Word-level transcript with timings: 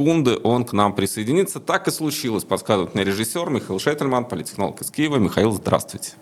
секунды 0.00 0.38
он 0.42 0.64
к 0.64 0.72
нам 0.72 0.94
присоединится. 0.94 1.60
Так 1.60 1.88
и 1.88 1.90
случилось, 1.90 2.44
подсказывает 2.44 2.94
мне 2.94 3.04
режиссер 3.04 3.50
Михаил 3.50 3.78
Шетельман, 3.78 4.24
политтехнолог 4.24 4.80
из 4.80 4.90
Киева. 4.90 5.16
Михаил, 5.16 5.52
здравствуйте. 5.52 6.12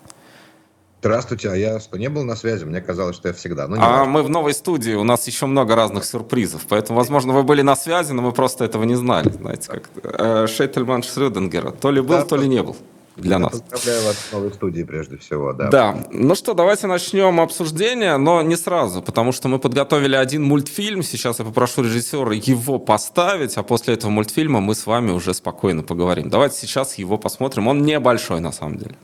Здравствуйте, 1.01 1.51
а 1.51 1.55
я 1.55 1.79
что, 1.79 1.97
не 1.97 2.09
был 2.09 2.25
на 2.25 2.35
связи? 2.35 2.65
Мне 2.65 2.81
казалось, 2.81 3.15
что 3.15 3.29
я 3.29 3.35
всегда. 3.35 3.69
Ну, 3.69 3.77
а 3.77 3.99
важно. 3.99 4.05
мы 4.07 4.23
в 4.25 4.31
новой 4.31 4.53
студии, 4.53 4.95
у 4.95 5.05
нас 5.05 5.29
еще 5.29 5.47
много 5.47 5.77
разных 5.77 6.05
сюрпризов, 6.05 6.67
поэтому, 6.69 6.99
возможно, 6.99 7.33
вы 7.33 7.45
были 7.45 7.63
на 7.63 7.77
связи, 7.77 8.13
но 8.13 8.23
мы 8.23 8.33
просто 8.33 8.65
этого 8.65 8.83
не 8.83 8.97
знали, 8.97 9.31
знаете, 9.31 9.69
как 9.71 9.91
э, 10.03 10.47
Шеттельман 10.49 11.05
Шрёдингера. 11.05 11.71
То 11.71 11.93
ли 11.93 12.01
был, 12.01 12.17
да, 12.17 12.25
то 12.25 12.37
ли 12.37 12.49
не 12.49 12.65
был 12.65 12.77
для 13.21 13.33
я 13.33 13.39
нас. 13.39 13.61
Поздравляю 13.61 14.07
вас 14.07 14.17
в 14.17 14.33
новой 14.33 14.53
студии 14.53 14.83
прежде 14.83 15.17
всего, 15.17 15.53
да. 15.53 15.69
Да. 15.69 16.07
Ну 16.11 16.35
что, 16.35 16.55
давайте 16.55 16.87
начнем 16.87 17.41
обсуждение, 17.41 18.17
но 18.17 18.43
не 18.43 18.57
сразу, 18.57 19.03
потому 19.03 19.33
что 19.33 19.49
мы 19.49 19.59
подготовили 19.59 20.17
один 20.17 20.45
мультфильм. 20.45 21.03
Сейчас 21.03 21.39
я 21.39 21.45
попрошу 21.45 21.83
режиссера 21.83 22.33
его 22.35 22.79
поставить, 22.79 23.57
а 23.57 23.63
после 23.63 23.95
этого 23.95 24.11
мультфильма 24.11 24.61
мы 24.61 24.75
с 24.75 24.87
вами 24.87 25.11
уже 25.11 25.35
спокойно 25.35 25.83
поговорим. 25.83 26.31
Давайте 26.31 26.57
сейчас 26.57 26.99
его 26.99 27.19
посмотрим. 27.19 27.69
Он 27.69 27.83
небольшой 27.83 28.41
на 28.41 28.53
самом 28.53 28.79
деле. 28.79 28.97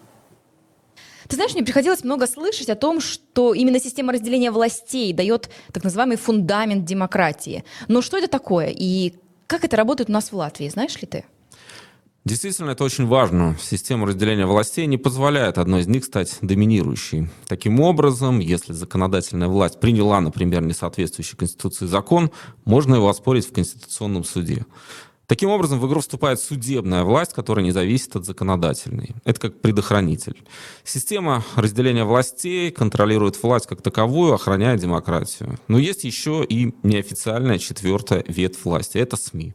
Ты 1.29 1.37
знаешь, 1.37 1.55
мне 1.55 1.63
приходилось 1.63 2.05
много 2.05 2.27
слышать 2.27 2.69
о 2.69 2.75
том, 2.75 3.01
что 3.01 3.55
именно 3.55 3.81
система 3.81 4.13
разделения 4.13 4.51
властей 4.51 5.13
дает 5.13 5.49
так 5.73 5.83
называемый 5.83 6.17
фундамент 6.17 6.85
демократии. 6.85 7.65
Но 7.89 8.03
что 8.03 8.19
это 8.19 8.29
такое 8.29 8.69
и 8.77 9.15
как 9.47 9.65
это 9.65 9.77
работает 9.77 10.11
у 10.11 10.13
нас 10.13 10.33
в 10.33 10.37
Латвии, 10.37 10.69
знаешь 10.69 11.01
ли 11.01 11.07
ты? 11.07 11.25
Действительно, 12.25 12.71
это 12.71 12.85
очень 12.85 13.07
важно. 13.07 13.55
Система 13.61 14.07
разделения 14.07 14.47
властей 14.47 14.87
не 14.87 14.97
позволяет 14.97 15.59
одной 15.59 15.83
из 15.83 15.89
них 15.89 16.05
стать 16.05 16.39
доминирующей. 16.41 17.29
Таким 17.47 17.81
образом, 17.81 18.39
если 18.39 18.73
законодательная 18.73 19.49
власть 19.49 19.79
приняла, 19.79 20.23
например, 20.23 20.63
несоответствующий 20.63 21.37
Конституции 21.37 21.85
закон, 21.85 22.31
можно 22.65 22.95
его 22.95 23.11
оспорить 23.11 23.47
в 23.47 23.53
Конституционном 23.53 24.25
суде. 24.25 24.65
Таким 25.27 25.51
образом, 25.51 25.81
в 25.81 25.87
игру 25.87 26.01
вступает 26.01 26.41
судебная 26.41 27.03
власть, 27.03 27.35
которая 27.35 27.65
не 27.65 27.73
зависит 27.73 28.17
от 28.17 28.25
законодательной. 28.25 29.17
Это 29.25 29.41
как 29.41 29.61
предохранитель. 29.61 30.43
Система 30.83 31.45
разделения 31.57 32.05
властей 32.05 32.71
контролирует 32.71 33.43
власть 33.43 33.67
как 33.67 33.83
таковую, 33.83 34.35
охраняя 34.35 34.77
демократию. 34.79 35.59
Но 35.69 35.79
есть 35.79 36.05
еще 36.05 36.45
и 36.47 36.75
неофициальная 36.83 37.59
четвертая 37.59 38.25
ветвь 38.29 38.65
власти. 38.65 38.99
Это 38.99 39.17
СМИ. 39.17 39.55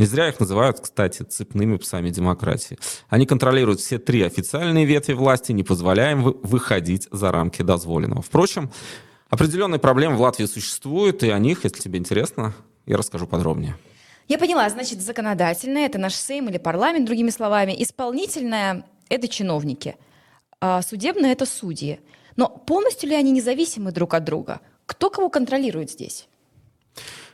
Не 0.00 0.06
зря 0.06 0.30
их 0.30 0.40
называют, 0.40 0.80
кстати, 0.80 1.24
цепными 1.24 1.76
псами 1.76 2.08
демократии. 2.08 2.78
Они 3.10 3.26
контролируют 3.26 3.80
все 3.80 3.98
три 3.98 4.22
официальные 4.22 4.86
ветви 4.86 5.12
власти, 5.12 5.52
не 5.52 5.62
позволяя 5.62 6.12
им 6.12 6.22
выходить 6.22 7.06
за 7.10 7.30
рамки 7.30 7.60
дозволенного. 7.60 8.22
Впрочем, 8.22 8.70
определенные 9.28 9.78
проблемы 9.78 10.16
в 10.16 10.22
Латвии 10.22 10.46
существуют, 10.46 11.22
и 11.22 11.28
о 11.28 11.38
них, 11.38 11.64
если 11.64 11.82
тебе 11.82 11.98
интересно, 11.98 12.54
я 12.86 12.96
расскажу 12.96 13.26
подробнее. 13.26 13.76
Я 14.26 14.38
поняла, 14.38 14.66
значит, 14.70 15.02
законодательное– 15.02 15.84
это 15.86 15.98
наш 15.98 16.14
Сейм 16.14 16.48
или 16.48 16.56
парламент, 16.56 17.04
другими 17.04 17.28
словами. 17.28 17.76
Исполнительное– 17.82 18.86
это 19.10 19.28
чиновники. 19.28 19.96
А 20.62 20.80
судебное– 20.80 21.32
это 21.32 21.44
судьи. 21.44 22.00
Но 22.36 22.48
полностью 22.48 23.10
ли 23.10 23.16
они 23.16 23.32
независимы 23.32 23.92
друг 23.92 24.14
от 24.14 24.24
друга? 24.24 24.62
Кто 24.86 25.10
кого 25.10 25.28
контролирует 25.28 25.90
здесь? 25.90 26.26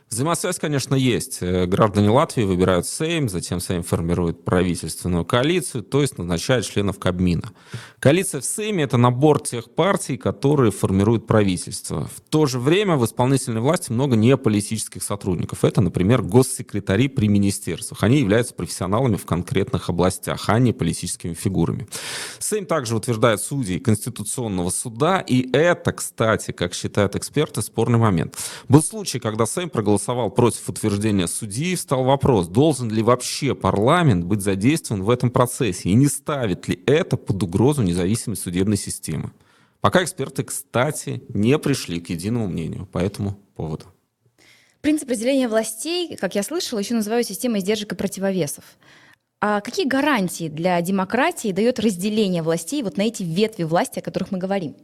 Взаимосвязь, 0.09 0.57
конечно, 0.57 0.95
есть. 0.95 1.39
Э, 1.41 1.65
граждане 1.65 2.09
Латвии 2.09 2.43
выбирают 2.43 2.87
Сейм, 2.87 3.27
затем 3.27 3.59
Сейм 3.59 3.83
формирует 3.83 4.45
правительственную 4.45 5.25
коалицию, 5.25 5.83
то 5.83 6.01
есть 6.01 6.17
назначает 6.17 6.65
членов 6.65 6.97
Кабмина. 6.97 7.51
Коалиция 7.99 8.39
в 8.39 8.45
Сейме– 8.45 8.83
это 8.85 8.95
набор 8.95 9.41
тех 9.41 9.69
партий, 9.69 10.15
которые 10.15 10.71
формируют 10.71 11.27
правительство. 11.27 12.07
В 12.15 12.21
то 12.21 12.45
же 12.45 12.57
время 12.57 12.95
в 12.95 13.03
исполнительной 13.03 13.59
власти 13.59 13.91
много 13.91 14.15
неполитических 14.15 15.03
сотрудников. 15.03 15.65
Это, 15.65 15.81
например, 15.81 16.21
госсекретари 16.21 17.09
при 17.09 17.27
министерствах. 17.27 18.01
Они 18.01 18.19
являются 18.19 18.53
профессионалами 18.53 19.17
в 19.17 19.25
конкретных 19.25 19.89
областях, 19.89 20.47
а 20.47 20.57
не 20.57 20.71
политическими 20.71 21.33
фигурами. 21.33 21.85
Сейм 22.39 22.65
также 22.65 22.95
утверждает 22.95 23.41
судей 23.41 23.79
Конституционного 23.79 24.69
суда, 24.69 25.19
и 25.19 25.51
это, 25.51 25.91
кстати, 25.91 26.51
как 26.51 26.73
считают 26.73 27.17
эксперты, 27.17 27.61
спорный 27.61 27.99
момент. 27.99 28.37
Был 28.69 28.81
случай, 28.81 29.19
когда 29.19 29.45
Сейм 29.45 29.69
проголосовал 29.69 29.96
проголосовал 29.97 30.29
против 30.29 30.69
утверждения 30.69 31.27
судьи, 31.27 31.75
встал 31.75 32.03
вопрос, 32.03 32.47
должен 32.47 32.89
ли 32.89 33.01
вообще 33.01 33.55
парламент 33.55 34.25
быть 34.25 34.41
задействован 34.41 35.03
в 35.03 35.09
этом 35.09 35.29
процессе 35.31 35.89
и 35.89 35.93
не 35.93 36.07
ставит 36.07 36.67
ли 36.67 36.79
это 36.85 37.17
под 37.17 37.41
угрозу 37.43 37.83
независимой 37.83 38.37
судебной 38.37 38.77
системы. 38.77 39.31
Пока 39.81 40.03
эксперты, 40.03 40.43
кстати, 40.43 41.21
не 41.29 41.57
пришли 41.57 41.99
к 41.99 42.09
единому 42.09 42.47
мнению 42.47 42.85
по 42.85 42.99
этому 42.99 43.39
поводу. 43.55 43.85
Принцип 44.81 45.09
разделения 45.09 45.47
властей, 45.47 46.15
как 46.15 46.35
я 46.35 46.43
слышала, 46.43 46.79
еще 46.79 46.93
называют 46.93 47.27
системой 47.27 47.59
издержек 47.59 47.93
и 47.93 47.95
противовесов. 47.95 48.63
А 49.39 49.61
какие 49.61 49.87
гарантии 49.87 50.49
для 50.49 50.81
демократии 50.81 51.51
дает 51.51 51.79
разделение 51.79 52.41
властей 52.41 52.83
вот 52.83 52.97
на 52.97 53.03
эти 53.03 53.23
ветви 53.23 53.63
власти, 53.63 53.99
о 53.99 54.01
которых 54.01 54.31
мы 54.31 54.37
говорим? 54.37 54.75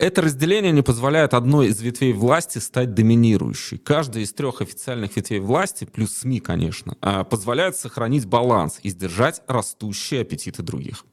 Это 0.00 0.22
разделение 0.22 0.72
не 0.72 0.80
позволяет 0.80 1.34
одной 1.34 1.66
из 1.66 1.82
ветвей 1.82 2.14
власти 2.14 2.56
стать 2.56 2.94
доминирующей. 2.94 3.76
Каждая 3.76 4.24
из 4.24 4.32
трех 4.32 4.62
официальных 4.62 5.14
ветвей 5.14 5.40
власти, 5.40 5.84
плюс 5.84 6.14
СМИ, 6.14 6.40
конечно, 6.40 6.96
а, 7.02 7.22
позволяет 7.22 7.76
сохранить 7.76 8.24
баланс 8.24 8.80
и 8.82 8.88
сдержать 8.88 9.42
растущие 9.46 10.22
аппетиты 10.22 10.62
других. 10.62 11.04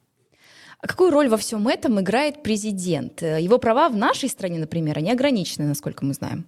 А 0.80 0.86
какую 0.86 1.10
роль 1.10 1.28
во 1.28 1.36
всем 1.36 1.68
этом 1.68 2.00
играет 2.00 2.42
президент? 2.42 3.20
Его 3.20 3.58
права 3.58 3.90
в 3.90 3.96
нашей 3.96 4.30
стране, 4.30 4.58
например, 4.58 4.96
они 4.96 5.12
ограничены, 5.12 5.66
насколько 5.66 6.06
мы 6.06 6.14
знаем. 6.14 6.46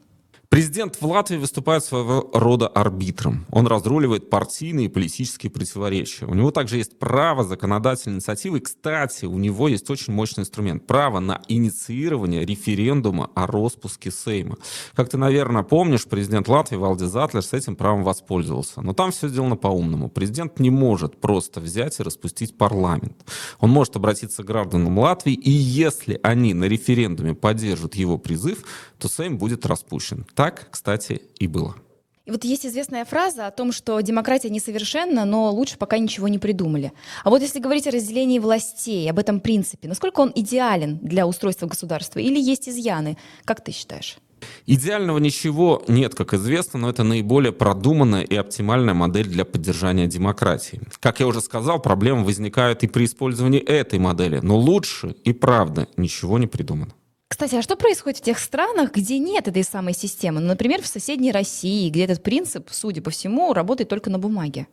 Президент 0.50 0.96
в 0.96 1.06
Латвии 1.06 1.36
выступает 1.36 1.84
своего 1.84 2.28
рода 2.32 2.66
арбитром. 2.66 3.46
Он 3.52 3.68
разруливает 3.68 4.30
партийные 4.30 4.86
и 4.86 4.88
политические 4.88 5.48
противоречия. 5.48 6.26
У 6.26 6.34
него 6.34 6.50
также 6.50 6.78
есть 6.78 6.98
право 6.98 7.44
законодательной 7.44 8.16
инициативы. 8.16 8.58
И, 8.58 8.60
кстати, 8.60 9.26
у 9.26 9.38
него 9.38 9.68
есть 9.68 9.88
очень 9.90 10.12
мощный 10.12 10.40
инструмент. 10.40 10.88
Право 10.88 11.20
на 11.20 11.40
инициирование 11.46 12.44
референдума 12.44 13.30
о 13.36 13.46
распуске 13.46 14.10
Сейма. 14.10 14.56
Как 14.96 15.08
ты, 15.08 15.18
наверное, 15.18 15.62
помнишь, 15.62 16.06
президент 16.06 16.48
Латвии 16.48 16.74
Валди 16.74 17.04
Затлер 17.04 17.44
с 17.44 17.52
этим 17.52 17.76
правом 17.76 18.02
воспользовался. 18.02 18.80
Но 18.80 18.92
там 18.92 19.12
все 19.12 19.28
сделано 19.28 19.54
по-умному. 19.54 20.08
Президент 20.08 20.58
не 20.58 20.70
может 20.70 21.20
просто 21.20 21.60
взять 21.60 22.00
и 22.00 22.02
распустить 22.02 22.58
парламент. 22.58 23.24
Он 23.60 23.70
может 23.70 23.94
обратиться 23.94 24.42
к 24.42 24.46
гражданам 24.46 24.98
Латвии, 24.98 25.34
и 25.34 25.50
если 25.52 26.18
они 26.24 26.54
на 26.54 26.64
референдуме 26.64 27.34
поддержат 27.34 27.94
его 27.94 28.18
призыв, 28.18 28.64
то 28.98 29.08
Сейм 29.08 29.38
будет 29.38 29.64
распущен. 29.64 30.26
Так, 30.40 30.68
кстати, 30.70 31.20
и 31.38 31.46
было. 31.46 31.74
И 32.24 32.30
вот 32.30 32.44
есть 32.44 32.64
известная 32.64 33.04
фраза 33.04 33.46
о 33.46 33.50
том, 33.50 33.72
что 33.72 34.00
демократия 34.00 34.48
несовершенна, 34.48 35.26
но 35.26 35.50
лучше 35.50 35.76
пока 35.76 35.98
ничего 35.98 36.28
не 36.28 36.38
придумали. 36.38 36.92
А 37.24 37.28
вот 37.28 37.42
если 37.42 37.60
говорить 37.60 37.86
о 37.86 37.90
разделении 37.90 38.38
властей, 38.38 39.10
об 39.10 39.18
этом 39.18 39.40
принципе, 39.40 39.86
насколько 39.86 40.20
он 40.20 40.32
идеален 40.34 40.98
для 41.02 41.26
устройства 41.26 41.66
государства 41.66 42.20
или 42.20 42.40
есть 42.40 42.70
изъяны? 42.70 43.18
Как 43.44 43.62
ты 43.62 43.72
считаешь? 43.72 44.16
Идеального 44.64 45.18
ничего 45.18 45.84
нет, 45.88 46.14
как 46.14 46.32
известно, 46.32 46.78
но 46.78 46.88
это 46.88 47.02
наиболее 47.02 47.52
продуманная 47.52 48.22
и 48.22 48.34
оптимальная 48.34 48.94
модель 48.94 49.28
для 49.28 49.44
поддержания 49.44 50.06
демократии. 50.06 50.80
Как 51.00 51.20
я 51.20 51.26
уже 51.26 51.42
сказал, 51.42 51.82
проблемы 51.82 52.24
возникают 52.24 52.82
и 52.82 52.86
при 52.86 53.04
использовании 53.04 53.60
этой 53.60 53.98
модели, 53.98 54.40
но 54.42 54.56
лучше 54.56 55.16
и 55.22 55.34
правда 55.34 55.86
ничего 55.98 56.38
не 56.38 56.46
придумано. 56.46 56.94
Кстати, 57.30 57.54
а 57.54 57.62
что 57.62 57.76
происходит 57.76 58.18
в 58.18 58.22
тех 58.22 58.40
странах, 58.40 58.92
где 58.92 59.20
нет 59.20 59.46
этой 59.46 59.62
самой 59.62 59.94
системы? 59.94 60.40
Ну, 60.40 60.48
например, 60.48 60.82
в 60.82 60.86
соседней 60.86 61.30
России, 61.30 61.88
где 61.88 62.04
этот 62.04 62.24
принцип, 62.24 62.68
судя 62.72 63.02
по 63.02 63.10
всему, 63.10 63.54
работает 63.54 63.88
только 63.88 64.10
на 64.10 64.18
бумаге. 64.18 64.66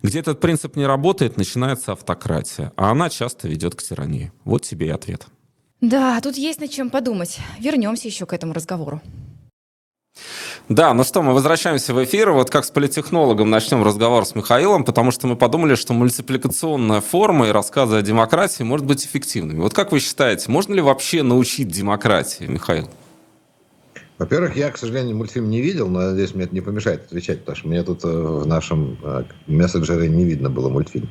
Где 0.00 0.20
этот 0.20 0.38
принцип 0.38 0.76
не 0.76 0.86
работает, 0.86 1.36
начинается 1.36 1.90
автократия, 1.90 2.72
а 2.76 2.92
она 2.92 3.10
часто 3.10 3.48
ведет 3.48 3.74
к 3.74 3.82
тирании. 3.82 4.32
Вот 4.44 4.62
тебе 4.62 4.86
и 4.86 4.90
ответ. 4.90 5.26
Да, 5.80 6.20
тут 6.20 6.36
есть 6.36 6.60
над 6.60 6.70
чем 6.70 6.88
подумать. 6.88 7.38
Вернемся 7.58 8.06
еще 8.06 8.26
к 8.26 8.32
этому 8.32 8.52
разговору. 8.52 9.02
Да, 10.70 10.94
ну 10.94 11.04
что, 11.04 11.22
мы 11.22 11.34
возвращаемся 11.34 11.92
в 11.92 12.02
эфир. 12.02 12.30
Вот 12.30 12.48
как 12.48 12.64
с 12.64 12.70
политехнологом 12.70 13.50
начнем 13.50 13.84
разговор 13.84 14.24
с 14.24 14.34
Михаилом, 14.34 14.84
потому 14.84 15.10
что 15.10 15.26
мы 15.26 15.36
подумали, 15.36 15.74
что 15.74 15.92
мультипликационная 15.92 17.02
форма 17.02 17.48
и 17.48 17.50
рассказы 17.50 17.96
о 17.96 18.02
демократии 18.02 18.62
может 18.62 18.86
быть 18.86 19.04
эффективными. 19.04 19.60
Вот 19.60 19.74
как 19.74 19.92
вы 19.92 20.00
считаете, 20.00 20.50
можно 20.50 20.72
ли 20.72 20.80
вообще 20.80 21.22
научить 21.22 21.68
демократии, 21.68 22.44
Михаил? 22.44 22.88
Во-первых, 24.16 24.56
я, 24.56 24.70
к 24.70 24.78
сожалению, 24.78 25.16
мультфильм 25.16 25.50
не 25.50 25.60
видел, 25.60 25.88
но 25.88 26.00
надеюсь, 26.00 26.34
мне 26.34 26.44
это 26.44 26.54
не 26.54 26.62
помешает 26.62 27.04
отвечать, 27.04 27.40
потому 27.40 27.56
что 27.56 27.68
мне 27.68 27.82
тут 27.82 28.02
э, 28.04 28.08
в 28.08 28.46
нашем 28.46 28.96
э, 29.02 29.24
мессенджере 29.46 30.08
не 30.08 30.24
видно 30.24 30.48
было 30.48 30.70
мультфильм. 30.70 31.10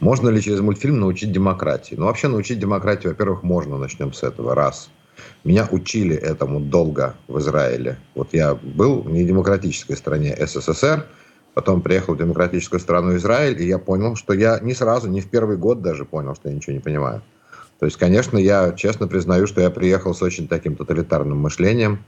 Можно 0.00 0.30
ли 0.30 0.40
через 0.40 0.60
мультфильм 0.60 0.98
научить 0.98 1.30
демократии? 1.30 1.94
Ну, 1.94 2.06
вообще 2.06 2.28
научить 2.28 2.58
демократии, 2.58 3.08
во-первых, 3.08 3.42
можно, 3.42 3.76
начнем 3.76 4.14
с 4.14 4.22
этого, 4.22 4.54
раз– 4.54 4.88
меня 5.44 5.68
учили 5.70 6.16
этому 6.16 6.60
долго 6.60 7.14
в 7.28 7.38
Израиле. 7.38 7.98
Вот 8.14 8.28
я 8.32 8.54
был 8.54 9.02
в 9.02 9.10
недемократической 9.10 9.96
стране 9.96 10.36
СССР, 10.38 11.06
потом 11.54 11.82
приехал 11.82 12.14
в 12.14 12.18
демократическую 12.18 12.80
страну 12.80 13.16
Израиль, 13.16 13.60
и 13.60 13.66
я 13.66 13.78
понял, 13.78 14.16
что 14.16 14.32
я 14.32 14.58
не 14.60 14.74
сразу, 14.74 15.08
не 15.08 15.20
в 15.20 15.28
первый 15.28 15.56
год 15.56 15.82
даже 15.82 16.04
понял, 16.04 16.34
что 16.34 16.48
я 16.48 16.54
ничего 16.54 16.74
не 16.74 16.80
понимаю. 16.80 17.22
То 17.78 17.86
есть, 17.86 17.96
конечно, 17.96 18.38
я 18.38 18.72
честно 18.72 19.06
признаю, 19.06 19.46
что 19.46 19.60
я 19.60 19.70
приехал 19.70 20.14
с 20.14 20.22
очень 20.22 20.48
таким 20.48 20.74
тоталитарным 20.74 21.38
мышлением, 21.38 22.04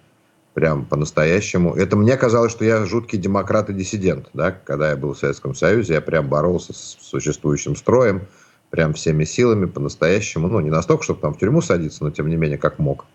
прям 0.54 0.84
по-настоящему. 0.84 1.74
Это 1.74 1.96
мне 1.96 2.16
казалось, 2.16 2.52
что 2.52 2.64
я 2.64 2.84
жуткий 2.84 3.18
демократ 3.18 3.70
и 3.70 3.72
диссидент, 3.72 4.28
да, 4.34 4.50
когда 4.50 4.90
я 4.90 4.96
был 4.96 5.14
в 5.14 5.18
Советском 5.18 5.54
Союзе, 5.54 5.94
я 5.94 6.00
прям 6.00 6.28
боролся 6.28 6.72
с 6.72 6.98
существующим 7.00 7.76
строем, 7.76 8.22
прям 8.70 8.94
всеми 8.94 9.24
силами, 9.24 9.66
по-настоящему, 9.66 10.48
ну, 10.48 10.60
не 10.60 10.70
настолько, 10.70 11.04
чтобы 11.04 11.20
там 11.20 11.34
в 11.34 11.38
тюрьму 11.38 11.60
садиться, 11.60 12.04
но 12.04 12.10
тем 12.10 12.28
не 12.28 12.36
менее, 12.36 12.58
как 12.58 12.78
мог. 12.78 13.06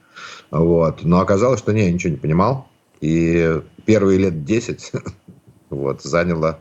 Вот. 0.52 1.04
Но 1.04 1.20
оказалось, 1.20 1.60
что 1.60 1.74
не, 1.74 1.86
я 1.86 1.92
ничего 1.92 2.12
не 2.12 2.20
понимал. 2.20 2.68
И 3.02 3.62
первые 3.86 4.20
лет 4.20 4.46
10 4.46 4.92
вот, 5.70 6.02
заняло 6.04 6.60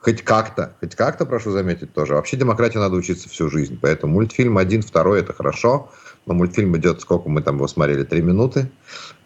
хоть 0.00 0.22
как-то, 0.22 0.74
хоть 0.80 0.94
как-то, 0.94 1.26
прошу 1.26 1.50
заметить, 1.50 1.92
тоже. 1.92 2.14
Вообще 2.14 2.36
демократии 2.36 2.78
надо 2.78 2.96
учиться 2.96 3.28
всю 3.28 3.50
жизнь. 3.50 3.78
Поэтому 3.80 4.14
мультфильм 4.14 4.58
один, 4.58 4.82
второй– 4.82 5.20
это 5.20 5.32
хорошо. 5.32 5.90
Но 6.26 6.34
мультфильм 6.34 6.76
идет, 6.76 7.00
сколько 7.00 7.28
мы 7.28 7.42
там 7.42 7.56
его 7.56 7.68
смотрели, 7.68 8.04
три 8.04 8.22
минуты. 8.22 8.70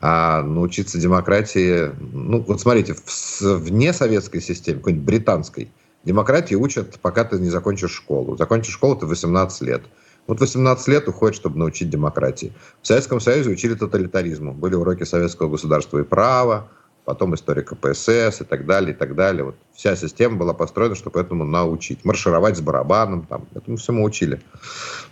А 0.01 0.43
научиться 0.43 0.99
демократии... 0.99 1.91
Ну, 2.13 2.45
вот 2.47 2.61
смотрите, 2.61 2.95
в, 2.95 3.43
вне 3.43 3.93
советской 3.93 4.41
системы, 4.41 4.79
какой-нибудь 4.79 5.07
британской, 5.07 5.71
демократии 6.05 6.55
учат, 6.55 6.99
пока 7.01 7.25
ты 7.25 7.39
не 7.39 7.51
закончишь 7.51 7.93
школу. 7.93 8.37
Закончишь 8.37 8.75
школу 8.75 8.97
ты 8.97 9.07
18 9.07 9.63
лет. 9.63 9.83
Вот 10.27 10.41
18 10.41 10.89
лет 10.89 11.09
уходит, 11.09 11.37
чтобы 11.37 11.59
научить 11.59 11.91
демократии. 11.91 12.53
В 12.83 12.87
Советском 12.87 13.21
Союзе 13.21 13.51
учили 13.51 13.75
тоталитаризму. 13.75 14.53
Были 14.53 14.75
уроки 14.75 15.05
советского 15.05 15.51
государства 15.51 15.99
и 15.99 16.03
права, 16.03 16.69
потом 17.05 17.35
история 17.35 17.63
КПСС 17.63 18.41
и 18.41 18.45
так 18.45 18.65
далее, 18.65 18.95
и 18.95 18.97
так 18.97 19.15
далее. 19.15 19.45
Вот 19.45 19.57
вся 19.75 19.97
система 19.97 20.37
была 20.37 20.55
построена, 20.55 20.95
чтобы 20.95 21.21
этому 21.21 21.45
научить. 21.45 22.05
Маршировать 22.05 22.57
с 22.57 22.61
барабаном, 22.61 23.27
там, 23.27 23.47
этому 23.55 23.77
всему 23.77 24.03
учили. 24.05 24.41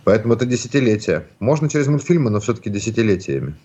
Поэтому 0.03 0.33
это 0.33 0.45
десятилетия. 0.45 1.27
Можно 1.39 1.69
через 1.69 1.87
мультфильмы, 1.87 2.31
но 2.31 2.39
все-таки 2.39 2.69
десятилетиями. 2.69 3.55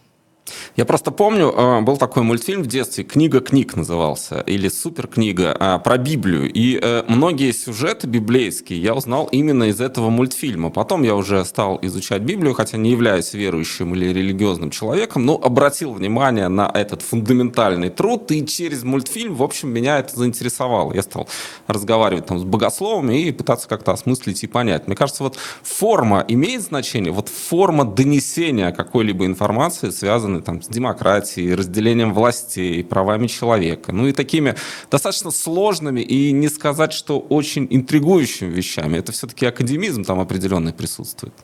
Я 0.78 0.84
просто 0.84 1.10
помню, 1.10 1.52
э, 1.56 1.80
был 1.80 1.96
такой 1.96 2.22
мультфильм 2.22 2.62
в 2.62 2.68
детстве, 2.68 3.02
«Книга 3.02 3.40
книг» 3.40 3.74
назывался, 3.74 4.38
или 4.46 4.68
«Суперкнига», 4.68 5.56
э, 5.58 5.80
про 5.82 5.98
Библию. 5.98 6.48
И 6.52 6.78
э, 6.80 7.02
многие 7.08 7.50
сюжеты 7.50 8.06
библейские 8.06 8.80
я 8.80 8.94
узнал 8.94 9.26
именно 9.32 9.64
из 9.64 9.80
этого 9.80 10.08
мультфильма. 10.08 10.70
Потом 10.70 11.02
я 11.02 11.16
уже 11.16 11.44
стал 11.44 11.80
изучать 11.82 12.22
Библию, 12.22 12.54
хотя 12.54 12.76
не 12.76 12.92
являюсь 12.92 13.34
верующим 13.34 13.92
или 13.96 14.12
религиозным 14.12 14.70
человеком, 14.70 15.26
но 15.26 15.34
обратил 15.34 15.94
внимание 15.94 16.46
на 16.46 16.70
этот 16.72 17.02
фундаментальный 17.02 17.90
труд, 17.90 18.30
и 18.30 18.46
через 18.46 18.84
мультфильм, 18.84 19.34
в 19.34 19.42
общем, 19.42 19.70
меня 19.70 19.98
это 19.98 20.16
заинтересовало. 20.16 20.94
Я 20.94 21.02
стал 21.02 21.28
разговаривать 21.66 22.26
там 22.26 22.38
с 22.38 22.44
богословами 22.44 23.20
и 23.20 23.32
пытаться 23.32 23.68
как-то 23.68 23.90
осмыслить 23.90 24.44
и 24.44 24.46
понять. 24.46 24.86
Мне 24.86 24.94
кажется, 24.94 25.24
вот 25.24 25.38
форма 25.64 26.24
имеет 26.28 26.62
значение, 26.62 27.10
вот 27.10 27.28
форма 27.28 27.84
донесения 27.84 28.70
какой-либо 28.70 29.26
информации, 29.26 29.90
связанной 29.90 30.40
там, 30.40 30.62
демократией, 30.68 31.54
разделением 31.54 32.14
властей, 32.14 32.84
правами 32.84 33.26
человека, 33.26 33.92
ну 33.92 34.06
и 34.06 34.12
такими 34.12 34.54
достаточно 34.90 35.30
сложными 35.30 36.00
и 36.00 36.32
не 36.32 36.48
сказать, 36.48 36.92
что 36.92 37.18
очень 37.18 37.66
интригующими 37.70 38.50
вещами. 38.50 38.98
Это 38.98 39.12
все-таки 39.12 39.46
академизм 39.46 40.04
там 40.04 40.20
определенный 40.20 40.72
присутствует. 40.72 41.34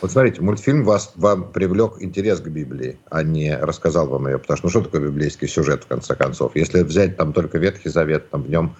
Вот 0.00 0.12
смотрите, 0.12 0.40
мультфильм 0.42 0.84
вас, 0.84 1.12
вам 1.16 1.50
привлек 1.50 1.94
интерес 2.00 2.40
к 2.40 2.46
Библии, 2.46 2.98
а 3.10 3.24
не 3.24 3.56
рассказал 3.56 4.06
вам 4.06 4.28
ее. 4.28 4.38
Потому 4.38 4.56
что 4.56 4.66
ну 4.66 4.70
что 4.70 4.82
такое 4.82 5.00
библейский 5.00 5.48
сюжет, 5.48 5.84
в 5.84 5.86
конце 5.88 6.14
концов? 6.14 6.52
Если 6.54 6.82
взять 6.82 7.16
там 7.16 7.32
только 7.32 7.58
Ветхий 7.58 7.88
Завет, 7.88 8.30
там 8.30 8.42
в 8.42 8.50
нем 8.50 8.76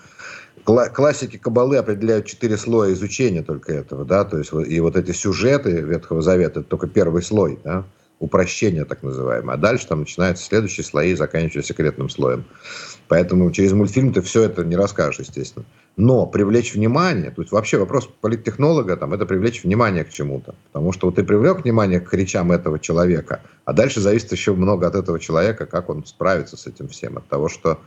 классики 0.65 1.39
Кабалы 1.39 1.79
определяют 1.79 2.27
четыре 2.27 2.57
слоя 2.57 2.93
изучения 2.93 3.43
только 3.43 3.73
этого, 3.73 4.05
да, 4.05 4.25
то 4.25 4.39
есть 4.39 4.53
и 4.53 4.81
вот 4.81 4.97
эти 4.97 5.13
сюжеты 5.13 5.81
Ветхого 5.81 6.23
Завета, 6.23 6.61
это 6.61 6.69
только 6.69 6.87
первый 6.87 7.23
слой, 7.23 7.59
да, 7.65 7.85
упрощение 8.19 8.85
так 8.85 9.03
называемое. 9.03 9.55
А 9.55 9.59
дальше 9.59 9.87
там 9.87 10.01
начинаются 10.01 10.45
следующие 10.45 10.85
слои, 10.85 11.15
заканчивая 11.15 11.63
секретным 11.63 12.09
слоем. 12.09 12.45
Поэтому 13.07 13.51
через 13.51 13.73
мультфильм 13.73 14.13
ты 14.13 14.21
все 14.23 14.43
это 14.43 14.65
не 14.65 14.77
расскажешь, 14.77 15.21
естественно. 15.21 15.65
Но 15.97 16.27
привлечь 16.27 16.75
внимание, 16.75 17.31
то 17.31 17.43
есть 17.43 17.53
вообще 17.53 17.79
вопрос 17.79 18.09
политтехнолога, 18.21 18.97
там, 18.97 19.15
это 19.15 19.27
привлечь 19.27 19.65
внимание 19.65 20.05
к 20.05 20.11
чему-то. 20.11 20.55
Потому 20.73 20.93
что 20.93 21.07
вот 21.07 21.17
ты 21.17 21.25
привлек 21.25 21.65
внимание 21.65 22.01
к 22.01 22.13
речам 22.15 22.53
этого 22.53 22.79
человека, 22.79 23.41
а 23.65 23.73
дальше 23.73 24.01
зависит 24.01 24.31
еще 24.31 24.53
много 24.53 24.87
от 24.87 24.95
этого 24.95 25.19
человека, 25.19 25.67
как 25.67 25.89
он 25.89 26.05
справится 26.07 26.57
с 26.57 26.67
этим 26.67 26.89
всем. 26.89 27.17
От 27.17 27.27
того, 27.27 27.49
что 27.49 27.81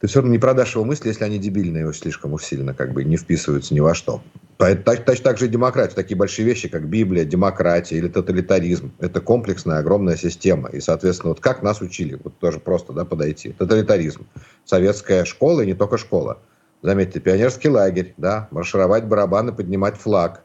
ты 0.00 0.06
все 0.06 0.20
равно 0.20 0.32
не 0.32 0.38
продашь 0.38 0.74
его 0.74 0.84
мысли, 0.84 1.08
если 1.08 1.24
они 1.24 1.38
дебильные 1.38 1.82
его 1.82 1.92
слишком 1.92 2.32
уж 2.32 2.44
сильно 2.44 2.74
как 2.74 2.92
бы 2.92 3.04
не 3.04 3.16
вписываются 3.16 3.74
ни 3.74 3.80
во 3.80 3.94
что. 3.94 4.22
Точно 4.58 4.76
так, 4.76 5.04
так 5.04 5.38
же 5.38 5.46
и 5.46 5.48
демократия. 5.48 5.94
Такие 5.94 6.16
большие 6.16 6.46
вещи, 6.46 6.68
как 6.68 6.88
Библия, 6.88 7.24
демократия 7.24 7.96
или 7.96 8.08
тоталитаризм. 8.08 8.92
Это 8.98 9.20
комплексная, 9.20 9.78
огромная 9.78 10.16
система. 10.16 10.68
И, 10.70 10.80
соответственно, 10.80 11.30
вот 11.30 11.40
как 11.40 11.62
нас 11.62 11.80
учили, 11.80 12.18
вот 12.22 12.38
тоже 12.38 12.58
просто 12.58 12.92
да, 12.92 13.04
подойти. 13.04 13.50
Тоталитаризм. 13.52 14.26
Советская 14.64 15.24
школа 15.24 15.62
и 15.62 15.66
не 15.66 15.74
только 15.74 15.98
школа. 15.98 16.38
Заметьте, 16.82 17.18
пионерский 17.18 17.68
лагерь, 17.68 18.14
да, 18.16 18.48
маршировать 18.52 19.04
барабаны, 19.04 19.52
поднимать 19.52 19.96
флаг, 19.96 20.42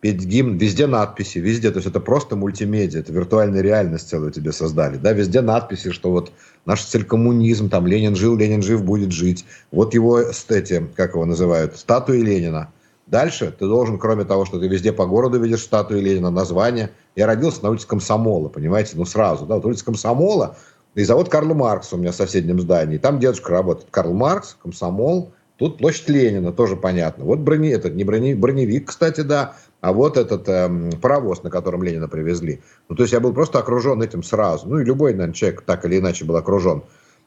петь 0.00 0.24
гимн, 0.24 0.56
везде 0.56 0.86
надписи, 0.86 1.38
везде, 1.38 1.70
то 1.70 1.78
есть 1.78 1.88
это 1.88 2.00
просто 2.00 2.36
мультимедиа, 2.36 3.00
это 3.00 3.12
виртуальная 3.12 3.62
реальность 3.62 4.08
целую 4.08 4.32
тебе 4.32 4.52
создали, 4.52 4.98
да, 4.98 5.12
везде 5.12 5.40
надписи, 5.40 5.92
что 5.92 6.10
вот 6.10 6.30
наш 6.66 6.82
цель 6.84 7.04
коммунизм, 7.04 7.68
там 7.68 7.86
Ленин 7.86 8.16
жил, 8.16 8.36
Ленин 8.36 8.62
жив, 8.62 8.84
будет 8.84 9.12
жить, 9.12 9.44
вот 9.70 9.94
его, 9.94 10.20
эти, 10.20 10.86
как 10.94 11.14
его 11.14 11.24
называют, 11.24 11.76
статуи 11.76 12.18
Ленина. 12.18 12.72
Дальше 13.06 13.54
ты 13.56 13.66
должен, 13.66 13.98
кроме 13.98 14.24
того, 14.24 14.44
что 14.46 14.58
ты 14.58 14.66
везде 14.66 14.92
по 14.92 15.06
городу 15.06 15.38
видишь 15.38 15.62
статуи 15.62 16.00
Ленина, 16.00 16.30
название. 16.30 16.90
Я 17.16 17.26
родился 17.26 17.62
на 17.62 17.70
улице 17.70 17.86
Комсомола, 17.86 18.48
понимаете, 18.48 18.92
ну 18.94 19.04
сразу, 19.04 19.46
да, 19.46 19.56
вот 19.56 19.66
улица 19.66 19.84
Комсомола, 19.84 20.56
и 20.94 21.04
завод 21.04 21.28
Карл 21.28 21.54
Маркс 21.54 21.92
у 21.92 21.96
меня 21.96 22.12
в 22.12 22.14
соседнем 22.16 22.60
здании, 22.60 22.98
там 22.98 23.18
дедушка 23.18 23.50
работает, 23.50 23.88
Карл 23.90 24.14
Маркс, 24.14 24.56
Комсомол, 24.62 25.32
Тут 25.56 25.78
площадь 25.78 26.08
Ленина, 26.08 26.52
тоже 26.52 26.74
понятно. 26.74 27.24
Вот 27.24 27.38
брони, 27.38 27.68
этот 27.68 27.94
не 27.94 28.02
брони, 28.02 28.34
броневик, 28.34 28.88
кстати, 28.88 29.20
да, 29.20 29.54
а 29.84 29.92
вот 29.92 30.16
этот 30.16 30.48
э, 30.48 30.90
паровоз, 31.02 31.42
на 31.42 31.50
котором 31.50 31.82
Ленина 31.82 32.08
привезли. 32.08 32.62
Ну, 32.88 32.96
то 32.96 33.02
есть 33.02 33.12
я 33.12 33.20
был 33.20 33.34
просто 33.34 33.58
окружен 33.58 34.00
этим 34.00 34.22
сразу. 34.22 34.66
Ну, 34.66 34.78
и 34.78 34.84
любой, 34.84 35.12
наверное, 35.12 35.34
человек 35.34 35.60
так 35.60 35.84
или 35.84 35.98
иначе 35.98 36.24
был 36.24 36.36
окружен. 36.36 36.84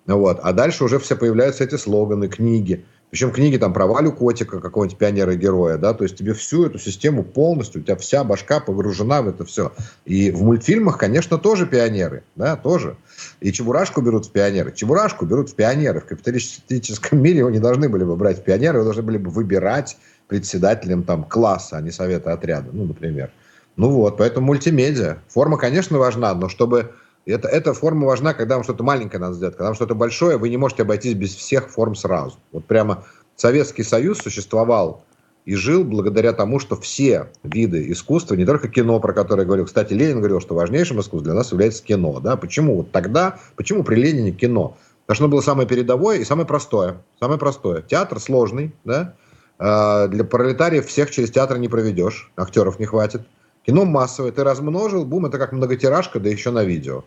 Вот. 0.08 0.40
А 0.42 0.54
дальше 0.54 0.84
уже 0.84 0.98
все 0.98 1.16
появляются 1.16 1.64
эти 1.64 1.76
слоганы, 1.76 2.28
книги. 2.28 2.84
Причем 3.10 3.32
книги 3.32 3.56
там 3.56 3.74
про 3.74 3.88
Валю 3.88 4.12
Котика, 4.12 4.60
какого-нибудь 4.60 4.98
пионера-героя, 4.98 5.78
да, 5.78 5.94
то 5.94 6.04
есть 6.04 6.18
тебе 6.18 6.34
всю 6.34 6.66
эту 6.66 6.78
систему 6.78 7.24
полностью, 7.24 7.80
у 7.80 7.84
тебя 7.84 7.96
вся 7.96 8.26
башка 8.26 8.60
погружена 8.60 9.22
в 9.22 9.30
это 9.30 9.46
все. 9.46 9.72
И 10.04 10.30
в 10.32 10.44
мультфильмах, 10.44 10.98
конечно, 10.98 11.38
тоже 11.38 11.66
пионеры, 11.66 12.24
да, 12.36 12.58
тоже. 12.58 12.98
И 13.40 13.54
Чебурашку 13.54 14.02
берут 14.02 14.26
в 14.26 14.32
пионеры. 14.32 14.74
Чебурашку 14.74 15.26
берут 15.26 15.50
в 15.50 15.56
пионеры. 15.56 16.02
В 16.02 16.06
капиталистическом 16.06 17.22
мире 17.22 17.40
его 17.40 17.50
не 17.50 17.60
должны 17.60 17.88
были 17.88 18.04
бы 18.04 18.18
брать 18.18 18.40
в 18.40 18.44
пионеры, 18.44 18.80
его 18.80 18.84
должны 18.84 19.04
были 19.04 19.18
бы 19.18 19.30
выбирать 19.30 19.98
председателем 20.28 21.04
там 21.04 21.24
класса, 21.24 21.78
а 21.78 21.82
не 21.82 21.92
совета 21.92 22.34
отряда, 22.34 22.72
ну, 22.74 22.84
например. 22.86 23.32
Ну 23.78 23.90
вот, 23.90 24.18
поэтому 24.18 24.48
мультимедиа. 24.48 25.20
Форма, 25.30 25.58
конечно, 25.58 25.98
важна, 25.98 26.34
но 26.34 26.50
чтобы 26.50 26.92
это, 27.32 27.48
эта 27.48 27.74
форма 27.74 28.08
важна, 28.08 28.34
когда 28.34 28.56
вам 28.56 28.64
что-то 28.64 28.84
маленькое 28.84 29.20
надо 29.20 29.36
сделать. 29.36 29.56
Когда 29.56 29.66
вам 29.68 29.76
что-то 29.76 29.96
большое, 29.96 30.38
вы 30.38 30.50
не 30.50 30.58
можете 30.58 30.84
обойтись 30.84 31.14
без 31.14 31.36
всех 31.36 31.70
форм 31.70 31.96
сразу. 31.96 32.38
Вот 32.52 32.66
прямо 32.66 33.04
Советский 33.36 33.84
Союз 33.84 34.20
существовал 34.20 35.04
и 35.46 35.56
жил 35.56 35.84
благодаря 35.84 36.34
тому, 36.34 36.60
что 36.60 36.76
все 36.76 37.30
виды 37.44 37.92
искусства, 37.92 38.36
не 38.36 38.46
только 38.46 38.68
кино, 38.68 39.00
про 39.00 39.14
которое 39.14 39.42
я 39.42 39.46
говорил, 39.46 39.66
кстати, 39.66 39.94
Ленин 39.94 40.18
говорил, 40.18 40.42
что 40.42 40.56
важнейшим 40.56 41.00
искусством 41.00 41.24
для 41.24 41.34
нас 41.34 41.52
является 41.52 41.84
кино. 41.84 42.20
Да? 42.20 42.36
Почему 42.36 42.78
вот 42.78 42.92
тогда, 42.92 43.40
почему 43.56 43.84
при 43.84 43.96
Ленине 43.96 44.32
кино? 44.32 44.78
Потому 45.06 45.16
что 45.16 45.24
оно 45.24 45.32
было 45.32 45.42
самое 45.42 45.68
передовое 45.68 46.18
и 46.18 46.26
самое 46.26 46.46
простое. 46.46 46.98
Самое 47.20 47.40
простое. 47.40 47.82
Театр 47.82 48.20
сложный, 48.20 48.74
да? 48.84 49.16
А, 49.58 50.08
для 50.08 50.24
пролетариев 50.24 50.86
всех 50.86 51.12
через 51.12 51.32
театр 51.32 51.58
не 51.58 51.70
проведешь, 51.70 52.32
актеров 52.36 52.80
не 52.80 52.86
хватит. 52.86 53.22
Кино 53.66 53.86
массовое, 53.86 54.32
ты 54.32 54.44
размножил, 54.44 55.06
бум, 55.06 55.26
это 55.26 55.38
как 55.38 55.52
многотиражка, 55.52 56.20
да 56.20 56.30
еще 56.30 56.52
на 56.52 56.64
видео. 56.64 57.04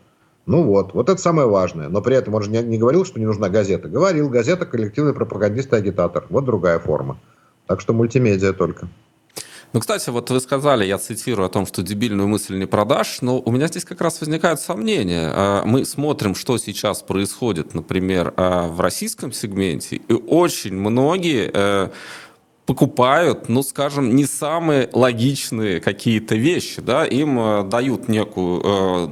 Ну 0.51 0.65
вот, 0.65 0.95
вот 0.95 1.09
это 1.09 1.21
самое 1.21 1.47
важное. 1.47 1.89
Но 1.89 2.03
при 2.03 2.17
этом 2.17 2.35
он 2.35 2.43
же 2.43 2.51
не, 2.51 2.61
не 2.61 2.77
говорил, 2.77 3.05
что 3.05 3.21
не 3.21 3.25
нужна 3.25 3.49
газета. 3.49 3.87
Говорил, 3.87 4.29
газета 4.29 4.67
коллективный 4.67 5.15
пропагандист 5.15 5.73
и 5.73 5.77
агитатор. 5.77 6.27
Вот 6.29 6.45
другая 6.45 6.81
форма. 6.81 7.21
Так 7.69 7.81
что 7.81 7.93
мультимедиа 7.93 8.53
только. 8.53 8.89
Ну, 9.73 9.79
кстати, 9.79 10.11
вот 10.11 10.29
вы 10.29 10.41
сказали, 10.41 10.85
я 10.85 10.99
цитирую 10.99 11.47
о 11.47 11.49
том, 11.51 11.67
что 11.67 11.85
дебильную 11.85 12.27
мысль 12.27 12.59
не 12.59 12.67
продашь, 12.67 13.23
но 13.23 13.39
у 13.39 13.53
меня 13.53 13.69
здесь 13.69 13.85
как 13.85 14.01
раз 14.01 14.21
возникают 14.21 14.61
сомнения. 14.61 15.31
А, 15.33 15.63
мы 15.65 15.85
смотрим, 15.85 16.35
что 16.35 16.59
сейчас 16.59 17.03
происходит, 17.03 17.73
например, 17.73 18.35
а, 18.37 18.67
в 18.67 18.81
российском 18.81 19.31
сегменте, 19.31 20.01
и 20.09 20.13
очень 20.13 20.75
многие 20.75 21.49
э, 21.55 21.91
покупают, 22.71 23.49
ну, 23.49 23.65
скажем, 23.65 24.15
не 24.15 24.27
самые 24.27 24.89
логичные 24.93 25.81
какие-то 25.81 26.37
вещи, 26.37 26.81
да, 26.81 27.05
им 27.05 27.37
э, 27.37 27.65
дают 27.65 28.07
некую, 28.07 28.63
э, 28.65 29.09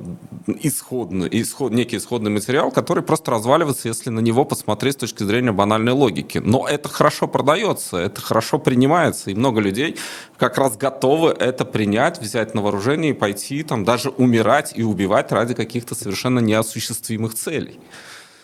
исходный, 0.63 1.29
исход, 1.33 1.73
некий 1.73 1.97
исходный 1.97 2.31
материал, 2.31 2.71
который 2.71 3.03
просто 3.03 3.33
разваливается, 3.33 3.89
если 3.89 4.11
на 4.11 4.21
него 4.21 4.45
посмотреть 4.45 4.95
с 4.95 4.99
точки 4.99 5.25
зрения 5.25 5.51
банальной 5.51 5.91
логики. 5.91 6.39
Но 6.39 6.69
это 6.69 6.89
хорошо 6.89 7.27
продается, 7.27 7.97
это 7.97 8.21
хорошо 8.21 8.61
принимается, 8.61 9.33
и 9.33 9.35
много 9.35 9.61
людей 9.61 9.97
как 10.37 10.57
раз 10.57 10.77
готовы 10.77 11.31
это 11.31 11.65
принять, 11.65 12.21
взять 12.21 12.55
на 12.55 12.63
вооружение 12.63 13.11
и 13.11 13.15
пойти 13.15 13.65
там 13.65 13.85
даже 13.85 14.11
умирать 14.11 14.73
и 14.77 14.85
убивать 14.85 15.33
ради 15.33 15.55
каких-то 15.55 15.97
совершенно 15.97 16.39
неосуществимых 16.39 17.35
целей. 17.35 17.81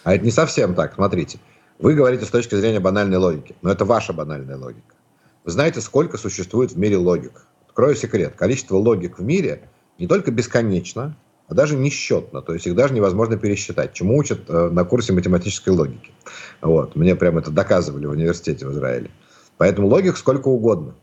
А 0.02 0.16
это 0.16 0.24
не 0.24 0.32
совсем 0.32 0.74
так, 0.74 0.94
смотрите. 0.96 1.38
Вы 1.78 1.94
говорите 1.94 2.24
с 2.24 2.30
точки 2.30 2.56
зрения 2.56 2.80
банальной 2.80 3.18
логики, 3.18 3.54
но 3.62 3.70
это 3.70 3.84
ваша 3.84 4.12
банальная 4.12 4.56
логика. 4.56 4.93
Вы 5.44 5.50
знаете, 5.50 5.82
сколько 5.82 6.16
существует 6.16 6.72
в 6.72 6.78
мире 6.78 6.96
логик? 6.96 7.46
Открою 7.68 7.94
секрет. 7.94 8.34
Количество 8.34 8.76
логик 8.76 9.18
в 9.18 9.22
мире 9.22 9.68
не 9.98 10.06
только 10.06 10.30
бесконечно, 10.30 11.16
а 11.48 11.54
даже 11.54 11.76
несчетно. 11.76 12.40
То 12.40 12.54
есть 12.54 12.66
их 12.66 12.74
даже 12.74 12.94
невозможно 12.94 13.36
пересчитать, 13.36 13.92
чему 13.92 14.16
учат 14.16 14.48
э, 14.48 14.70
на 14.70 14.84
курсе 14.84 15.12
математической 15.12 15.68
логики. 15.68 16.12
Вот. 16.62 16.96
Мне 16.96 17.14
прямо 17.14 17.40
это 17.40 17.50
доказывали 17.50 18.06
в 18.06 18.12
университете 18.12 18.66
в 18.66 18.72
Израиле. 18.72 19.10
Поэтому 19.58 19.86
логик 19.86 20.16
сколько 20.16 20.48
угодно. 20.48 20.94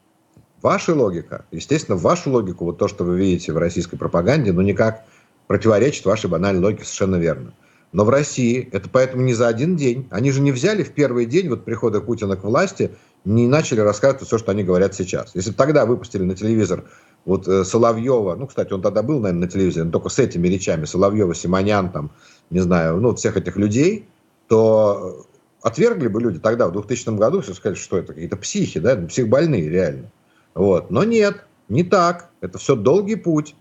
Ваша 0.63 0.95
логика, 0.95 1.45
естественно, 1.51 1.95
вашу 1.95 2.31
логику, 2.31 2.65
вот 2.65 2.79
то, 2.79 2.88
что 2.88 3.03
вы 3.03 3.19
видите 3.19 3.53
в 3.53 3.57
российской 3.57 3.98
пропаганде, 3.98 4.51
ну 4.53 4.62
никак 4.62 5.05
противоречит 5.45 6.05
вашей 6.05 6.31
банальной 6.31 6.63
логике 6.63 6.83
совершенно 6.83 7.17
верно. 7.17 7.53
Но 7.93 8.05
в 8.05 8.10
России 8.10 8.69
это 8.71 8.89
поэтому 8.89 9.21
не 9.24 9.33
за 9.33 9.48
один 9.48 9.75
день. 9.75 10.07
Они 10.10 10.31
же 10.31 10.41
не 10.41 10.51
взяли 10.51 10.83
в 10.83 10.91
первый 10.91 11.25
день 11.25 11.50
вот 11.50 11.65
прихода 11.65 12.01
Путина 12.01 12.38
к 12.38 12.43
власти, 12.43 12.91
не 13.25 13.47
начали 13.47 13.79
рассказывать 13.79 14.25
все, 14.25 14.37
что 14.37 14.51
они 14.51 14.63
говорят 14.63 14.95
сейчас. 14.95 15.31
Если 15.35 15.51
бы 15.51 15.55
тогда 15.55 15.85
выпустили 15.85 16.23
на 16.23 16.35
телевизор 16.35 16.85
вот 17.25 17.47
э, 17.47 17.63
Соловьева, 17.63 18.35
ну, 18.35 18.47
кстати, 18.47 18.73
он 18.73 18.81
тогда 18.81 19.03
был, 19.03 19.19
наверное, 19.19 19.45
на 19.45 19.51
телевизоре, 19.51 19.85
но 19.85 19.91
только 19.91 20.09
с 20.09 20.17
этими 20.19 20.47
речами, 20.47 20.85
Соловьева, 20.85 21.35
Симонян, 21.35 21.91
там, 21.91 22.11
не 22.49 22.59
знаю, 22.59 22.97
ну, 22.97 23.13
всех 23.15 23.37
этих 23.37 23.57
людей, 23.57 24.07
то 24.47 25.25
отвергли 25.61 26.07
бы 26.07 26.19
люди 26.19 26.39
тогда, 26.39 26.67
в 26.67 26.71
2000 26.71 27.17
году, 27.17 27.41
все 27.41 27.53
сказали, 27.53 27.77
что 27.77 27.97
это 27.97 28.13
какие-то 28.13 28.37
психи, 28.37 28.79
да, 28.79 28.95
психбольные 28.95 29.69
реально. 29.69 30.11
Вот. 30.53 30.91
Но 30.91 31.03
нет, 31.03 31.45
не 31.69 31.83
так. 31.83 32.29
Это 32.41 32.57
все 32.57 32.75
долгий 32.75 33.15
путь, 33.15 33.55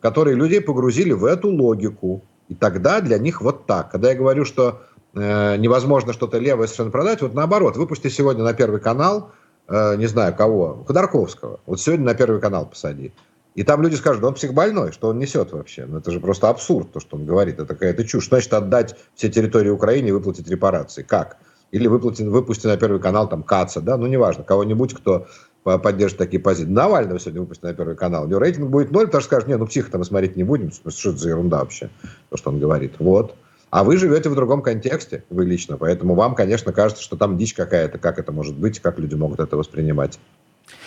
который 0.00 0.34
людей 0.34 0.60
погрузили 0.60 1.12
в 1.12 1.24
эту 1.24 1.50
логику. 1.50 2.22
И 2.48 2.54
тогда 2.54 3.00
для 3.00 3.18
них 3.18 3.40
вот 3.42 3.66
так. 3.66 3.90
Когда 3.90 4.10
я 4.10 4.16
говорю, 4.16 4.44
что 4.44 4.82
невозможно 5.18 6.12
что-то 6.12 6.38
левое 6.38 6.66
совершенно 6.66 6.90
продать, 6.90 7.22
вот 7.22 7.34
наоборот, 7.34 7.76
выпусти 7.76 8.08
сегодня 8.08 8.44
на 8.44 8.54
Первый 8.54 8.80
канал, 8.80 9.32
э, 9.68 9.96
не 9.96 10.06
знаю 10.06 10.34
кого, 10.34 10.84
Ходорковского, 10.86 11.60
вот 11.66 11.80
сегодня 11.80 12.06
на 12.06 12.14
Первый 12.14 12.40
канал 12.40 12.66
посади. 12.66 13.12
И 13.54 13.64
там 13.64 13.82
люди 13.82 13.96
скажут, 13.96 14.22
он 14.22 14.34
психбольной, 14.34 14.92
что 14.92 15.08
он 15.08 15.18
несет 15.18 15.50
вообще. 15.50 15.84
Ну, 15.84 15.98
это 15.98 16.12
же 16.12 16.20
просто 16.20 16.48
абсурд, 16.48 16.92
то, 16.92 17.00
что 17.00 17.16
он 17.16 17.26
говорит. 17.26 17.58
Это 17.58 17.66
какая-то 17.66 18.04
чушь. 18.04 18.28
Значит, 18.28 18.52
отдать 18.54 18.94
все 19.16 19.28
территории 19.28 19.70
Украине 19.70 20.10
и 20.10 20.12
выплатить 20.12 20.48
репарации. 20.48 21.02
Как? 21.02 21.38
Или 21.72 21.88
выплати, 21.88 22.22
выпусти 22.22 22.68
на 22.68 22.76
Первый 22.76 23.00
канал 23.00 23.28
там 23.28 23.42
Каца, 23.42 23.80
да, 23.80 23.96
ну 23.96 24.06
неважно, 24.06 24.44
кого-нибудь, 24.44 24.94
кто 24.94 25.26
поддержит 25.64 26.18
такие 26.18 26.40
позиции. 26.40 26.70
Навального 26.70 27.18
сегодня 27.18 27.40
выпустили 27.40 27.66
на 27.66 27.74
Первый 27.74 27.96
канал. 27.96 28.24
У 28.24 28.26
него 28.28 28.38
рейтинг 28.38 28.70
будет 28.70 28.92
ноль, 28.92 29.06
потому 29.06 29.22
что 29.22 29.28
скажут, 29.28 29.48
не, 29.48 29.56
ну 29.56 29.66
психа-то 29.66 29.98
мы 29.98 30.04
смотреть 30.04 30.36
не 30.36 30.44
будем. 30.44 30.70
Что 30.70 31.10
это 31.10 31.18
за 31.18 31.30
ерунда 31.30 31.58
вообще, 31.58 31.90
то, 32.30 32.36
что 32.36 32.50
он 32.50 32.60
говорит. 32.60 32.94
Вот. 33.00 33.34
А 33.70 33.84
вы 33.84 33.98
живете 33.98 34.28
в 34.30 34.34
другом 34.34 34.62
контексте, 34.62 35.24
вы 35.28 35.44
лично, 35.44 35.76
поэтому 35.76 36.14
вам, 36.14 36.34
конечно, 36.34 36.72
кажется, 36.72 37.02
что 37.02 37.16
там 37.16 37.36
дичь 37.36 37.54
какая-то, 37.54 37.98
как 37.98 38.18
это 38.18 38.32
может 38.32 38.56
быть, 38.56 38.80
как 38.80 38.98
люди 38.98 39.14
могут 39.14 39.40
это 39.40 39.56
воспринимать. 39.56 40.18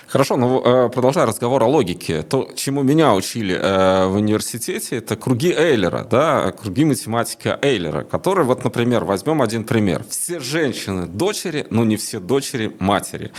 Хорошо, 0.07 0.35
ну 0.35 0.61
э, 0.61 0.89
продолжая 0.89 1.25
разговор 1.25 1.63
о 1.63 1.67
логике, 1.67 2.21
то, 2.23 2.50
чему 2.55 2.83
меня 2.83 3.13
учили 3.13 3.55
э, 3.55 4.07
в 4.07 4.15
университете, 4.15 4.97
это 4.97 5.15
круги 5.15 5.53
Эйлера, 5.53 6.03
да, 6.03 6.51
круги 6.51 6.83
математика 6.83 7.57
Эйлера, 7.61 8.03
который, 8.03 8.43
вот, 8.43 8.65
например, 8.65 9.05
возьмем 9.05 9.41
один 9.41 9.63
пример. 9.63 10.03
Все 10.09 10.41
женщины 10.41 11.05
дочери, 11.05 11.65
но 11.69 11.85
не 11.85 11.95
все 11.95 12.19
дочери 12.19 12.75
матери. 12.79 13.31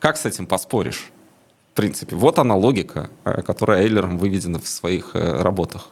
Как 0.00 0.18
с 0.18 0.26
этим 0.26 0.46
поспоришь? 0.46 1.10
В 1.72 1.76
принципе, 1.76 2.14
вот 2.14 2.38
она 2.38 2.56
логика, 2.56 3.08
э, 3.24 3.40
которая 3.40 3.82
Эйлером 3.84 4.18
выведена 4.18 4.58
в 4.58 4.68
своих 4.68 5.14
работах. 5.14 5.88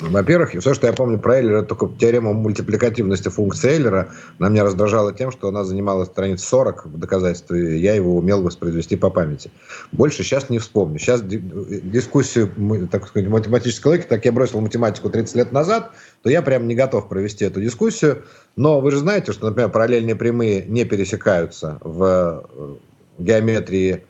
Во-первых, 0.00 0.50
все, 0.50 0.74
что 0.74 0.86
я 0.86 0.92
помню 0.92 1.18
про 1.18 1.36
Эйлера, 1.38 1.58
это 1.58 1.74
только 1.74 1.88
теорема 1.98 2.34
мультипликативности 2.34 3.30
функции 3.30 3.70
Эйлера. 3.70 4.10
Она 4.38 4.50
меня 4.50 4.64
раздражала 4.64 5.12
тем, 5.14 5.32
что 5.32 5.48
она 5.48 5.64
занимала 5.64 6.04
страниц 6.04 6.44
40 6.44 6.86
в 6.86 6.98
доказательстве, 6.98 7.76
и 7.76 7.80
я 7.80 7.94
его 7.94 8.14
умел 8.16 8.42
воспроизвести 8.42 8.96
по 8.96 9.08
памяти. 9.08 9.50
Больше 9.92 10.22
сейчас 10.22 10.50
не 10.50 10.58
вспомню. 10.58 10.98
Сейчас 10.98 11.22
дискуссию, 11.22 12.50
так 12.90 13.08
сказать, 13.08 13.28
математической 13.30 13.88
логики, 13.88 14.06
так 14.06 14.24
я 14.26 14.32
бросил 14.32 14.60
математику 14.60 15.08
30 15.08 15.34
лет 15.36 15.52
назад, 15.52 15.92
то 16.22 16.28
я 16.28 16.42
прям 16.42 16.68
не 16.68 16.74
готов 16.74 17.08
провести 17.08 17.46
эту 17.46 17.62
дискуссию. 17.62 18.22
Но 18.54 18.80
вы 18.80 18.90
же 18.90 18.98
знаете, 18.98 19.32
что, 19.32 19.46
например, 19.46 19.70
параллельные 19.70 20.14
прямые 20.14 20.64
не 20.66 20.84
пересекаются 20.84 21.78
в 21.80 22.44
э, 22.54 22.76
геометрии 23.18 24.04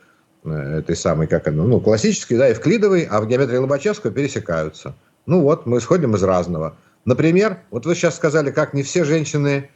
э, 0.45 0.79
этой 0.79 0.97
самой, 0.97 1.29
как 1.29 1.47
она, 1.47 1.63
ну, 1.63 1.81
классической, 1.81 2.39
да, 2.39 2.49
евклидовой, 2.49 3.05
а 3.05 3.21
в 3.21 3.29
геометрии 3.29 3.59
Лобачевского 3.59 4.13
пересекаются. 4.13 4.95
Ну 5.27 5.43
вот, 5.43 5.67
мы 5.67 5.79
исходим 5.79 6.15
из 6.15 6.23
разного. 6.23 6.77
Например, 7.05 7.61
вот 7.71 7.87
вы 7.87 7.95
сейчас 7.95 8.17
сказали, 8.17 8.51
как 8.51 8.75
не 8.75 8.83
все 8.83 9.05
женщины... 9.05 9.71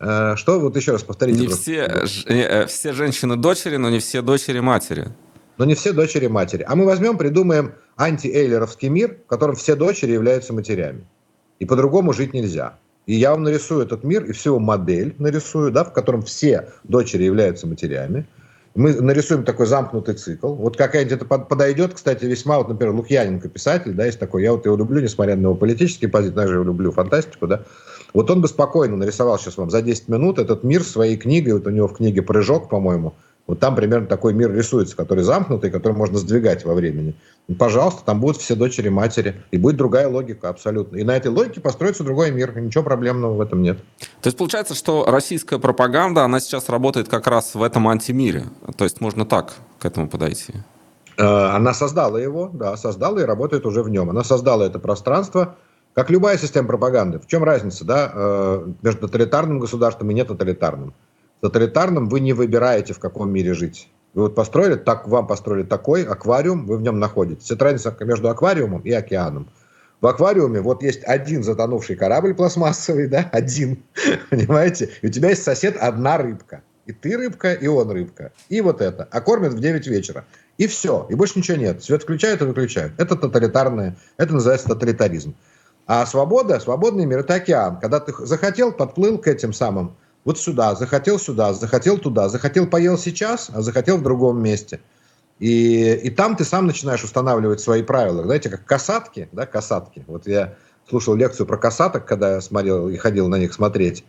Э, 0.00 0.34
что? 0.36 0.58
Вот 0.58 0.76
еще 0.76 0.92
раз 0.92 1.02
повторите. 1.02 1.40
Не 1.40 1.48
все, 1.48 2.06
ж, 2.06 2.24
э, 2.26 2.66
все 2.66 2.92
женщины 2.92 3.36
дочери, 3.36 3.76
но 3.76 3.90
не 3.90 4.00
все 4.00 4.22
дочери 4.22 4.60
матери. 4.60 5.08
Но 5.56 5.64
не 5.64 5.74
все 5.74 5.92
дочери 5.92 6.26
матери. 6.26 6.64
А 6.66 6.74
мы 6.74 6.84
возьмем, 6.84 7.16
придумаем 7.16 7.74
анти-эйлеровский 7.96 8.88
мир, 8.88 9.18
в 9.24 9.28
котором 9.28 9.54
все 9.54 9.76
дочери 9.76 10.12
являются 10.12 10.52
матерями. 10.52 11.06
И 11.58 11.64
по-другому 11.64 12.12
жить 12.12 12.34
нельзя. 12.34 12.78
И 13.06 13.14
я 13.14 13.32
вам 13.32 13.42
нарисую 13.42 13.82
этот 13.82 14.02
мир 14.02 14.24
и 14.24 14.32
всю 14.32 14.58
модель 14.58 15.14
нарисую, 15.18 15.70
да, 15.70 15.84
в 15.84 15.92
котором 15.92 16.22
все 16.22 16.70
дочери 16.84 17.24
являются 17.24 17.66
матерями 17.66 18.26
мы 18.74 18.92
нарисуем 18.92 19.44
такой 19.44 19.66
замкнутый 19.66 20.14
цикл. 20.14 20.52
Вот 20.52 20.76
какая-нибудь 20.76 21.16
это 21.16 21.24
подойдет, 21.24 21.94
кстати, 21.94 22.24
весьма, 22.24 22.58
вот, 22.58 22.68
например, 22.68 22.94
Лукьяненко, 22.94 23.48
писатель, 23.48 23.92
да, 23.92 24.06
есть 24.06 24.18
такой, 24.18 24.42
я 24.42 24.52
вот 24.52 24.66
его 24.66 24.76
люблю, 24.76 25.00
несмотря 25.00 25.36
на 25.36 25.42
его 25.42 25.54
политические 25.54 26.10
позиции, 26.10 26.34
даже 26.34 26.54
его 26.54 26.64
люблю 26.64 26.90
фантастику, 26.90 27.46
да, 27.46 27.62
вот 28.12 28.30
он 28.30 28.40
бы 28.40 28.48
спокойно 28.48 28.96
нарисовал 28.96 29.38
сейчас 29.38 29.56
вам 29.56 29.70
за 29.70 29.80
10 29.80 30.08
минут 30.08 30.38
этот 30.38 30.64
мир 30.64 30.82
своей 30.82 31.16
книгой, 31.16 31.54
вот 31.54 31.66
у 31.66 31.70
него 31.70 31.86
в 31.86 31.96
книге 31.96 32.22
«Прыжок», 32.22 32.68
по-моему, 32.68 33.14
вот 33.46 33.60
там 33.60 33.74
примерно 33.74 34.06
такой 34.06 34.32
мир 34.32 34.52
рисуется, 34.54 34.96
который 34.96 35.22
замкнутый, 35.22 35.70
который 35.70 35.92
можно 35.92 36.16
сдвигать 36.16 36.64
во 36.64 36.72
времени. 36.72 37.14
Ну, 37.46 37.56
пожалуйста, 37.56 38.02
там 38.04 38.20
будут 38.20 38.38
все 38.38 38.54
дочери 38.54 38.88
матери, 38.88 39.42
и 39.50 39.58
будет 39.58 39.76
другая 39.76 40.08
логика 40.08 40.48
абсолютно. 40.48 40.96
И 40.96 41.04
на 41.04 41.14
этой 41.14 41.30
логике 41.30 41.60
построится 41.60 42.04
другой 42.04 42.30
мир, 42.30 42.56
и 42.56 42.62
ничего 42.62 42.82
проблемного 42.82 43.34
в 43.34 43.40
этом 43.42 43.60
нет. 43.60 43.78
То 44.22 44.28
есть 44.28 44.38
получается, 44.38 44.74
что 44.74 45.04
российская 45.06 45.58
пропаганда, 45.58 46.24
она 46.24 46.40
сейчас 46.40 46.70
работает 46.70 47.08
как 47.08 47.26
раз 47.26 47.54
в 47.54 47.62
этом 47.62 47.86
антимире. 47.86 48.44
То 48.78 48.84
есть 48.84 49.02
можно 49.02 49.26
так 49.26 49.52
к 49.78 49.84
этому 49.84 50.08
подойти. 50.08 50.54
Э, 51.18 51.24
она 51.24 51.74
создала 51.74 52.18
его, 52.18 52.50
да, 52.52 52.78
создала 52.78 53.20
и 53.20 53.24
работает 53.24 53.66
уже 53.66 53.82
в 53.82 53.90
нем. 53.90 54.08
Она 54.08 54.24
создала 54.24 54.64
это 54.64 54.78
пространство, 54.78 55.56
как 55.92 56.08
любая 56.08 56.38
система 56.38 56.68
пропаганды. 56.68 57.18
В 57.18 57.26
чем 57.26 57.44
разница, 57.44 57.84
да, 57.84 58.10
э, 58.12 58.66
между 58.82 59.06
тоталитарным 59.06 59.58
государством 59.58 60.10
и 60.10 60.14
нетоталитарным? 60.14 60.94
Тоталитарном 61.44 62.08
вы 62.08 62.20
не 62.20 62.32
выбираете, 62.32 62.94
в 62.94 62.98
каком 62.98 63.30
мире 63.30 63.52
жить. 63.52 63.90
Вы 64.14 64.22
вот 64.22 64.34
построили, 64.34 64.76
так, 64.76 65.06
вам 65.06 65.26
построили 65.26 65.64
такой 65.64 66.02
аквариум, 66.04 66.66
вы 66.66 66.78
в 66.78 66.82
нем 66.82 66.98
находитесь. 66.98 67.50
Это 67.50 67.66
разница 67.66 67.94
между 68.00 68.30
аквариумом 68.30 68.80
и 68.80 68.90
океаном. 68.92 69.50
В 70.00 70.06
аквариуме 70.06 70.62
вот 70.62 70.82
есть 70.82 71.04
один 71.04 71.42
затонувший 71.42 71.96
корабль 71.96 72.34
пластмассовый, 72.34 73.08
да, 73.08 73.28
один, 73.32 73.82
понимаете? 74.30 74.88
И 75.02 75.08
у 75.08 75.10
тебя 75.10 75.30
есть 75.30 75.42
сосед 75.42 75.76
одна 75.78 76.16
рыбка. 76.16 76.62
И 76.86 76.92
ты 76.92 77.14
рыбка, 77.14 77.52
и 77.52 77.66
он 77.66 77.90
рыбка. 77.90 78.32
И 78.48 78.62
вот 78.62 78.80
это. 78.80 79.06
А 79.10 79.20
кормят 79.20 79.52
в 79.52 79.60
9 79.60 79.86
вечера. 79.86 80.24
И 80.56 80.66
все. 80.66 81.06
И 81.10 81.14
больше 81.14 81.38
ничего 81.38 81.58
нет. 81.58 81.82
Свет 81.82 82.04
включают 82.04 82.40
и 82.40 82.44
выключают. 82.46 82.94
Это 82.96 83.16
тоталитарное. 83.16 83.96
Это 84.16 84.32
называется 84.32 84.68
тоталитаризм. 84.68 85.34
А 85.86 86.06
свобода, 86.06 86.58
свободный 86.60 87.04
мир– 87.04 87.18
это 87.20 87.34
океан. 87.34 87.78
Когда 87.80 88.00
ты 88.00 88.14
захотел, 88.24 88.72
подплыл 88.72 89.18
к 89.18 89.26
этим 89.28 89.52
самым 89.52 89.96
вот 90.24 90.38
сюда, 90.38 90.74
захотел 90.74 91.18
сюда, 91.18 91.52
захотел 91.52 91.98
туда, 91.98 92.28
захотел 92.28 92.66
поел 92.66 92.96
сейчас, 92.98 93.50
а 93.52 93.62
захотел 93.62 93.98
в 93.98 94.02
другом 94.02 94.42
месте. 94.42 94.80
И, 95.38 96.00
и 96.02 96.10
там 96.10 96.36
ты 96.36 96.44
сам 96.44 96.66
начинаешь 96.66 97.04
устанавливать 97.04 97.60
свои 97.60 97.82
правила. 97.82 98.22
Знаете, 98.22 98.50
как 98.50 98.64
касатки, 98.64 99.28
да, 99.32 99.46
касатки. 99.46 100.04
Вот 100.06 100.26
я 100.26 100.54
слушал 100.88 101.14
лекцию 101.14 101.46
про 101.46 101.56
касаток, 101.56 102.06
когда 102.06 102.34
я 102.34 102.40
смотрел 102.40 102.88
и 102.88 102.96
ходил 102.96 103.28
на 103.28 103.36
них 103.36 103.52
смотреть, 103.52 104.04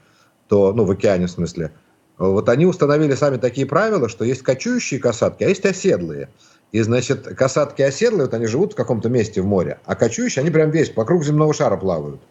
то, 0.48 0.72
ну, 0.74 0.86
в 0.86 0.92
океане 0.92 1.28
в 1.28 1.32
смысле. 1.32 1.72
Вот 2.18 2.48
они 2.48 2.66
установили 2.66 3.16
сами 3.16 3.38
такие 3.38 3.68
правила, 3.68 4.08
что 4.08 4.24
есть 4.24 4.44
кочующие 4.44 5.00
касатки, 5.00 5.44
а 5.44 5.50
есть 5.50 5.66
оседлые. 5.66 6.30
И, 6.72 6.82
значит, 6.82 7.28
касатки 7.36 7.82
оседлые, 7.82 8.26
вот 8.26 8.34
они 8.34 8.46
живут 8.46 8.74
в 8.74 8.76
каком-то 8.76 9.10
месте 9.10 9.42
в 9.42 9.46
море, 9.46 9.80
а 9.86 9.96
кочующие, 9.96 10.42
они 10.42 10.52
прям 10.52 10.72
весь 10.72 10.96
вокруг 10.96 11.24
земного 11.24 11.54
шара 11.54 11.78
плавают. 11.78 12.22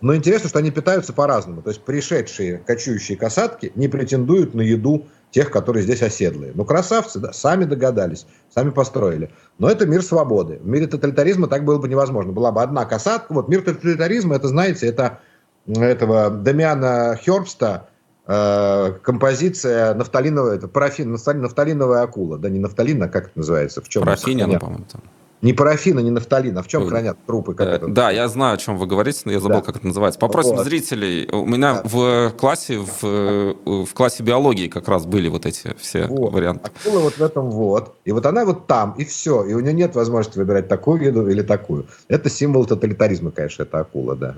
Но 0.00 0.14
интересно, 0.14 0.48
что 0.48 0.58
они 0.58 0.70
питаются 0.70 1.12
по-разному. 1.12 1.62
То 1.62 1.70
есть 1.70 1.82
пришедшие 1.82 2.58
кочующие 2.58 3.16
касатки 3.16 3.72
не 3.74 3.88
претендуют 3.88 4.54
на 4.54 4.60
еду 4.60 5.06
тех, 5.30 5.50
которые 5.50 5.82
здесь 5.82 6.02
оседлые. 6.02 6.52
Ну, 6.54 6.64
красавцы, 6.64 7.18
да, 7.18 7.32
сами 7.32 7.64
догадались, 7.64 8.26
сами 8.54 8.70
построили. 8.70 9.30
Но 9.58 9.70
это 9.70 9.86
мир 9.86 10.02
свободы. 10.02 10.58
В 10.62 10.66
мире 10.66 10.86
тоталитаризма 10.86 11.48
так 11.48 11.64
было 11.64 11.78
бы 11.78 11.88
невозможно. 11.88 12.32
Была 12.32 12.52
бы 12.52 12.62
одна 12.62 12.84
касатка. 12.84 13.32
Вот 13.32 13.48
мир 13.48 13.62
тоталитаризма, 13.62 14.36
это, 14.36 14.48
знаете, 14.48 14.86
это 14.86 15.20
этого 15.66 16.30
Дамиана 16.30 17.18
Хербста, 17.20 17.88
э, 18.26 18.92
композиция 19.02 19.94
нафталиновая, 19.94 20.56
это 20.56 20.68
парафин, 20.68 21.12
нафталиновая 21.12 22.02
акула, 22.02 22.38
да 22.38 22.48
не 22.48 22.58
нафталин, 22.58 23.02
а 23.02 23.08
как 23.08 23.26
это 23.26 23.38
называется? 23.38 23.82
В 23.82 23.88
чем 23.88 24.04
Парафинина, 24.04 24.58
по-моему, 24.58 24.84
там. 24.90 25.02
Не 25.42 25.52
парафина, 25.52 26.00
не 26.00 26.10
нафталина. 26.10 26.62
В 26.62 26.66
чем 26.68 26.86
хранят 26.88 27.18
трупы? 27.26 27.54
Как 27.54 27.66
Э, 27.68 27.70
это? 27.72 27.88
Да, 27.88 28.10
я 28.10 28.26
знаю, 28.28 28.54
о 28.54 28.56
чем 28.56 28.78
вы 28.78 28.86
говорите, 28.86 29.20
но 29.26 29.32
я 29.32 29.40
забыл, 29.40 29.58
Да. 29.58 29.62
как 29.62 29.76
это 29.76 29.86
называется. 29.86 30.18
Попросим 30.18 30.56
Вот. 30.56 30.64
зрителей. 30.64 31.28
У 31.30 31.44
меня 31.46 31.74
Да. 31.74 31.82
в 31.84 32.30
классе, 32.38 32.78
в, 32.78 33.04
э, 33.04 33.54
в 33.66 33.92
классе 33.92 34.22
биологии 34.22 34.68
как 34.68 34.88
раз 34.88 35.04
были 35.04 35.28
вот 35.28 35.44
эти 35.44 35.74
все 35.78 36.06
Вот. 36.06 36.32
варианты. 36.32 36.70
Акула 36.84 37.00
вот 37.00 37.18
в 37.18 37.22
этом 37.22 37.50
вот. 37.50 37.94
И 38.06 38.12
вот 38.12 38.24
она 38.24 38.44
вот 38.46 38.66
там, 38.66 38.94
и 38.96 39.04
все. 39.04 39.44
И 39.44 39.52
у 39.52 39.60
нее 39.60 39.74
нет 39.74 39.94
возможности 39.94 40.38
выбирать 40.38 40.68
такую 40.68 41.02
еду 41.02 41.28
или 41.28 41.42
такую. 41.42 41.86
Это 42.08 42.30
символ 42.30 42.64
тоталитаризма, 42.64 43.30
конечно, 43.30 43.64
это 43.64 43.80
акула, 43.80 44.16
да. 44.16 44.34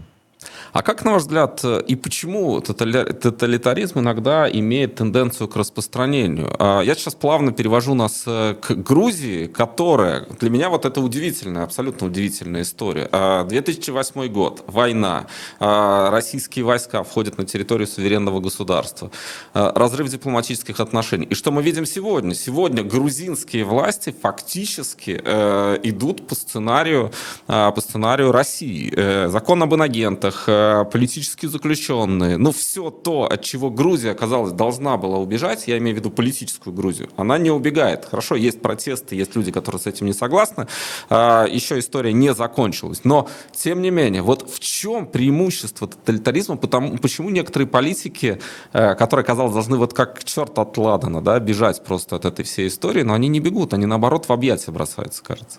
А 0.72 0.82
как, 0.82 1.04
на 1.04 1.12
ваш 1.12 1.22
взгляд, 1.22 1.60
э, 1.64 1.82
и 1.86 1.96
почему 1.96 2.60
тоталитаризм 2.60 4.00
иногда 4.00 4.48
имеет 4.50 4.96
тенденцию 4.96 5.48
к 5.48 5.56
распространению? 5.56 6.54
А, 6.58 6.80
Я 6.80 6.94
сейчас 6.94 7.14
плавно 7.14 7.52
перевожу 7.52 7.94
нас 7.94 8.24
э, 8.26 8.54
к 8.60 8.72
Грузии, 8.72 9.46
которая, 9.46 10.26
для 10.40 10.50
меня 10.50 10.68
вот 10.68 10.84
это 10.84 11.00
удивительная, 11.00 11.64
абсолютно 11.64 12.06
удивительная 12.06 12.62
история. 12.62 13.08
А, 13.12 13.44
2008 13.44 14.28
год, 14.28 14.64
война, 14.66 15.26
а, 15.60 16.10
российские 16.10 16.64
войска 16.64 17.02
входят 17.02 17.38
на 17.38 17.44
территорию 17.44 17.86
суверенного 17.86 18.40
государства, 18.40 19.10
а, 19.54 19.72
разрыв 19.74 20.08
дипломатических 20.08 20.80
отношений. 20.80 21.26
И 21.26 21.34
что 21.34 21.50
мы 21.50 21.62
видим 21.62 21.86
сегодня? 21.86 22.34
Сегодня 22.34 22.82
грузинские 22.82 23.64
власти 23.64 24.14
фактически 24.22 25.20
э, 25.24 25.78
идут 25.82 26.26
по 26.26 26.34
сценарию, 26.34 27.10
по 27.46 27.74
сценарию 27.80 28.32
России. 28.32 29.28
Закон 29.28 29.62
об 29.62 29.74
инагентах, 29.74 30.48
политические 30.90 31.50
заключенные, 31.50 32.36
ну 32.36 32.52
все 32.52 32.90
то, 32.90 33.24
от 33.24 33.42
чего 33.42 33.70
Грузия, 33.70 34.14
казалось, 34.14 34.52
должна 34.52 34.96
была 34.96 35.18
убежать, 35.18 35.66
я 35.66 35.78
имею 35.78 35.96
в 35.96 35.98
виду 35.98 36.10
политическую 36.10 36.74
Грузию, 36.74 37.08
она 37.16 37.38
не 37.38 37.50
убегает. 37.50 38.04
Хорошо, 38.04 38.36
есть 38.36 38.60
протесты, 38.60 39.16
есть 39.16 39.36
люди, 39.36 39.52
которые 39.52 39.80
с 39.80 39.86
этим 39.86 40.06
не 40.06 40.12
согласны, 40.12 40.66
А, 41.10 41.46
еще 41.46 41.78
история 41.78 42.12
не 42.12 42.34
закончилась. 42.34 43.00
Но, 43.04 43.28
тем 43.52 43.82
не 43.82 43.90
менее, 43.90 44.22
вот 44.22 44.48
в 44.50 44.60
чем 44.60 45.06
преимущество 45.06 45.88
тоталитаризма, 45.88 46.56
потому, 46.56 46.98
почему 46.98 47.30
некоторые 47.30 47.68
политики, 47.68 48.40
э, 48.72 48.94
которые, 48.94 49.24
казалось, 49.24 49.52
должны 49.52 49.76
вот 49.76 49.94
как 49.94 50.24
черт 50.24 50.58
от 50.58 50.76
ладана, 50.76 51.22
да, 51.22 51.38
бежать 51.40 51.84
просто 51.84 52.16
от 52.16 52.24
этой 52.24 52.44
всей 52.44 52.68
истории, 52.68 53.02
но 53.02 53.14
они 53.14 53.28
не 53.28 53.40
бегут, 53.40 53.74
они 53.74 53.86
наоборот 53.86 54.28
в 54.28 54.32
объятия 54.32 54.70
бросаются, 54.70 55.22
кажется. 55.22 55.58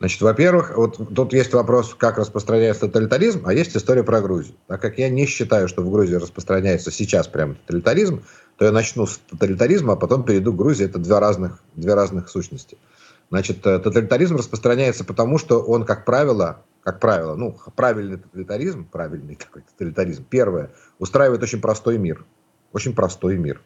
Значит, 0.00 0.22
во-первых, 0.22 0.78
вот 0.78 1.14
тут 1.14 1.34
есть 1.34 1.52
вопрос, 1.52 1.94
как 1.94 2.16
распространяется 2.16 2.86
тоталитаризм, 2.86 3.42
а 3.44 3.52
есть 3.52 3.76
история 3.76 4.02
про 4.02 4.22
Грузию. 4.22 4.56
Так 4.66 4.80
как 4.80 4.96
я 4.96 5.10
не 5.10 5.26
считаю, 5.26 5.68
что 5.68 5.82
в 5.82 5.90
Грузии 5.90 6.14
распространяется 6.14 6.90
сейчас 6.90 7.28
прям 7.28 7.56
тоталитаризм, 7.66 8.22
то 8.56 8.64
я 8.64 8.72
начну 8.72 9.06
с 9.06 9.18
тоталитаризма, 9.28 9.92
а 9.92 9.96
потом 9.96 10.24
перейду 10.24 10.54
к 10.54 10.56
Грузии. 10.56 10.86
Это 10.86 10.98
две 10.98 11.18
разных, 11.18 11.62
две 11.74 11.92
разных 11.92 12.30
сущности. 12.30 12.78
Значит, 13.28 13.66
э, 13.66 13.78
тоталитаризм 13.78 14.36
распространяется 14.36 15.04
потому, 15.04 15.36
что 15.36 15.60
он, 15.60 15.84
как 15.84 16.06
правило, 16.06 16.62
как 16.82 16.98
правило, 16.98 17.36
ну, 17.36 17.58
правильный 17.76 18.16
тоталитаризм, 18.16 18.86
правильный 18.86 19.34
такой 19.34 19.64
тоталитаризм, 19.76 20.24
первое, 20.24 20.70
устраивает 20.98 21.42
очень 21.42 21.60
простой 21.60 21.98
мир. 21.98 22.24
Очень 22.72 22.94
простой 22.94 23.36
мир. 23.36 23.60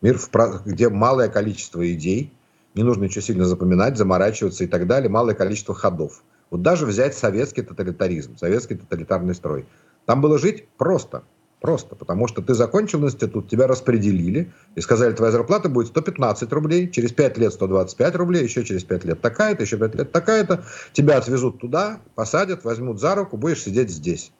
Мир, 0.00 0.18
где 0.64 0.88
малое 0.88 1.28
количество 1.28 1.86
идей, 1.92 2.32
не 2.74 2.82
нужно 2.82 3.04
ничего 3.04 3.22
сильно 3.22 3.44
запоминать, 3.44 3.96
заморачиваться 3.96 4.64
и 4.64 4.66
так 4.66 4.86
далее, 4.86 5.08
малое 5.08 5.34
количество 5.34 5.74
ходов. 5.74 6.22
Вот 6.50 6.62
даже 6.62 6.86
взять 6.86 7.14
советский 7.14 7.62
тоталитаризм, 7.62 8.36
советский 8.36 8.74
тоталитарный 8.74 9.34
строй. 9.34 9.66
Там 10.06 10.20
было 10.20 10.38
жить 10.38 10.68
просто. 10.76 11.22
Просто, 11.60 11.96
потому 11.96 12.28
что 12.28 12.42
ты 12.42 12.52
закончил 12.52 13.02
институт, 13.06 13.48
тебя 13.48 13.66
распределили 13.66 14.52
и 14.74 14.82
сказали, 14.82 15.14
твоя 15.14 15.32
зарплата 15.32 15.70
будет 15.70 15.88
115 15.88 16.52
рублей, 16.52 16.90
через 16.90 17.12
5 17.12 17.38
лет 17.38 17.54
125 17.54 18.16
рублей, 18.16 18.42
еще 18.42 18.64
через 18.64 18.84
5 18.84 19.04
лет 19.06 19.22
такая-то, 19.22 19.62
еще 19.62 19.78
5 19.78 19.94
лет 19.94 20.12
такая-то. 20.12 20.62
Тебя 20.92 21.16
отвезут 21.16 21.60
туда, 21.60 22.00
посадят, 22.16 22.64
возьмут 22.64 23.00
за 23.00 23.14
руку, 23.14 23.38
будешь 23.38 23.62
сидеть 23.62 23.88
здесь. 23.88 24.30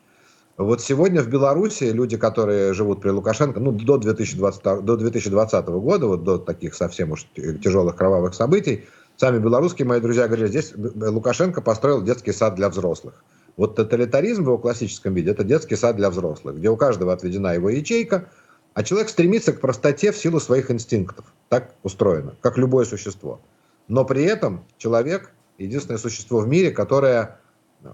Вот 0.56 0.80
сегодня 0.80 1.20
в 1.20 1.28
Беларуси 1.28 1.84
люди, 1.84 2.16
которые 2.16 2.74
живут 2.74 3.00
при 3.00 3.10
Лукашенко, 3.10 3.58
ну, 3.58 3.72
до 3.72 3.98
2020, 3.98 4.84
до 4.84 4.96
2020 4.96 5.66
года, 5.66 6.06
вот 6.06 6.22
до 6.22 6.38
таких 6.38 6.74
совсем 6.74 7.10
уж 7.10 7.26
тяжелых 7.34 7.96
кровавых 7.96 8.34
событий, 8.34 8.84
сами 9.16 9.40
белорусские 9.40 9.88
мои 9.88 10.00
друзья 10.00 10.28
говорили, 10.28 10.46
здесь 10.46 10.72
Лукашенко 10.76 11.60
построил 11.60 12.02
детский 12.02 12.32
сад 12.32 12.54
для 12.54 12.68
взрослых. 12.68 13.24
Вот 13.56 13.74
тоталитаризм 13.74 14.42
в 14.44 14.46
его 14.46 14.58
классическом 14.58 15.14
виде– 15.14 15.30
это 15.32 15.42
детский 15.42 15.74
сад 15.74 15.96
для 15.96 16.08
взрослых, 16.08 16.56
где 16.56 16.68
у 16.70 16.76
каждого 16.76 17.12
отведена 17.12 17.54
его 17.54 17.68
ячейка, 17.70 18.28
а 18.74 18.84
человек 18.84 19.08
стремится 19.08 19.52
к 19.52 19.60
простоте 19.60 20.12
в 20.12 20.16
силу 20.16 20.38
своих 20.38 20.70
инстинктов. 20.70 21.24
Так 21.48 21.74
устроено, 21.82 22.36
как 22.40 22.58
любое 22.58 22.84
существо. 22.84 23.40
Но 23.88 24.04
при 24.04 24.22
этом 24.22 24.64
человек– 24.78 25.32
единственное 25.58 25.98
существо 25.98 26.40
в 26.40 26.48
мире, 26.48 26.70
которое 26.70 27.38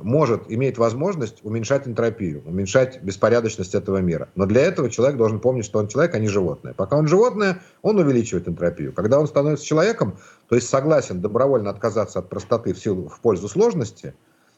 может, 0.03 0.45
имеет 0.49 0.79
возможность 0.79 1.41
уменьшать 1.43 1.87
энтропию, 1.87 2.43
уменьшать 2.47 3.03
беспорядочность 3.03 3.75
этого 3.75 3.99
мира. 3.99 4.29
Но 4.37 4.47
для 4.47 4.63
этого 4.63 4.89
человек 4.91 5.17
должен 5.17 5.41
помнить, 5.41 5.65
что 5.65 5.79
он 5.79 5.89
человек, 5.89 6.15
а 6.15 6.19
не 6.19 6.29
животное. 6.29 6.75
Пока 6.75 6.97
он 6.97 7.07
животное, 7.07 7.61
он 7.83 7.99
увеличивает 7.99 8.49
энтропию. 8.49 8.93
Когда 8.93 9.19
он 9.19 9.27
становится 9.27 9.65
человеком, 9.67 10.19
то 10.49 10.55
есть 10.55 10.69
согласен 10.69 11.21
добровольно 11.21 11.71
отказаться 11.71 12.21
от 12.21 12.29
простоты 12.29 12.73
в 12.73 12.79
силу 12.79 13.09
в 13.09 13.21
пользу 13.21 13.49
сложности, 13.49 14.15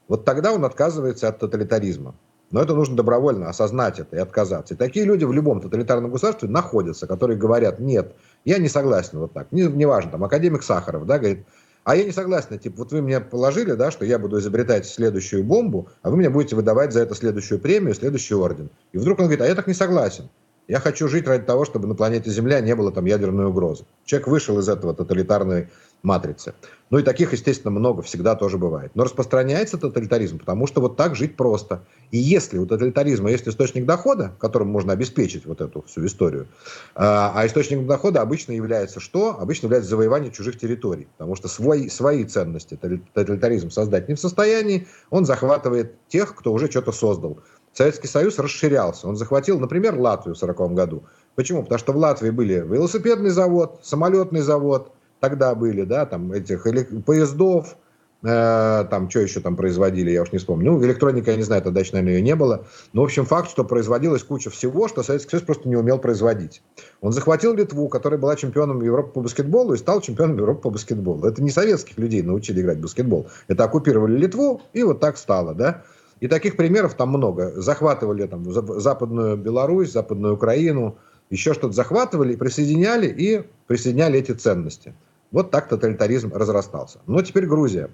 вот 0.09 0.25
тогда 0.25 0.53
он 0.53 0.64
отказывается 0.64 1.29
от 1.29 1.38
тоталитаризма. 1.38 2.14
Но 2.51 2.61
это 2.61 2.75
нужно 2.75 2.95
добровольно 2.97 3.49
осознать 3.49 3.99
это 3.99 4.16
и 4.16 4.18
отказаться. 4.18 4.75
И 4.75 4.77
такие 4.77 5.07
люди 5.07 5.25
в 5.25 5.33
любом 5.33 5.62
тоталитарном 5.62 6.11
государстве 6.11 6.51
находятся, 6.51 7.07
которые 7.07 7.38
говорят, 7.38 7.81
нет, 7.81 8.14
я 8.45 8.59
не 8.59 8.68
согласен 8.68 9.18
вот 9.21 9.33
так. 9.33 9.51
Не, 9.53 9.62
неважно, 9.62 10.11
там 10.11 10.25
академик 10.25 10.62
Сахаров, 10.62 11.07
да, 11.07 11.18
говорит, 11.18 11.47
а 11.85 11.97
я 11.97 12.05
не 12.05 12.12
согласен, 12.12 12.59
типа, 12.59 12.77
вот 12.79 12.92
вы 12.92 13.03
мне 13.03 13.21
положили, 13.21 13.73
да, 13.73 13.90
что 13.90 14.05
я 14.05 14.18
буду 14.18 14.38
изобретать 14.38 14.87
следующую 14.87 15.42
бомбу, 15.42 15.88
а 16.03 16.11
вы 16.11 16.16
мне 16.16 16.31
будете 16.31 16.55
выдавать 16.55 16.92
за 16.92 17.01
это 17.01 17.14
следующую 17.14 17.59
премию, 17.59 17.95
следующий 17.95 18.35
орден. 18.35 18.71
И 18.92 18.99
вдруг 18.99 19.18
он 19.18 19.25
говорит, 19.27 19.42
а 19.42 19.49
я 19.49 19.55
так 19.55 19.66
не 19.66 19.75
согласен. 19.75 20.29
Я 20.68 20.79
хочу 20.79 21.09
жить 21.09 21.27
ради 21.27 21.45
того, 21.45 21.64
чтобы 21.64 21.88
на 21.88 21.95
планете 21.95 22.31
Земля 22.31 22.61
не 22.61 22.75
было 22.77 22.92
там 22.92 23.05
ядерной 23.05 23.47
угрозы. 23.47 23.85
Человек 24.05 24.29
вышел 24.29 24.59
из 24.61 24.68
этого 24.68 24.95
тоталитарной 24.95 25.68
матрицы. 26.03 26.55
Ну 26.91 26.99
и 26.99 27.03
таких, 27.03 27.33
естественно, 27.33 27.71
много, 27.71 28.03
всегда 28.03 28.35
тоже 28.35 28.59
бывает. 28.59 28.93
Но 28.95 29.05
распространяется 29.05 29.79
тоталитаризм, 29.79 30.38
потому 30.38 30.67
что 30.67 30.81
вот 30.81 30.97
так 30.97 31.17
жить 31.17 31.37
просто. 31.37 31.87
И 32.11 32.19
если 32.19 32.59
у 32.59 32.67
тоталитаризма 32.67 33.31
есть 33.31 33.49
источник 33.49 33.87
дохода, 33.87 34.37
которым 34.38 34.69
можно 34.69 34.93
обеспечить 34.93 35.47
вот 35.47 35.62
эту 35.62 35.83
всю 35.83 36.05
историю, 36.05 36.49
а 36.95 37.43
источником 37.47 37.87
дохода 37.87 38.21
обычно 38.21 38.53
является 38.53 39.01
что? 39.01 39.38
Обычно 39.41 39.67
является 39.67 39.91
завоевание 39.91 40.31
чужих 40.31 40.59
территорий. 40.59 41.09
Потому 41.17 41.35
что 41.35 41.49
свои, 41.49 41.88
свои 41.88 42.25
ценности 42.25 42.79
тоталитаризм 43.15 43.71
создать 43.71 44.09
не 44.09 44.15
в 44.15 44.21
состоянии, 44.21 44.87
он 45.09 45.25
захватывает 45.25 45.95
тех, 46.09 46.35
кто 46.35 46.53
уже 46.53 46.71
что-то 46.71 46.93
создал. 46.93 47.38
Советский 47.73 48.09
Союз 48.09 48.38
расширялся. 48.38 49.09
Он 49.09 49.17
захватил, 49.17 49.59
например, 49.59 49.95
Латвию 49.95 50.35
в 50.35 50.43
1940 50.43 50.75
году. 50.75 51.05
Почему? 51.37 51.62
Потому 51.62 51.79
что 51.79 51.93
в 51.95 51.97
Латвии 51.97 52.29
были 52.29 52.55
велосипедный 52.55 53.31
завод, 53.31 53.81
самолетный 53.83 54.43
завод, 54.43 54.93
тогда 55.23 55.55
были, 55.55 55.85
да, 55.85 56.05
там 56.05 56.33
этих 56.33 56.67
поездов, 57.07 57.77
э, 58.25 58.85
там 58.91 59.09
что 59.09 59.21
еще 59.21 59.39
там 59.39 59.55
производили, 59.55 60.11
я 60.11 60.23
уж 60.23 60.33
не 60.33 60.39
вспомню. 60.39 60.73
Ну, 60.73 60.85
электроника, 60.85 61.31
я 61.31 61.37
не 61.37 61.45
знаю, 61.45 61.63
тогда 61.63 61.79
еще, 61.79 61.93
наверное, 61.93 62.15
ее 62.15 62.23
не 62.23 62.35
было. 62.35 62.67
Но, 62.93 63.03
в 63.03 63.05
общем, 63.05 63.25
факт, 63.25 63.49
что 63.49 63.63
производилась 63.65 64.25
куча 64.25 64.51
всего, 64.51 64.89
что 64.89 65.05
Советский 65.05 65.31
Союз 65.31 65.45
просто 65.45 65.69
не 65.69 65.77
умел 65.77 65.99
производить. 65.99 66.61
Он 67.01 67.13
захватил 67.13 67.55
Литву, 67.55 67.89
которая 67.89 68.19
была 68.19 68.35
чемпионом 68.35 68.83
Европы 68.83 69.13
по 69.13 69.21
баскетболу, 69.21 69.75
и 69.75 69.79
стал 69.79 70.01
чемпионом 70.01 70.37
Европы 70.39 70.63
по 70.63 70.71
баскетболу. 70.71 71.25
Это 71.25 71.41
не 71.41 71.51
советских 71.51 71.97
людей 71.99 72.23
научили 72.23 72.61
играть 72.61 72.79
в 72.79 72.83
баскетбол. 72.83 73.29
Это 73.47 73.63
оккупировали 73.63 74.19
Литву, 74.19 74.61
и 74.73 74.83
вот 74.83 74.99
так 74.99 75.17
стало, 75.19 75.55
да. 75.55 75.85
И 76.19 76.27
таких 76.27 76.57
примеров 76.57 76.95
там 76.95 77.11
много. 77.11 77.53
Захватывали 77.61 78.27
там 78.27 78.45
Западную 78.81 79.37
Беларусь, 79.37 79.93
Западную 79.93 80.35
Украину, 80.35 80.97
еще 81.31 81.55
что-то 81.55 81.73
захватывали, 81.73 82.37
присоединяли 82.37 83.07
и 83.07 83.45
присоединяли 83.67 84.19
эти 84.19 84.33
ценности. 84.33 84.95
Вот 85.33 85.51
так 85.51 85.68
тоталитаризм 85.68 86.33
разрастался. 86.33 87.01
Но 87.07 87.23
теперь 87.23 87.47
Грузия. 87.47 87.90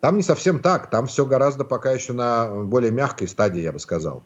Там 0.00 0.16
не 0.16 0.22
совсем 0.22 0.60
так. 0.60 0.90
Там 0.90 1.06
все 1.06 1.26
гораздо 1.26 1.64
пока 1.64 1.90
еще 1.90 2.12
на 2.12 2.64
более 2.64 2.90
мягкой 2.90 3.26
стадии, 3.26 3.62
я 3.62 3.72
бы 3.72 3.78
сказал. 3.78 4.22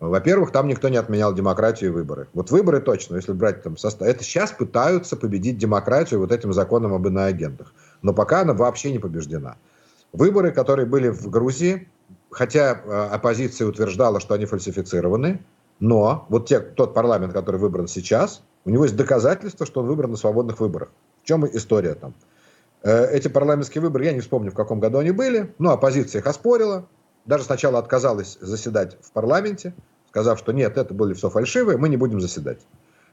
Во-первых, 0.00 0.50
там 0.50 0.66
никто 0.66 0.88
не 0.88 0.96
отменял 0.96 1.34
демократию 1.34 1.90
и 1.90 1.92
выборы. 1.92 2.28
Вот 2.32 2.50
выборы 2.50 2.80
точно, 2.80 3.16
если 3.16 3.32
брать 3.32 3.62
там 3.62 3.76
состав. 3.76 4.08
Это 4.08 4.24
сейчас 4.24 4.50
пытаются 4.50 5.14
победить 5.16 5.58
демократию 5.58 6.20
вот 6.20 6.32
этим 6.32 6.52
законом 6.52 6.94
об 6.94 7.06
иноагентах. 7.06 7.74
Но 8.02 8.14
пока 8.14 8.40
она 8.40 8.54
вообще 8.54 8.90
не 8.92 8.98
побеждена. 8.98 9.56
Выборы, 10.12 10.52
которые 10.52 10.86
были 10.86 11.08
в 11.10 11.28
Грузии, 11.28 11.88
хотя 12.30 12.72
оппозиция 13.12 13.68
утверждала, 13.68 14.20
что 14.20 14.34
они 14.34 14.46
фальсифицированы, 14.46 15.44
но 15.80 16.26
вот 16.30 16.48
те, 16.48 16.60
тот 16.60 16.94
парламент, 16.94 17.32
который 17.34 17.60
выбран 17.60 17.86
сейчас, 17.86 18.42
У 18.64 18.70
него 18.70 18.84
есть 18.84 18.96
доказательства, 18.96 19.66
что 19.66 19.80
он 19.80 19.86
выбран 19.86 20.10
на 20.10 20.16
свободных 20.16 20.60
выборах. 20.60 20.90
В 21.22 21.26
чем 21.26 21.46
история 21.46 21.94
там? 21.94 22.14
Э, 22.82 23.06
эти 23.12 23.28
парламентские 23.28 23.82
выборы, 23.82 24.04
я 24.04 24.12
не 24.12 24.20
вспомню, 24.20 24.50
в 24.50 24.54
каком 24.54 24.80
году 24.80 24.98
они 24.98 25.10
были, 25.10 25.54
но 25.58 25.72
оппозиция 25.72 26.20
их 26.20 26.26
оспорила, 26.26 26.86
даже 27.26 27.44
сначала 27.44 27.78
отказалась 27.78 28.38
заседать 28.40 28.96
в 29.02 29.12
парламенте, 29.12 29.74
сказав, 30.08 30.38
что 30.38 30.52
нет, 30.52 30.76
это 30.78 30.94
были 30.94 31.14
все 31.14 31.30
фальшивые, 31.30 31.78
мы 31.78 31.88
не 31.88 31.96
будем 31.96 32.20
заседать. 32.20 32.66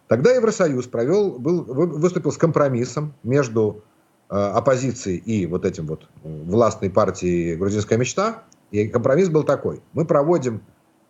Тогда 0.08 0.32
Евросоюз 0.32 0.88
провел, 0.88 1.38
был, 1.38 1.64
выступил 1.64 2.32
с 2.32 2.38
компромиссом 2.38 3.14
между 3.24 3.84
э, 4.30 4.36
оппозицией 4.36 5.18
и 5.18 5.46
вот 5.46 5.66
этим 5.66 5.86
вот 5.86 6.08
властной 6.24 6.90
партией 6.90 7.56
«Грузинская 7.56 7.98
мечта». 7.98 8.44
И 8.72 8.88
компромисс 8.88 9.30
был 9.30 9.44
такой. 9.44 9.82
Мы 9.94 10.06
проводим 10.06 10.62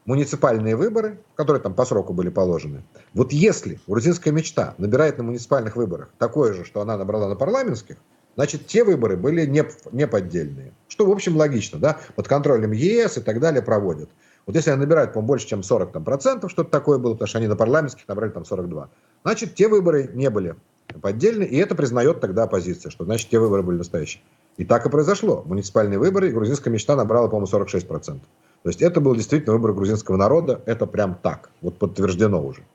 муниципальные 0.07 0.75
выборы, 0.75 1.19
которые 1.35 1.61
там 1.61 1.75
по 1.75 1.85
сроку 1.85 2.13
были 2.13 2.29
положены. 2.29 2.83
Вот 3.13 3.31
если 3.31 3.79
грузинская 3.87 4.33
мечта 4.33 4.73
набирает 4.77 5.17
на 5.17 5.25
муниципальных 5.25 5.75
выборах 5.75 6.09
такое 6.17 6.53
же, 6.53 6.65
что 6.65 6.81
она 6.81 6.97
набрала 6.97 7.27
на 7.27 7.35
парламентских, 7.35 7.97
значит, 8.35 8.65
те 8.65 8.83
выборы 8.83 9.17
были 9.17 9.45
не, 9.45 9.65
не 9.91 10.07
поддельные. 10.07 10.71
Что, 10.87 11.05
в 11.05 11.11
общем, 11.11 11.35
логично, 11.35 11.77
да? 11.77 11.99
Под 12.15 12.27
контролем 12.27 12.71
ЕС 12.71 13.17
и 13.17 13.21
так 13.21 13.39
далее 13.41 13.61
проводят. 13.61 14.09
Вот 14.45 14.55
если 14.55 14.71
они 14.71 14.79
набирают, 14.79 15.11
по 15.11 15.21
больше, 15.21 15.45
чем 15.45 15.61
40 15.61 15.91
там, 15.91 16.05
процентов, 16.05 16.51
что-то 16.51 16.71
такое 16.71 16.97
было, 16.99 17.13
потому 17.13 17.27
что 17.27 17.37
они 17.39 17.47
на 17.47 17.57
парламентских 17.57 18.07
набрали 18.07 18.31
там 18.31 18.45
42, 18.45 18.89
значит, 19.23 19.55
те 19.55 19.67
выборы 19.67 20.09
не 20.13 20.29
были 20.29 20.55
поддельные, 21.01 21.49
и 21.49 21.57
это 21.57 21.75
признает 21.75 22.21
тогда 22.21 22.43
оппозиция, 22.43 22.91
что 22.91 23.03
значит, 23.03 23.29
те 23.29 23.39
выборы 23.39 23.61
были 23.61 23.77
настоящие. 23.77 24.23
И 24.55 24.63
так 24.63 24.85
и 24.85 24.89
произошло. 24.89 25.43
Муниципальные 25.45 25.99
выборы, 25.99 26.29
и 26.29 26.31
грузинская 26.31 26.73
мечта 26.73 26.95
набрала, 26.95 27.27
по-моему, 27.27 27.45
46 27.45 27.87
процентов. 27.89 28.27
То 28.67 28.69
есть 28.69 28.81
это 28.81 28.99
был 28.99 29.15
действительно 29.15 29.53
выбор 29.53 29.71
грузинского 29.71 30.17
народа, 30.17 30.61
это 30.65 30.85
прям 30.87 31.17
так, 31.23 31.51
вот 31.61 31.79
подтверждено 31.79 32.45
уже. 32.45 32.65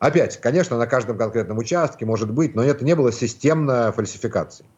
Опять, 0.00 0.40
конечно, 0.40 0.76
на 0.76 0.88
каждом 0.88 1.16
конкретном 1.16 1.58
участке 1.58 2.04
может 2.04 2.32
быть, 2.32 2.56
но 2.56 2.64
это 2.64 2.84
не 2.84 2.96
было 2.96 3.12
системной 3.12 3.92
фальсификацией. 3.92 4.68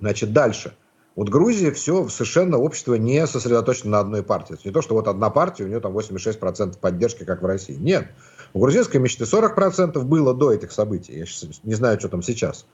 Значит, 0.00 0.32
дальше. 0.32 0.74
Вот 1.14 1.28
Грузия 1.28 1.72
все, 1.72 2.08
совершенно 2.08 2.56
общество 2.56 2.94
не 2.94 3.26
сосредоточено 3.26 3.90
на 3.90 4.00
одной 4.00 4.22
партии. 4.22 4.54
Это 4.54 4.62
не 4.64 4.72
то, 4.72 4.80
что 4.80 4.94
вот 4.94 5.08
одна 5.08 5.28
партия, 5.28 5.64
у 5.64 5.68
нее 5.68 5.80
там 5.80 5.94
86% 5.94 6.78
поддержки, 6.78 7.24
как 7.24 7.42
в 7.42 7.44
России. 7.44 7.74
Нет. 7.74 8.06
У 8.54 8.60
грузинской 8.60 8.98
мечты 8.98 9.24
40% 9.24 10.00
было 10.04 10.32
до 10.32 10.54
этих 10.54 10.72
событий. 10.72 11.18
Я 11.18 11.26
не 11.64 11.74
знаю, 11.74 12.00
что 12.00 12.08
там 12.08 12.22
сейчас. 12.22 12.64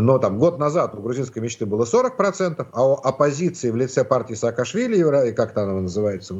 Но 0.00 0.18
там 0.18 0.38
год 0.38 0.58
назад 0.58 0.94
у 0.94 1.02
грузинской 1.02 1.42
мечты 1.42 1.66
было 1.66 1.84
40%, 1.84 2.66
а 2.72 2.88
у 2.88 2.94
оппозиции 2.94 3.70
в 3.70 3.76
лице 3.76 4.04
партии 4.04 4.34
Саакашвили, 4.34 5.32
как 5.32 5.52
там 5.52 5.70
она 5.70 5.80
называется, 5.82 6.34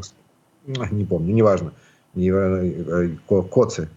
не 0.66 1.04
помню, 1.04 1.34
неважно, 1.34 1.72
э, 2.16 3.10
Коцы 3.28 3.88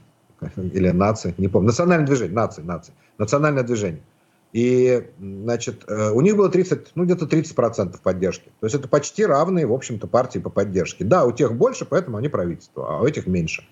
или 0.55 0.89
нации, 0.91 1.33
не 1.37 1.47
помню, 1.47 1.67
национальное 1.67 2.05
движение, 2.05 2.35
нации, 2.35 2.61
нации, 2.61 2.93
национальное 3.17 3.63
движение– 3.63 4.01
и, 4.53 5.07
значит, 5.19 5.83
э, 5.87 6.11
у 6.11 6.21
них 6.21 6.35
было 6.37 6.49
30, 6.49 6.93
ну, 6.95 7.03
где-то 7.03 7.25
30% 7.25 7.99
поддержки. 8.01 8.49
То 8.59 8.65
есть 8.65 8.75
это 8.75 8.87
почти 8.87 9.25
равные, 9.25 9.67
в 9.67 9.73
общем-то, 9.73 10.07
партии 10.07 10.39
по 10.39 10.49
поддержке. 10.49 11.03
Да, 11.03 11.25
у 11.25 11.31
тех 11.31 11.53
больше, 11.53 11.85
поэтому 11.85 12.17
они 12.17 12.29
правительство, 12.29 12.87
а 12.89 13.01
у 13.01 13.05
этих 13.05 13.27
меньше. 13.27 13.67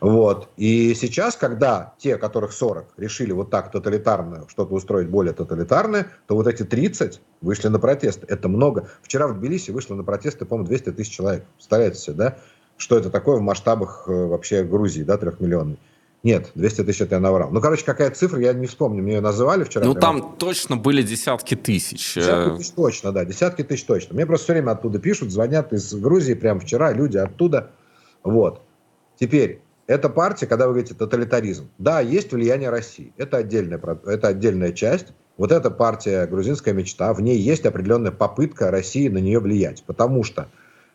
Вот. 0.00 0.48
И 0.56 0.94
сейчас, 0.94 1.36
когда 1.36 1.94
те, 1.98 2.16
которых 2.16 2.52
40, 2.52 2.86
решили 2.96 3.32
вот 3.32 3.50
так 3.50 3.70
тоталитарно 3.70 4.46
что-то 4.48 4.74
устроить 4.74 5.08
более 5.08 5.32
тоталитарное, 5.32 6.08
то 6.26 6.34
вот 6.34 6.46
эти 6.46 6.62
30 6.62 7.20
вышли 7.40 7.68
на 7.68 7.78
протесты. 7.78 8.26
Это 8.28 8.48
много. 8.48 8.88
Вчера 9.02 9.28
в 9.28 9.38
Тбилиси 9.38 9.70
вышло 9.70 9.94
на 9.94 10.04
протесты, 10.04 10.44
по-моему, 10.44 10.68
200 10.68 10.92
тысяч 10.92 11.12
человек. 11.12 11.44
Представляете 11.56 11.98
себе, 11.98 12.16
да? 12.16 12.38
Что 12.76 12.96
это 12.96 13.10
такое 13.10 13.36
в 13.36 13.42
масштабах 13.42 14.04
э, 14.06 14.12
вообще 14.12 14.64
Грузии, 14.64 15.02
да, 15.02 15.18
трехмиллионной. 15.18 15.78
Нет, 16.22 16.50
200 16.54 16.84
тысяч 16.84 17.00
это 17.00 17.14
я 17.14 17.20
наврал. 17.20 17.50
Ну, 17.50 17.60
короче, 17.60 17.84
какая 17.84 18.10
цифра, 18.10 18.40
я 18.40 18.52
не 18.52 18.66
вспомню. 18.66 19.02
Мне 19.02 19.14
ее 19.14 19.20
называли 19.20 19.64
вчера. 19.64 19.86
Ну, 19.86 19.94
там 19.94 20.20
раз. 20.20 20.26
точно 20.38 20.76
были 20.76 21.02
десятки 21.02 21.56
тысяч. 21.56 22.14
Десятки 22.14 22.58
тысяч 22.58 22.70
точно, 22.72 23.12
да, 23.12 23.24
десятки 23.24 23.62
тысяч 23.62 23.84
точно. 23.84 24.14
Мне 24.14 24.26
просто 24.26 24.44
все 24.44 24.52
время 24.54 24.72
оттуда 24.72 24.98
пишут, 24.98 25.30
звонят 25.30 25.72
из 25.72 25.94
Грузии, 25.94 26.34
прямо 26.34 26.60
вчера, 26.60 26.92
люди 26.92 27.16
оттуда. 27.16 27.70
Вот. 28.22 28.62
Теперь, 29.20 29.60
эта 29.86 30.08
партия, 30.08 30.46
когда 30.46 30.66
вы 30.66 30.72
говорите 30.72 30.94
тоталитаризм, 30.94 31.68
да, 31.78 32.00
есть 32.00 32.32
влияние 32.32 32.70
России. 32.70 33.12
Это 33.16 33.36
отдельная, 33.36 33.80
это 34.06 34.28
отдельная 34.28 34.72
часть. 34.72 35.12
Вот 35.36 35.52
эта 35.52 35.70
партия 35.70 36.26
«Грузинская 36.26 36.74
мечта», 36.74 37.14
в 37.14 37.20
ней 37.20 37.38
есть 37.38 37.64
определенная 37.66 38.12
попытка 38.12 38.70
России 38.72 39.08
на 39.08 39.18
нее 39.18 39.38
влиять. 39.38 39.84
Потому 39.84 40.24
что 40.24 40.48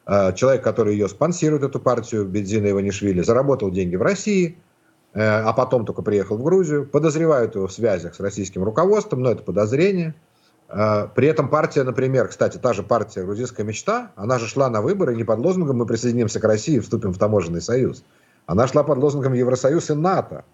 э, 0.06 0.34
человек, 0.34 0.64
который 0.64 0.94
ее 0.94 1.08
спонсирует, 1.08 1.64
эту 1.64 1.80
партию, 1.80 2.26
Бензина 2.26 2.72
Иванишвили, 2.72 3.22
заработал 3.22 3.72
деньги 3.72 3.96
в 3.96 4.02
России– 4.02 4.58
Э, 5.16 5.44
а 5.44 5.54
потом 5.54 5.86
только 5.86 6.02
приехал 6.02 6.38
в 6.38 6.44
Грузию. 6.44 6.86
Подозревают 6.86 7.56
его 7.56 7.68
в 7.68 7.72
связях 7.72 8.14
с 8.14 8.20
российским 8.20 8.64
руководством, 8.64 9.22
но 9.22 9.32
это 9.32 9.42
подозрение. 9.44 10.14
Э, 10.70 11.08
при 11.14 11.28
этом 11.28 11.50
партия, 11.50 11.84
например, 11.84 12.28
кстати, 12.28 12.58
та 12.58 12.74
же 12.74 12.84
партия 12.84 13.24
«Грузинская 13.24 13.66
мечта», 13.66 14.12
она 14.16 14.40
же 14.40 14.48
шла 14.48 14.70
на 14.70 14.82
выборы 14.82 15.16
не 15.16 15.24
под 15.24 15.40
лозунгом 15.40 15.78
«мы 15.78 15.86
присоединимся 15.86 16.40
к 16.40 16.44
России 16.44 16.76
и 16.76 16.80
вступим 16.80 17.14
в 17.14 17.18
таможенный 17.18 17.62
союз». 17.62 18.04
Она 18.46 18.68
шла 18.68 18.84
под 18.84 19.00
лозунгом 19.00 19.34
Евросоюз 19.34 19.90
и 19.90 19.94
НАТО. 19.94 20.46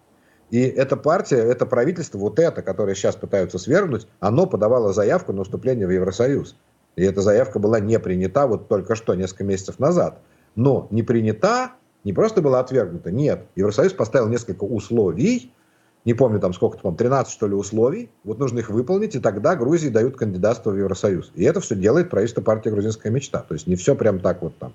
И 0.49 0.61
эта 0.61 0.97
партия, 0.97 1.37
это 1.37 1.65
правительство, 1.65 2.17
вот 2.17 2.39
это, 2.39 2.61
которое 2.61 2.95
сейчас 2.95 3.15
пытаются 3.15 3.57
свергнуть, 3.57 4.07
оно 4.19 4.47
подавало 4.47 4.93
заявку 4.93 5.33
на 5.33 5.43
вступление 5.43 5.87
в 5.87 5.91
Евросоюз. 5.91 6.55
И 6.95 7.03
эта 7.03 7.21
заявка 7.21 7.59
была 7.59 7.79
не 7.79 7.99
принята 7.99 8.47
вот 8.47 8.67
только 8.67 8.95
что, 8.95 9.15
несколько 9.15 9.45
месяцев 9.45 9.79
назад. 9.79 10.19
Но 10.55 10.87
не 10.91 11.03
принята 11.03 11.71
не 12.03 12.13
просто 12.13 12.41
была 12.41 12.59
отвергнута, 12.59 13.11
нет. 13.11 13.45
Евросоюз 13.55 13.93
поставил 13.93 14.27
несколько 14.27 14.63
условий, 14.63 15.53
не 16.03 16.13
помню 16.13 16.39
там 16.39 16.53
сколько 16.53 16.77
там, 16.77 16.95
13 16.95 17.31
что 17.31 17.47
ли 17.47 17.53
условий, 17.53 18.09
вот 18.23 18.39
нужно 18.39 18.59
их 18.59 18.69
выполнить, 18.69 19.15
и 19.15 19.19
тогда 19.19 19.55
Грузии 19.55 19.89
дают 19.89 20.17
кандидатство 20.17 20.71
в 20.71 20.77
Евросоюз. 20.77 21.31
И 21.35 21.43
это 21.43 21.59
все 21.59 21.75
делает 21.75 22.09
правительство 22.09 22.41
партии 22.41 22.69
«Грузинская 22.69 23.11
мечта». 23.11 23.45
То 23.47 23.53
есть 23.53 23.67
не 23.67 23.75
все 23.75 23.95
прям 23.95 24.19
так 24.19 24.41
вот 24.41 24.57
там. 24.57 24.73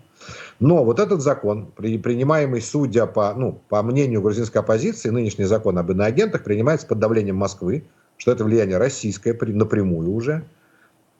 Но 0.60 0.84
вот 0.84 1.00
этот 1.00 1.20
закон, 1.20 1.72
при, 1.76 1.98
принимаемый 1.98 2.60
судя 2.60 3.06
по, 3.06 3.34
ну, 3.34 3.60
по 3.68 3.82
мнению 3.82 4.22
грузинской 4.22 4.60
оппозиции, 4.60 5.10
нынешний 5.10 5.44
закон 5.44 5.78
об 5.78 5.90
иноагентах 5.90 6.44
принимается 6.44 6.86
под 6.86 6.98
давлением 7.00 7.36
Москвы, 7.36 7.84
что 8.16 8.32
это 8.32 8.44
влияние 8.44 8.78
российское 8.78 9.32
напрямую 9.34 10.12
уже. 10.12 10.44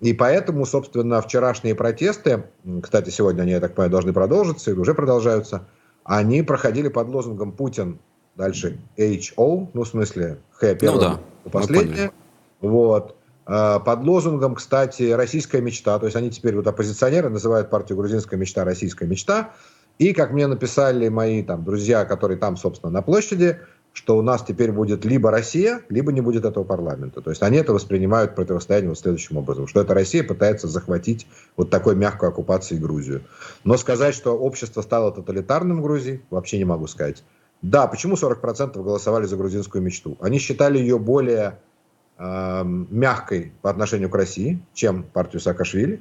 И 0.01 0.13
поэтому, 0.13 0.67
собственно, 0.67 1.21
вчерашние 1.21 1.75
протесты, 1.75 2.45
кстати, 2.83 3.11
сегодня 3.11 3.43
они, 3.43 3.53
я 3.53 3.61
так 3.61 3.75
понимаю, 3.75 3.91
должны 3.91 4.13
продолжиться 4.13 4.71
или 4.71 4.79
уже 4.79 4.95
продолжаются– 4.95 5.67
они 6.07 6.43
проходили 6.43 6.89
под 6.89 7.09
лозунгом 7.09 7.51
Путин, 7.51 7.99
дальше 8.37 8.79
HO, 8.97 9.69
ну, 9.73 9.83
в 9.83 9.89
смысле, 9.89 10.39
Х 10.53 10.75
первое, 10.75 10.95
ну, 10.95 11.19
да. 11.45 11.51
последнее. 11.51 12.13
Вот. 12.61 13.17
А, 13.47 13.79
под 13.79 14.05
лозунгом, 14.05 14.55
кстати, 14.55 15.11
«Российская 15.11 15.61
мечта». 15.61 15.99
То 15.99 16.07
есть 16.07 16.17
они 16.17 16.31
теперь, 16.31 16.57
вот 16.57 16.67
оппозиционеры, 16.67 17.29
называют 17.29 17.71
партию 17.71 17.97
«Грузинская 17.97 18.39
мечта» 18.39 18.65
«Российская 18.65 19.07
мечта». 19.07 19.53
И, 19.99 20.13
как 20.13 20.33
мне 20.33 20.47
написали 20.47 21.09
мои 21.09 21.43
там 21.43 21.65
друзья, 21.65 22.05
которые 22.05 22.39
там, 22.39 22.57
собственно, 22.57 22.93
на 22.93 23.03
площади, 23.03 23.59
что 23.97 24.19
у 24.19 24.23
нас 24.23 24.45
теперь 24.47 24.73
будет 24.73 25.07
либо 25.07 25.31
Россия, 25.31 25.81
либо 25.89 26.13
не 26.13 26.21
будет 26.21 26.45
этого 26.45 26.65
парламента. 26.65 27.23
То 27.23 27.31
есть 27.31 27.43
они 27.43 27.57
это 27.57 27.73
воспринимают 27.73 28.35
противостояние 28.35 28.91
вот 28.91 28.99
следующим 28.99 29.39
образом, 29.39 29.67
что 29.67 29.81
эта 29.81 29.95
Россия 29.95 30.23
пытается 30.23 30.69
захватить 30.69 31.27
вот 31.57 31.71
такой 31.71 31.95
мягкой 31.95 32.29
оккупацией 32.29 32.79
Грузию. 32.79 33.23
Но 33.65 33.79
сказать, 33.79 34.15
что 34.15 34.37
общество 34.37 34.83
стало 34.83 35.13
тоталитарным 35.13 35.79
в 35.79 35.83
Грузии, 35.83 36.21
вообще 36.29 36.59
не 36.59 36.67
могу 36.67 36.87
сказать. 36.89 37.25
Да, 37.63 37.87
почему 37.87 38.15
40% 38.15 38.83
голосовали 38.83 39.27
за 39.27 39.37
грузинскую 39.37 39.83
мечту? 39.83 40.17
Они 40.21 40.39
считали 40.39 40.79
ее 40.79 40.99
более 40.99 41.59
э, 42.19 42.63
мягкой 42.65 43.53
по 43.63 43.71
отношению 43.71 44.11
к 44.11 44.15
России, 44.15 44.61
чем 44.75 45.03
партию 45.03 45.41
Саакашвили. 45.41 46.01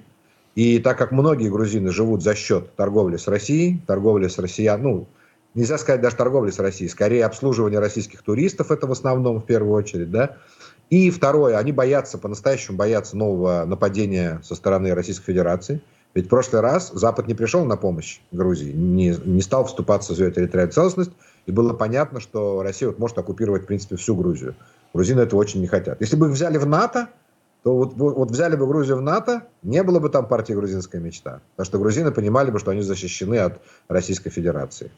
И 0.55 0.79
так 0.79 0.97
как 0.97 1.11
многие 1.11 1.49
грузины 1.49 1.91
живут 1.91 2.23
за 2.23 2.35
счет 2.35 2.75
торговли 2.75 3.17
с 3.17 3.27
Россией, 3.27 3.81
торговли 3.85 4.27
с 4.27 4.37
россиян, 4.37 4.81
ну, 4.81 5.07
нельзя 5.53 5.77
сказать 5.77 6.01
даже 6.01 6.15
торговли 6.15 6.51
с 6.51 6.59
Россией, 6.59 6.89
скорее 6.89 7.25
обслуживание 7.25 7.79
российских 7.79 8.21
туристов, 8.21 8.71
это 8.71 8.87
в 8.87 8.91
основном 8.91 9.41
в 9.41 9.45
первую 9.45 9.73
очередь, 9.73 10.11
да. 10.11 10.37
И 10.89 11.09
второе, 11.09 11.57
они 11.57 11.71
боятся, 11.71 12.17
по-настоящему 12.17 12.77
боятся 12.77 13.17
нового 13.17 13.65
нападения 13.65 14.39
со 14.43 14.55
стороны 14.55 14.93
Российской 14.93 15.25
Федерации. 15.25 15.81
Ведь 16.13 16.27
в 16.27 16.29
прошлый 16.29 16.61
раз 16.61 16.91
Запад 16.93 17.27
не 17.27 17.33
пришел 17.33 17.65
на 17.65 17.75
помощь 17.75 18.21
Грузии, 18.31 18.71
не, 18.71 19.17
не 19.25 19.41
стал 19.41 19.65
вступаться 19.65 20.13
за 20.13 20.25
ее 20.25 20.31
территориальную 20.31 20.73
целостность, 20.73 21.11
и 21.45 21.51
было 21.51 21.73
понятно, 21.73 22.19
что 22.19 22.63
Россия 22.63 22.89
вот 22.89 22.99
может 22.99 23.17
оккупировать, 23.17 23.63
в 23.63 23.65
принципе, 23.67 23.95
всю 23.95 24.15
Грузию. 24.15 24.55
Грузины 24.93 25.21
этого 25.21 25.39
очень 25.39 25.61
не 25.61 25.67
хотят. 25.67 26.01
Если 26.01 26.15
бы 26.15 26.27
их 26.27 26.33
взяли 26.33 26.57
в 26.57 26.65
НАТО, 26.65 27.09
то 27.63 27.75
вот, 27.75 27.93
вот 27.95 28.31
взяли 28.31 28.55
бы 28.55 28.67
Грузию 28.67 28.97
в 28.97 29.01
НАТО, 29.01 29.43
не 29.63 29.83
было 29.83 29.99
бы 29.99 30.09
там 30.09 30.27
партии 30.27 30.53
«Грузинская 30.53 31.01
мечта». 31.01 31.41
Потому 31.55 31.65
что 31.65 31.79
грузины 31.79 32.11
понимали 32.11 32.51
бы, 32.51 32.59
что 32.59 32.71
они 32.71 32.81
защищены 32.81 33.39
от 33.39 33.59
Российской 33.87 34.29
Федерации. 34.29 34.91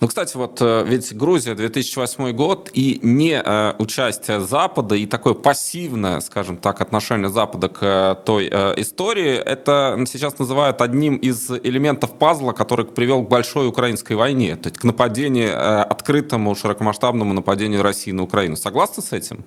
Ну, 0.00 0.08
кстати, 0.08 0.34
вот 0.34 0.62
э, 0.62 0.82
ведь 0.86 1.14
Грузия 1.14 1.54
2008 1.54 2.32
год 2.32 2.70
и 2.72 2.98
не 3.02 3.34
э, 3.34 3.74
участие 3.78 4.40
Запада 4.40 4.94
и 4.94 5.04
такое 5.04 5.34
пассивное, 5.34 6.20
скажем 6.20 6.56
так, 6.56 6.80
отношение 6.80 7.28
Запада 7.28 7.68
к 7.68 7.78
э, 7.82 8.16
той 8.24 8.48
истории, 8.78 9.34
это 9.34 10.02
сейчас 10.06 10.38
называют 10.38 10.80
одним 10.80 11.16
из 11.16 11.50
элементов 11.50 12.12
пазла, 12.12 12.52
который 12.52 12.86
привел 12.86 13.22
к 13.22 13.28
большой 13.28 13.68
украинской 13.68 14.14
войне, 14.14 14.56
то 14.56 14.70
есть 14.70 14.80
к 14.80 14.84
нападению, 14.84 15.52
открытому, 15.90 16.54
широкомасштабному 16.54 17.34
нападению 17.34 17.82
России 17.82 18.12
на 18.12 18.22
Украину. 18.22 18.56
Согласны 18.56 19.02
с 19.02 19.12
этим? 19.12 19.44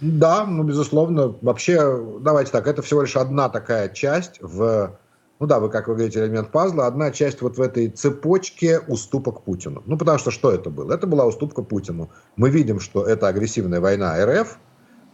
Да, 0.00 0.44
ну, 0.44 0.62
безусловно. 0.62 1.34
Вообще, 1.40 2.02
давайте 2.20 2.50
так, 2.50 2.66
это 2.66 2.82
всего 2.82 3.00
лишь 3.00 3.16
одна 3.16 3.48
такая 3.48 3.88
часть 3.88 4.36
в 4.42 4.92
ну 5.40 5.46
да, 5.46 5.58
вы, 5.58 5.68
как 5.68 5.88
вы 5.88 5.94
говорите, 5.94 6.20
элемент 6.20 6.50
пазла, 6.50 6.86
одна 6.86 7.10
часть 7.10 7.42
вот 7.42 7.58
в 7.58 7.60
этой 7.60 7.88
цепочке 7.88 8.78
уступок 8.80 9.42
Путину. 9.42 9.82
Ну, 9.86 9.98
потому 9.98 10.18
что 10.18 10.30
что 10.30 10.52
это 10.52 10.70
было? 10.70 10.94
Это 10.94 11.06
была 11.06 11.26
уступка 11.26 11.62
Путину. 11.62 12.10
Мы 12.36 12.50
видим, 12.50 12.78
что 12.78 13.04
это 13.04 13.26
агрессивная 13.26 13.80
война 13.80 14.14
РФ 14.24 14.58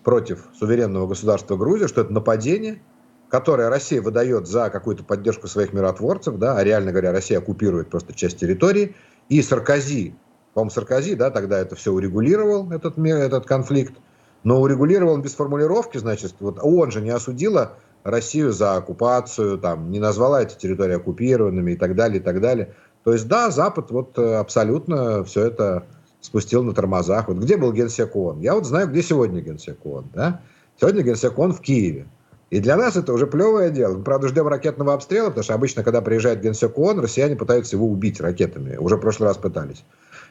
против 0.04 0.46
суверенного 0.58 1.06
государства 1.06 1.56
Грузия, 1.56 1.88
что 1.88 2.02
это 2.02 2.12
нападение, 2.12 2.82
которое 3.30 3.70
Россия 3.70 4.02
выдает 4.02 4.46
за 4.46 4.68
какую-то 4.70 5.04
поддержку 5.04 5.46
своих 5.46 5.72
миротворцев, 5.72 6.36
да, 6.36 6.56
а 6.56 6.64
реально 6.64 6.90
говоря, 6.90 7.12
Россия 7.12 7.38
оккупирует 7.38 7.88
просто 7.88 8.12
часть 8.12 8.38
территории, 8.38 8.94
и 9.28 9.40
Саркози, 9.40 10.14
по-моему, 10.52 10.70
Саркози, 10.70 11.14
да, 11.14 11.30
тогда 11.30 11.58
это 11.58 11.76
все 11.76 11.92
урегулировал, 11.92 12.70
этот, 12.72 12.98
этот 12.98 13.46
конфликт, 13.46 13.94
но 14.42 14.60
урегулировал 14.60 15.14
он 15.14 15.22
без 15.22 15.34
формулировки, 15.34 15.98
значит, 15.98 16.34
вот 16.40 16.58
ООН 16.60 16.90
же 16.90 17.00
не 17.00 17.10
осудила 17.10 17.76
Россию 18.04 18.52
за 18.52 18.76
оккупацию, 18.76 19.58
там, 19.58 19.90
не 19.90 19.98
назвала 19.98 20.42
эти 20.42 20.56
территории 20.56 20.96
оккупированными 20.96 21.72
и 21.72 21.76
так 21.76 21.94
далее, 21.94 22.20
и 22.20 22.22
так 22.22 22.40
далее. 22.40 22.74
То 23.04 23.12
есть, 23.12 23.28
да, 23.28 23.50
Запад 23.50 23.90
вот 23.90 24.18
э, 24.18 24.34
абсолютно 24.34 25.24
все 25.24 25.46
это 25.46 25.84
спустил 26.20 26.62
на 26.62 26.74
тормозах. 26.74 27.28
Вот 27.28 27.38
где 27.38 27.56
был 27.56 27.72
генсек 27.72 28.14
ООН? 28.14 28.40
Я 28.40 28.54
вот 28.54 28.66
знаю, 28.66 28.88
где 28.88 29.02
сегодня 29.02 29.40
генсек 29.40 29.84
ООН. 29.84 30.10
Да? 30.14 30.40
Сегодня 30.78 31.02
генсек 31.02 31.38
ООН 31.38 31.52
в 31.54 31.60
Киеве. 31.60 32.06
И 32.50 32.58
для 32.58 32.76
нас 32.76 32.96
это 32.96 33.12
уже 33.12 33.26
плевое 33.26 33.70
дело. 33.70 33.96
Мы, 33.96 34.02
правда, 34.02 34.28
ждем 34.28 34.48
ракетного 34.48 34.92
обстрела, 34.92 35.28
потому 35.28 35.44
что 35.44 35.54
обычно, 35.54 35.84
когда 35.84 36.02
приезжает 36.02 36.40
генсек 36.40 36.76
ООН, 36.76 36.98
россияне 37.00 37.36
пытаются 37.36 37.76
его 37.76 37.86
убить 37.86 38.20
ракетами. 38.20 38.76
Уже 38.76 38.96
в 38.96 39.00
прошлый 39.00 39.28
раз 39.28 39.38
пытались. 39.38 39.84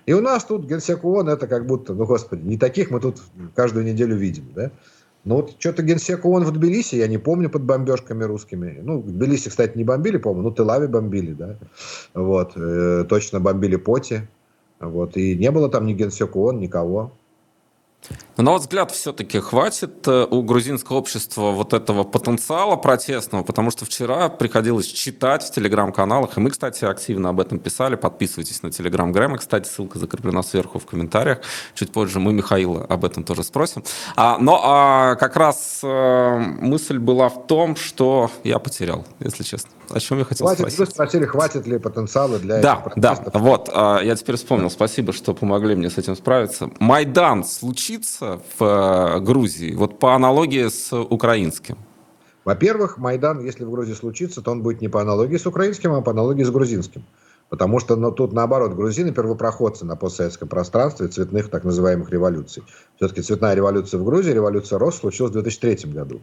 И 0.05 0.13
у 0.13 0.21
нас 0.21 0.43
тут 0.43 0.65
генсек 0.65 1.03
ООН, 1.03 1.29
это 1.29 1.47
как 1.47 1.65
будто, 1.65 1.93
ну, 1.93 2.05
господи, 2.05 2.41
не 2.41 2.57
таких 2.57 2.91
мы 2.91 2.99
тут 2.99 3.21
каждую 3.55 3.85
неделю 3.85 4.15
видим, 4.17 4.51
да? 4.53 4.71
Ну 5.25 5.35
вот 5.35 5.55
что-то 5.59 5.83
генсек 5.83 6.25
ООН 6.25 6.45
в 6.45 6.51
Тбилиси, 6.51 6.95
я 6.95 7.07
не 7.07 7.17
помню, 7.17 7.49
под 7.49 7.63
бомбежками 7.63 8.23
русскими. 8.23 8.79
Ну, 8.81 8.99
в 8.99 9.11
Тбилиси, 9.11 9.49
кстати, 9.49 9.77
не 9.77 9.83
бомбили, 9.83 10.17
по-моему, 10.17 10.49
ну, 10.49 10.55
Телави 10.55 10.87
бомбили, 10.87 11.33
да. 11.33 11.57
Вот, 12.13 12.53
э, 12.55 13.05
точно 13.07 13.39
бомбили 13.39 13.75
Поти. 13.75 14.21
Вот, 14.79 15.17
и 15.17 15.35
не 15.35 15.51
было 15.51 15.69
там 15.69 15.85
ни 15.85 15.93
генсек 15.93 16.35
ООН, 16.35 16.59
никого. 16.59 17.11
Но, 18.37 18.43
на 18.43 18.51
ваш 18.51 18.61
взгляд, 18.61 18.91
все-таки 18.91 19.39
хватит 19.39 20.07
э, 20.07 20.25
у 20.29 20.41
грузинского 20.41 20.97
общества 20.97 21.51
вот 21.51 21.73
этого 21.73 22.05
потенциала 22.05 22.77
протестного, 22.77 23.43
потому 23.43 23.69
что 23.69 23.85
вчера 23.85 24.29
приходилось 24.29 24.87
читать 24.87 25.43
в 25.43 25.51
телеграм-каналах, 25.51 26.37
и 26.37 26.39
мы, 26.39 26.49
кстати, 26.49 26.85
активно 26.85 27.29
об 27.29 27.41
этом 27.41 27.59
писали, 27.59 27.95
подписывайтесь 27.95 28.63
на 28.63 28.71
телеграм 28.71 29.11
Грэма, 29.11 29.37
кстати, 29.37 29.67
ссылка 29.67 29.99
закреплена 29.99 30.41
сверху 30.41 30.79
в 30.79 30.85
комментариях, 30.85 31.39
чуть 31.75 31.91
позже 31.91 32.19
мы 32.19 32.31
Михаила 32.31 32.85
об 32.85 33.03
этом 33.03 33.25
тоже 33.25 33.43
спросим. 33.43 33.83
А, 34.15 34.37
но 34.37 34.61
а, 34.63 35.15
как 35.15 35.35
раз 35.35 35.81
а, 35.83 36.37
мысль 36.37 36.97
была 36.97 37.27
в 37.27 37.45
том, 37.47 37.75
что 37.75 38.31
я 38.45 38.59
потерял, 38.59 39.05
если 39.19 39.43
честно. 39.43 39.71
О 39.89 39.99
чем 39.99 40.19
я 40.19 40.25
хотел 40.25 40.45
хватит, 40.45 40.59
спросить? 40.61 40.79
Вы 40.79 40.85
спросили, 40.85 41.25
хватит 41.25 41.67
ли 41.67 41.77
потенциала 41.79 42.39
для 42.39 42.61
да, 42.61 42.73
этих 42.73 42.83
протестов? 42.83 43.33
Да, 43.33 43.39
вот, 43.39 43.69
а, 43.73 43.99
я 44.01 44.15
теперь 44.15 44.35
вспомнил, 44.35 44.69
спасибо, 44.69 45.13
что 45.13 45.33
помогли 45.33 45.75
мне 45.75 45.89
с 45.89 45.97
этим 45.97 46.15
справиться. 46.15 46.69
Майдан 46.79 47.43
случится 47.43 48.39
в 48.57 48.63
э, 48.63 49.19
Грузии, 49.19 49.73
вот 49.73 49.99
по 49.99 50.15
аналогии 50.15 50.67
с 50.67 50.95
украинским? 50.95 51.77
Во-первых, 52.45 52.97
Майдан, 52.97 53.43
если 53.43 53.63
в 53.63 53.71
Грузии 53.71 53.93
случится, 53.93 54.41
то 54.41 54.51
он 54.51 54.63
будет 54.63 54.81
не 54.81 54.87
по 54.87 55.01
аналогии 55.01 55.37
с 55.37 55.45
украинским, 55.45 55.93
а 55.93 56.01
по 56.01 56.11
аналогии 56.11 56.43
с 56.43 56.49
грузинским. 56.49 57.03
Потому 57.49 57.79
что 57.79 57.95
ну, 57.95 58.11
тут 58.11 58.31
наоборот, 58.31 58.73
грузины 58.73 59.11
первопроходцы 59.11 59.83
на 59.83 59.95
постсоветском 59.95 60.47
пространстве 60.47 61.07
цветных 61.07 61.49
так 61.49 61.63
называемых 61.63 62.09
революций. 62.11 62.63
Все-таки 62.97 63.21
цветная 63.21 63.55
революция 63.55 63.99
в 63.99 64.05
Грузии, 64.05 64.31
революция 64.31 64.77
РОС 64.77 64.97
случилась 64.97 65.31
в 65.31 65.33
2003 65.33 65.91
году. 65.91 66.21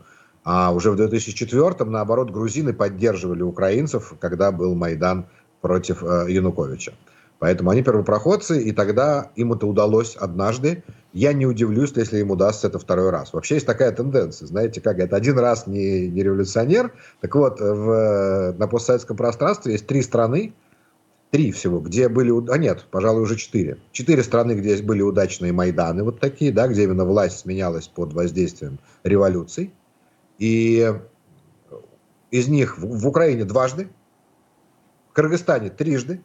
А 0.48 0.70
уже 0.70 0.92
в 0.92 0.96
2004 0.96 1.90
наоборот, 1.90 2.30
грузины 2.30 2.72
поддерживали 2.72 3.42
украинцев, 3.42 4.14
когда 4.20 4.52
был 4.52 4.76
Майдан 4.76 5.26
против 5.60 6.04
э, 6.04 6.26
Януковича. 6.28 6.92
Поэтому 7.40 7.70
они 7.70 7.82
первопроходцы, 7.82 8.62
и 8.62 8.70
тогда 8.70 9.32
им 9.34 9.52
это 9.54 9.66
удалось 9.66 10.14
однажды. 10.14 10.84
Я 11.12 11.32
не 11.32 11.46
удивлюсь, 11.46 11.92
если 11.96 12.20
им 12.20 12.30
удастся 12.30 12.68
это 12.68 12.78
второй 12.78 13.10
раз. 13.10 13.32
Вообще 13.32 13.54
есть 13.54 13.66
такая 13.66 13.90
тенденция, 13.90 14.46
знаете, 14.46 14.80
как 14.80 15.00
это 15.00 15.16
один 15.16 15.36
раз 15.36 15.66
не, 15.66 16.06
не 16.06 16.22
революционер. 16.22 16.92
Так 17.20 17.34
вот, 17.34 17.58
в, 17.58 18.54
на 18.56 18.68
постсоветском 18.68 19.16
пространстве 19.16 19.72
есть 19.72 19.88
три 19.88 20.00
страны, 20.00 20.54
три 21.32 21.50
всего, 21.50 21.80
где 21.80 22.08
были, 22.08 22.32
а 22.52 22.56
нет, 22.56 22.86
пожалуй, 22.92 23.22
уже 23.22 23.34
четыре. 23.34 23.78
Четыре 23.90 24.22
страны, 24.22 24.52
где 24.52 24.80
были 24.80 25.02
удачные 25.02 25.52
Майданы 25.52 26.04
вот 26.04 26.20
такие, 26.20 26.52
да, 26.52 26.68
где 26.68 26.84
именно 26.84 27.04
власть 27.04 27.40
сменялась 27.40 27.88
под 27.88 28.12
воздействием 28.12 28.78
революций. 29.02 29.72
И 30.38 30.92
из 32.30 32.48
них 32.48 32.78
в, 32.78 33.00
в 33.00 33.06
Украине 33.06 33.44
дважды, 33.44 33.88
в 35.10 35.12
Кыргызстане 35.12 35.70
трижды, 35.70 36.22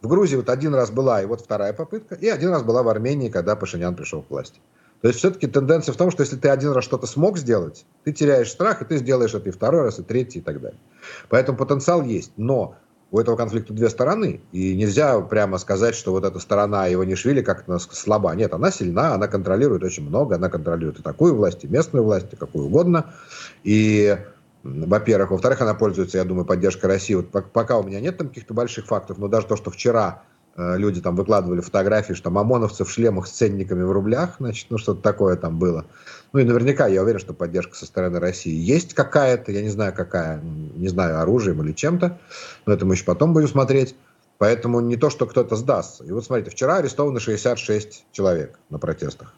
в 0.00 0.08
Грузии 0.08 0.36
вот 0.36 0.50
один 0.50 0.74
раз 0.74 0.90
была, 0.90 1.22
и 1.22 1.26
вот 1.26 1.40
вторая 1.40 1.72
попытка, 1.72 2.14
и 2.14 2.28
один 2.28 2.50
раз 2.50 2.62
была 2.62 2.82
в 2.82 2.88
Армении, 2.88 3.30
когда 3.30 3.56
Пашинян 3.56 3.94
пришел 3.94 4.22
к 4.22 4.30
власти. 4.30 4.60
То 5.00 5.08
есть 5.08 5.18
все-таки 5.18 5.46
тенденция 5.46 5.92
в 5.92 5.96
том, 5.96 6.10
что 6.10 6.22
если 6.22 6.36
ты 6.36 6.48
один 6.48 6.72
раз 6.72 6.84
что-то 6.84 7.06
смог 7.06 7.36
сделать, 7.36 7.84
ты 8.04 8.12
теряешь 8.12 8.50
страх, 8.50 8.80
и 8.80 8.84
ты 8.86 8.96
сделаешь 8.96 9.34
это 9.34 9.50
и 9.50 9.52
второй 9.52 9.82
раз, 9.82 9.98
и 9.98 10.02
третий, 10.02 10.38
и 10.38 10.42
так 10.42 10.60
далее. 10.62 10.80
Поэтому 11.28 11.58
потенциал 11.58 12.02
есть. 12.02 12.32
Но 12.38 12.76
у 13.14 13.18
этого 13.20 13.36
конфликта 13.36 13.72
две 13.72 13.88
стороны, 13.90 14.40
и 14.50 14.74
нельзя 14.74 15.20
прямо 15.20 15.58
сказать, 15.58 15.94
что 15.94 16.10
вот 16.10 16.24
эта 16.24 16.40
сторона 16.40 16.92
Иванишвили 16.92 17.42
как-то 17.42 17.78
слаба. 17.78 18.34
Нет, 18.34 18.52
она 18.52 18.72
сильна, 18.72 19.14
она 19.14 19.28
контролирует 19.28 19.84
очень 19.84 20.04
много, 20.04 20.34
она 20.34 20.50
контролирует 20.50 20.98
и 20.98 21.02
такую 21.02 21.36
власть, 21.36 21.62
и 21.62 21.68
местную 21.68 22.04
власть, 22.04 22.32
и 22.32 22.36
какую 22.36 22.66
угодно. 22.66 23.14
И 23.62 24.18
во-первых. 24.64 25.30
Во-вторых, 25.30 25.60
она 25.60 25.74
пользуется, 25.74 26.18
я 26.18 26.24
думаю, 26.24 26.44
поддержкой 26.44 26.86
России. 26.86 27.14
Вот 27.14 27.30
пока 27.52 27.78
у 27.78 27.84
меня 27.84 28.00
нет 28.00 28.16
там 28.18 28.30
каких-то 28.30 28.52
больших 28.52 28.86
фактов, 28.86 29.18
но 29.18 29.28
даже 29.28 29.46
то, 29.46 29.54
что 29.54 29.70
вчера 29.70 30.24
люди 30.56 31.00
там 31.00 31.16
выкладывали 31.16 31.60
фотографии, 31.60 32.12
что 32.14 32.30
ОМОНовцы 32.30 32.84
в 32.84 32.90
шлемах 32.90 33.26
с 33.26 33.32
ценниками 33.32 33.82
в 33.82 33.90
рублях, 33.90 34.36
значит, 34.38 34.66
ну 34.70 34.78
что-то 34.78 35.00
такое 35.02 35.36
там 35.36 35.58
было. 35.58 35.86
Ну 36.32 36.40
и 36.40 36.44
наверняка 36.44 36.86
я 36.86 37.02
уверен, 37.02 37.20
что 37.20 37.34
поддержка 37.34 37.74
со 37.74 37.86
стороны 37.86 38.20
России 38.20 38.54
есть 38.54 38.94
какая-то, 38.94 39.52
я 39.52 39.62
не 39.62 39.70
знаю 39.70 39.92
какая, 39.94 40.40
не 40.40 40.88
знаю, 40.88 41.20
оружием 41.20 41.62
или 41.62 41.72
чем-то, 41.72 42.18
но 42.66 42.72
это 42.72 42.86
мы 42.86 42.94
еще 42.94 43.04
потом 43.04 43.32
будем 43.32 43.48
смотреть. 43.48 43.96
Поэтому 44.38 44.80
не 44.80 44.96
то, 44.96 45.10
что 45.10 45.26
кто-то 45.26 45.54
сдастся. 45.54 46.04
И 46.04 46.10
вот 46.10 46.24
смотрите, 46.24 46.50
вчера 46.50 46.78
арестовано 46.78 47.20
66 47.20 48.06
человек 48.10 48.58
на 48.68 48.78
протестах. 48.78 49.32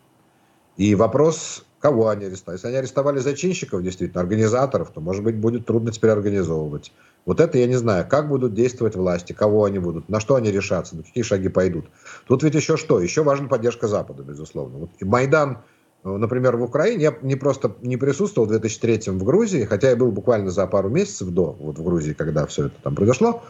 И 0.77 0.95
вопрос, 0.95 1.65
кого 1.81 2.09
они 2.09 2.27
арестовали. 2.27 2.57
Если 2.57 2.69
они 2.69 2.77
арестовали 2.77 3.19
зачинщиков, 3.19 3.83
действительно, 3.83 4.21
организаторов, 4.21 4.91
то, 4.91 5.01
может 5.01 5.23
быть, 5.23 5.37
будет 5.37 5.67
трудно 5.67 5.93
теперь 5.93 6.11
организовывать. 6.11 6.93
Вот 7.25 7.41
это 7.41 7.59
я 7.59 7.67
не 7.67 7.77
знаю, 7.77 8.07
как 8.09 8.29
будут 8.29 8.55
действовать 8.55 8.95
власти, 8.95 9.33
кого 9.33 9.65
они 9.65 9.79
будут, 9.79 10.09
на 10.09 10.21
что 10.21 10.37
они 10.37 10.51
решатся, 10.51 10.97
на 10.97 11.03
какие 11.03 11.25
шаги 11.25 11.49
пойдут. 11.49 11.87
Тут 12.27 12.43
ведь 12.43 12.55
еще 12.55 12.77
что? 12.77 13.01
Еще 13.01 13.23
важна 13.23 13.49
поддержка 13.49 13.89
Запада, 13.89 14.23
безусловно. 14.23 14.79
Вот 14.79 14.91
Майдан, 15.01 15.59
например, 16.05 16.57
в 16.57 16.63
Украине, 16.63 17.03
я 17.03 17.19
не 17.23 17.35
просто 17.35 17.75
не 17.83 17.97
присутствовал 17.97 18.47
в 18.47 18.51
2003 18.51 19.11
в 19.13 19.25
Грузии, 19.25 19.65
хотя 19.65 19.91
я 19.91 19.97
был 19.97 20.13
буквально 20.13 20.51
за 20.51 20.67
пару 20.69 20.89
месяцев 20.89 21.29
до, 21.31 21.57
вот 21.59 21.79
в 21.79 21.83
Грузии, 21.83 22.13
когда 22.13 22.47
все 22.47 22.67
это 22.67 22.77
там 22.83 22.95
произошло, 22.95 23.43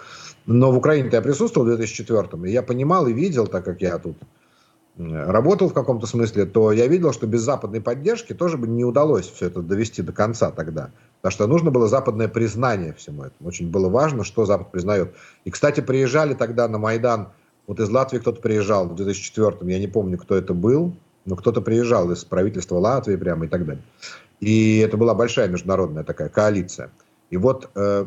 но 0.46 0.72
в 0.72 0.76
Украине 0.78 1.10
я 1.12 1.20
присутствовал 1.20 1.66
в 1.66 1.76
2004 1.76 2.48
и 2.48 2.52
я 2.52 2.62
понимал 2.62 3.06
и 3.08 3.12
видел, 3.12 3.46
так 3.46 3.64
как 3.64 3.82
я 3.82 3.98
тут 3.98 4.16
работал 4.98 5.68
в 5.68 5.74
каком-то 5.74 6.06
смысле, 6.06 6.46
то 6.46 6.72
я 6.72 6.86
видел, 6.86 7.12
что 7.12 7.26
без 7.26 7.42
западной 7.42 7.80
поддержки 7.80 8.32
тоже 8.32 8.56
бы 8.56 8.66
не 8.66 8.84
удалось 8.84 9.28
все 9.28 9.46
это 9.46 9.62
довести 9.62 10.02
до 10.02 10.12
конца 10.12 10.50
тогда. 10.50 10.90
Потому 11.20 11.32
что 11.32 11.46
нужно 11.46 11.70
было 11.70 11.88
западное 11.88 12.28
признание 12.28 12.94
всему 12.94 13.24
этому. 13.24 13.48
Очень 13.48 13.70
было 13.70 13.88
важно, 13.88 14.24
что 14.24 14.46
Запад 14.46 14.70
признает. 14.70 15.14
И, 15.44 15.50
кстати, 15.50 15.80
приезжали 15.80 16.34
тогда 16.34 16.68
на 16.68 16.78
Майдан, 16.78 17.28
вот 17.66 17.80
из 17.80 17.90
Латвии 17.90 18.18
кто-то 18.18 18.40
приезжал 18.40 18.88
в 18.88 18.94
2004 18.94 19.72
я 19.72 19.78
не 19.78 19.88
помню, 19.88 20.18
кто 20.18 20.36
это 20.36 20.54
был, 20.54 20.94
но 21.24 21.36
кто-то 21.36 21.60
приезжал 21.60 22.10
из 22.12 22.24
правительства 22.24 22.76
Латвии 22.76 23.16
прямо 23.16 23.46
и 23.46 23.48
так 23.48 23.66
далее. 23.66 23.82
И 24.40 24.78
это 24.78 24.96
была 24.96 25.14
большая 25.14 25.48
международная 25.48 26.04
такая 26.04 26.28
коалиция. 26.28 26.90
И 27.30 27.36
вот 27.36 27.68
э, 27.74 28.06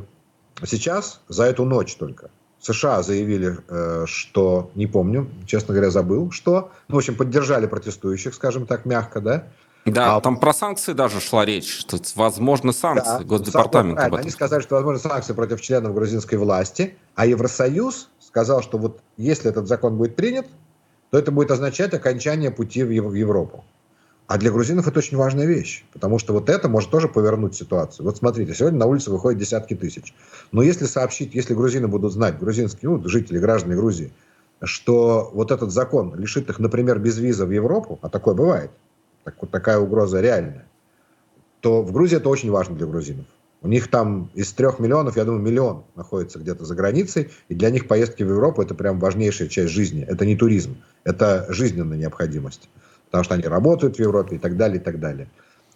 сейчас, 0.64 1.22
за 1.28 1.44
эту 1.44 1.66
ночь 1.66 1.96
только, 1.96 2.30
США 2.62 3.04
заявили, 3.04 3.58
э, 3.68 4.06
что, 4.06 4.72
не 4.76 4.88
помню, 4.88 5.30
честно 5.46 5.74
говоря, 5.74 5.92
забыл, 5.92 6.32
что, 6.32 6.72
ну, 6.88 6.96
в 6.96 6.98
общем, 6.98 7.16
поддержали 7.16 7.68
протестующих, 7.68 8.34
скажем 8.34 8.66
так, 8.66 8.86
мягко, 8.86 9.22
да? 9.22 9.48
Да, 9.86 10.18
а, 10.18 10.22
там 10.22 10.38
про 10.38 10.54
санкции 10.54 10.94
даже 10.94 11.20
шла 11.22 11.46
речь, 11.46 11.80
что 11.80 11.98
возможны 12.16 12.74
санкции, 12.74 13.20
да, 13.20 13.24
Госдепартамент 13.24 13.98
этом. 13.98 14.16
Они 14.16 14.30
сказали, 14.30 14.62
что 14.62 14.76
возможны 14.76 15.00
санкции 15.00 15.34
против 15.34 15.62
членов 15.62 15.94
грузинской 15.94 16.38
власти, 16.38 16.98
а 17.16 17.26
Евросоюз 17.26 18.10
сказал, 18.20 18.62
что 18.62 18.78
вот 18.78 19.00
если 19.18 19.50
этот 19.50 19.68
закон 19.68 19.98
будет 19.98 20.16
принят, 20.16 20.46
то 21.12 21.18
это 21.18 21.32
будет 21.32 21.50
означать 21.52 21.94
окончание 21.94 22.52
пути 22.52 22.84
в 22.84 23.14
Европу. 23.14 23.64
А 24.30 24.38
для 24.38 24.52
грузинов 24.52 24.88
это 24.88 25.00
очень 25.00 25.18
важная 25.18 25.48
вещь, 25.48 25.84
потому 25.92 26.20
что 26.20 26.34
вот 26.34 26.52
это 26.52 26.70
может 26.70 26.92
тоже 26.92 27.08
повернуть 27.08 27.56
ситуацию. 27.56 28.06
Вот 28.06 28.18
смотрите, 28.18 28.54
сегодня 28.54 28.78
на 28.78 28.86
улице 28.86 29.10
выходят 29.10 29.40
десятки 29.40 29.76
тысяч. 29.76 30.14
Но 30.52 30.62
если 30.62 30.86
сообщить, 30.86 31.34
если 31.34 31.56
грузины 31.56 31.88
будут 31.88 32.14
знать, 32.14 32.38
грузинские 32.38 32.92
ну, 32.92 33.10
жители, 33.10 33.40
граждане 33.40 33.76
Грузии, 33.76 34.12
что 34.62 35.32
вот 35.34 35.50
этот 35.50 35.72
закон 35.72 36.14
лишит 36.14 36.48
их, 36.48 36.60
например, 36.60 37.00
без 37.00 37.18
виза 37.18 37.48
в 37.48 37.50
Европу, 37.50 37.98
а 38.04 38.10
такое 38.10 38.36
бывает, 38.36 38.70
так, 39.24 39.34
вот 39.42 39.50
такая 39.50 39.80
угроза 39.80 40.22
реальная, 40.22 40.68
то 41.62 41.82
в 41.82 41.92
Грузии 41.92 42.18
это 42.18 42.30
очень 42.30 42.52
важно 42.52 42.76
для 42.76 42.86
грузинов. 42.86 43.26
У 43.64 43.68
них 43.68 43.90
там 43.90 44.30
из 44.36 44.54
трех 44.54 44.78
миллионов, 44.78 45.18
я 45.18 45.26
думаю, 45.26 45.42
миллион 45.42 45.86
находится 45.96 46.38
где-то 46.38 46.66
за 46.66 46.76
границей, 46.76 47.32
и 47.48 47.56
для 47.56 47.72
них 47.72 47.88
поездки 47.88 48.22
в 48.22 48.30
Европу 48.30 48.62
это 48.62 48.76
прям 48.76 49.00
важнейшая 49.00 49.48
часть 49.48 49.72
жизни. 49.72 50.04
Это 50.08 50.24
не 50.24 50.36
туризм, 50.36 50.78
это 51.04 51.48
жизненная 51.50 51.98
необходимость 51.98 52.70
потому 53.10 53.24
что 53.24 53.36
они 53.36 53.44
работают 53.44 53.98
в 53.98 54.00
Европе 54.00 54.36
и 54.36 54.40
так 54.40 54.58
далее, 54.58 54.80
и 54.80 54.84
так 54.84 55.00
далее. 55.00 55.28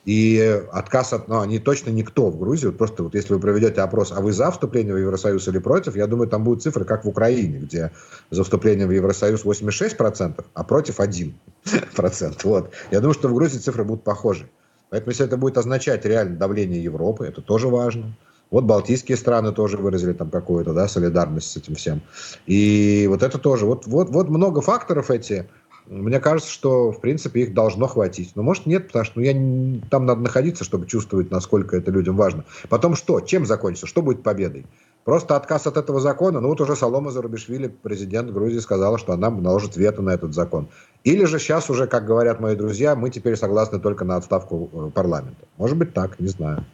И 0.06 0.62
отказ 0.74 1.13
от... 1.13 1.30
Ну, 1.30 1.39
они 1.39 1.60
точно 1.60 1.89
никто 1.89 2.30
в 2.30 2.38
Грузии. 2.38 2.67
Вот 2.67 2.78
просто 2.78 3.04
вот 3.04 3.15
если 3.15 3.34
вы 3.34 3.39
проведете 3.39 3.82
опрос, 3.82 4.12
а 4.12 4.19
вы 4.19 4.34
за 4.34 4.52
вступление 4.52 4.93
в 4.93 4.98
Евросоюз 4.98 5.48
или 5.48 5.60
против, 5.60 5.96
я 5.96 6.08
думаю, 6.08 6.28
там 6.28 6.43
будут 6.43 6.62
цифры, 6.62 6.84
как 6.84 7.06
в 7.06 7.08
Украине, 7.08 7.60
где 7.60 7.91
за 8.30 8.43
вступление 8.43 8.86
в 8.86 8.91
Евросоюз 8.91 9.46
86%, 9.46 10.43
а 10.54 10.63
против 10.63 11.00
1%. 11.00 11.34
Вот. 12.43 12.72
Я 12.91 13.00
думаю, 13.00 13.13
что 13.13 13.30
в 13.30 13.34
Грузии 13.34 13.60
цифры 13.60 13.86
будут 13.86 14.04
похожи. 14.04 14.50
Поэтому 14.89 15.12
если 15.12 15.26
это 15.26 15.38
будет 15.38 15.58
означать 15.58 16.06
реально 16.06 16.36
давление 16.36 16.84
Европы, 16.84 17.26
это 17.26 17.41
тоже 17.41 17.69
важно. 17.69 18.13
Вот 18.52 18.65
балтийские 18.65 19.17
страны 19.17 19.52
тоже 19.52 19.78
выразили 19.78 20.13
там 20.13 20.30
какую-то 20.30 20.74
да, 20.74 20.88
солидарность 20.88 21.50
с 21.50 21.58
этим 21.58 21.74
всем. 21.74 22.04
И 22.46 23.08
вот 23.10 23.24
это 23.24 23.39
тоже. 23.39 23.65
Вот, 23.65 23.88
вот, 23.88 24.10
вот 24.10 24.30
много 24.30 24.62
факторов 24.62 25.10
эти, 25.10 25.50
мне 25.88 26.19
кажется, 26.19 26.52
что, 26.52 26.91
в 26.91 27.02
принципе, 27.02 27.41
их 27.41 27.54
должно 27.54 27.88
хватить. 27.88 28.32
Но, 28.36 28.43
может, 28.43 28.65
нет, 28.65 28.88
потому 28.88 29.06
что 29.06 29.19
ну, 29.19 29.26
я, 29.26 29.80
там 29.89 30.06
надо 30.06 30.22
находиться, 30.22 30.63
чтобы 30.63 30.88
чувствовать, 30.88 31.32
насколько 31.32 31.76
это 31.76 31.91
людям 31.91 32.15
важно. 32.15 32.46
Потом 32.69 32.96
что? 32.96 33.19
Чем 33.19 33.46
закончится? 33.46 33.88
Что 33.88 34.02
будет 34.02 34.24
победой? 34.24 34.65
Просто 35.04 35.36
отказ 35.36 35.67
от 35.67 35.76
этого 35.76 36.00
закона? 36.00 36.39
Ну, 36.39 36.48
вот 36.48 36.62
уже 36.62 36.76
Солома 36.76 37.12
Зарубишвили, 37.12 37.67
президент 37.67 38.32
Грузии, 38.32 38.60
сказала, 38.60 38.98
что 38.98 39.13
она 39.13 39.30
наложит 39.30 39.76
вето 39.76 40.02
на 40.02 40.12
этот 40.12 40.34
закон. 40.34 40.69
Или 41.04 41.26
же 41.26 41.39
сейчас 41.39 41.69
уже, 41.69 41.88
как 41.88 42.06
говорят 42.06 42.39
мои 42.39 42.56
друзья, 42.56 42.96
мы 42.96 43.10
теперь 43.10 43.36
согласны 43.36 43.80
только 43.80 44.06
на 44.06 44.15
отставку 44.15 44.69
э, 44.72 44.91
парламента. 44.93 45.46
Может 45.58 45.78
быть 45.78 45.93
так, 45.93 46.19
не 46.22 46.28
знаю. 46.28 46.65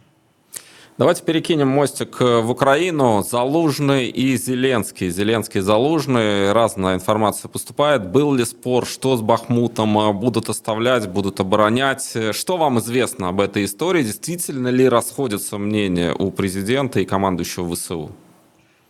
Давайте 0.99 1.23
перекинем 1.23 1.69
мостик 1.69 2.17
э, 2.19 2.41
в 2.41 2.51
Украину. 2.51 3.23
Залужный 3.23 4.07
и 4.09 4.35
Зеленский. 4.35 5.09
Зеленский 5.09 5.61
Залужный. 5.61 6.51
Разная 6.51 6.95
информация 6.95 7.47
поступает. 7.47 8.11
Был 8.11 8.33
ли 8.33 8.43
спор, 8.43 8.85
что 8.85 9.15
с 9.15 9.21
Бахмутом 9.21 9.97
э, 9.97 10.11
будут 10.11 10.49
оставлять, 10.49 11.07
будут 11.07 11.39
оборонять? 11.39 12.17
Что 12.31 12.57
вам 12.57 12.79
известно 12.79 13.29
об 13.29 13.39
этой 13.39 13.63
истории? 13.63 14.03
Действительно 14.03 14.67
ли 14.67 14.89
расходятся 14.89 15.57
мнения 15.57 16.13
у 16.13 16.31
президента 16.31 16.99
и 16.99 17.05
командующего 17.05 17.73
ВСУ? 17.73 18.11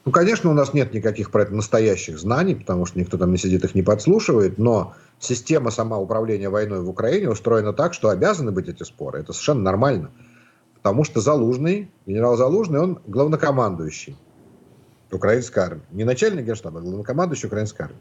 Ну, 0.06 0.12
конечно, 0.12 0.50
у 0.50 0.54
нас 0.56 0.74
нет 0.74 0.96
никаких 0.96 1.30
про 1.30 1.44
это 1.44 1.54
настоящих 1.54 2.18
знаний, 2.18 2.56
потому 2.56 2.88
что 2.88 2.98
никто 2.98 3.20
там 3.20 3.32
не 3.32 3.38
сидит, 3.38 3.64
их 3.66 3.76
не 3.76 3.84
подслушивает, 3.84 4.58
но 4.58 4.96
система 5.20 5.70
сама 5.70 6.00
управления 6.00 6.50
войной 6.50 6.82
в 6.82 6.90
Украине 6.90 7.30
устроена 7.30 7.72
так, 7.72 7.94
что 7.94 8.10
обязаны 8.10 8.52
быть 8.52 8.68
эти 8.68 8.82
споры. 8.82 9.20
Это 9.20 9.32
совершенно 9.32 9.62
нормально. 9.62 10.10
Потому 10.90 11.04
что 11.04 11.22
Залужный, 11.22 11.92
генерал 12.08 12.36
Залужный, 12.36 12.80
он 12.80 13.00
главнокомандующий 13.06 14.18
украинской 15.12 15.60
армии. 15.60 15.84
Не 15.92 16.04
начальник 16.04 16.46
генштаба, 16.46 16.80
а 16.80 16.82
главнокомандующий 16.82 17.46
украинской 17.46 17.84
армии. 17.84 18.00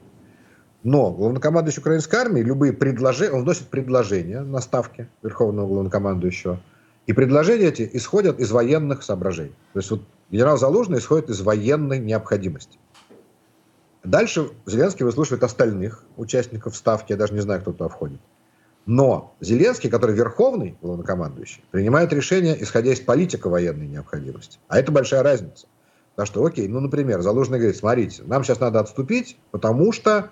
Но 0.85 1.11
главнокомандующий 1.11 1.81
украинской 1.81 2.16
армии 2.16 2.40
любые 2.40 2.72
предложения, 2.72 3.33
он 3.33 3.42
вносит 3.42 3.66
предложения 3.66 4.40
на 4.40 4.62
ставке 4.62 5.11
верховного 5.22 5.66
главнокомандующего. 5.68 6.61
И 7.07 7.12
предложения 7.12 7.66
эти 7.66 7.90
исходят 7.92 8.40
из 8.40 8.51
военных 8.53 9.03
соображений. 9.03 9.55
То 9.74 9.81
есть 9.81 9.90
вот 9.90 10.01
генерал 10.31 10.57
Залужный 10.57 11.01
исходит 11.01 11.29
из 11.29 11.42
военной 11.42 11.98
необходимости. 11.98 12.79
Дальше 14.03 14.48
Зеленский 14.64 15.05
выслушивает 15.05 15.42
остальных 15.42 16.05
участников 16.16 16.74
ставки. 16.74 17.12
Я 17.12 17.18
даже 17.18 17.35
не 17.35 17.40
знаю, 17.40 17.61
кто 17.61 17.72
туда 17.72 17.90
входит. 17.90 18.20
Но 18.88 19.37
Зеленский, 19.40 19.90
который 19.90 20.16
верховный 20.16 20.79
главнокомандующий, 20.81 21.62
принимает 21.70 22.11
решение, 22.14 22.57
исходя 22.62 22.90
из 22.90 23.01
политика 23.01 23.51
военной 23.51 23.87
необходимости. 23.87 24.59
А 24.66 24.79
это 24.79 24.90
большая 24.90 25.22
разница. 25.22 25.66
Потому 26.12 26.27
что, 26.27 26.46
окей, 26.46 26.68
ну, 26.68 26.81
например, 26.81 27.20
Залужный 27.20 27.59
говорит, 27.59 27.77
смотрите, 27.77 28.22
нам 28.24 28.42
сейчас 28.44 28.61
надо 28.61 28.81
отступить, 28.81 29.37
потому 29.51 29.92
что 29.92 30.31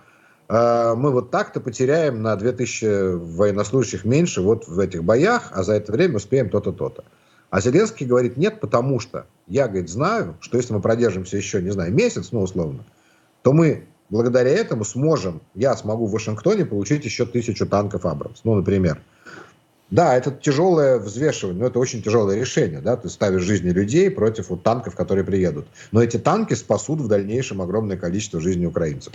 э, 0.49 0.95
мы 0.97 1.11
вот 1.11 1.31
так-то 1.31 1.61
потеряем 1.61 2.23
на 2.23 2.35
2000 2.35 3.35
военнослужащих 3.37 4.07
меньше 4.07 4.41
вот 4.41 4.67
в 4.67 4.79
этих 4.79 5.05
боях, 5.05 5.51
а 5.53 5.63
за 5.63 5.75
это 5.75 5.93
время 5.93 6.17
успеем 6.17 6.49
то-то, 6.49 6.73
то-то. 6.73 7.05
А 7.51 7.61
Зеленский 7.61 8.07
говорит, 8.07 8.39
нет, 8.39 8.61
потому 8.61 9.01
что 9.01 9.27
я, 9.47 9.69
говорит, 9.69 9.91
знаю, 9.91 10.39
что 10.41 10.57
если 10.57 10.73
мы 10.73 10.81
продержимся 10.81 11.37
еще, 11.37 11.61
не 11.61 11.73
знаю, 11.73 11.93
месяц, 11.93 12.33
ну, 12.33 12.41
условно, 12.41 12.87
то 13.43 13.53
мы 13.53 13.87
благодаря 14.11 14.51
этому 14.51 14.85
сможем, 14.85 15.41
я 15.55 15.77
смогу 15.77 16.07
в 16.07 16.13
Вашингтоне 16.13 16.65
получить 16.65 17.05
еще 17.05 17.27
тысячу 17.27 17.67
танков 17.67 18.07
Абрамс, 18.07 18.41
ну, 18.45 18.55
например. 18.55 19.01
Да, 19.89 20.17
это 20.17 20.33
тяжелое 20.33 20.99
взвешивание, 20.99 21.61
но 21.61 21.69
это 21.69 21.79
очень 21.79 22.03
тяжелое 22.03 22.41
решение, 22.41 22.81
да, 22.81 22.97
ты 22.97 23.09
ставишь 23.09 23.43
жизни 23.43 23.71
людей 23.71 24.11
против 24.11 24.51
вот 24.51 24.65
танков, 24.65 24.97
которые 24.97 25.25
приедут. 25.25 25.69
Но 25.93 26.03
эти 26.03 26.17
танки 26.17 26.55
спасут 26.55 27.01
в 27.01 27.07
дальнейшем 27.07 27.63
огромное 27.63 27.97
количество 27.97 28.41
жизней 28.41 28.67
украинцев. 28.67 29.13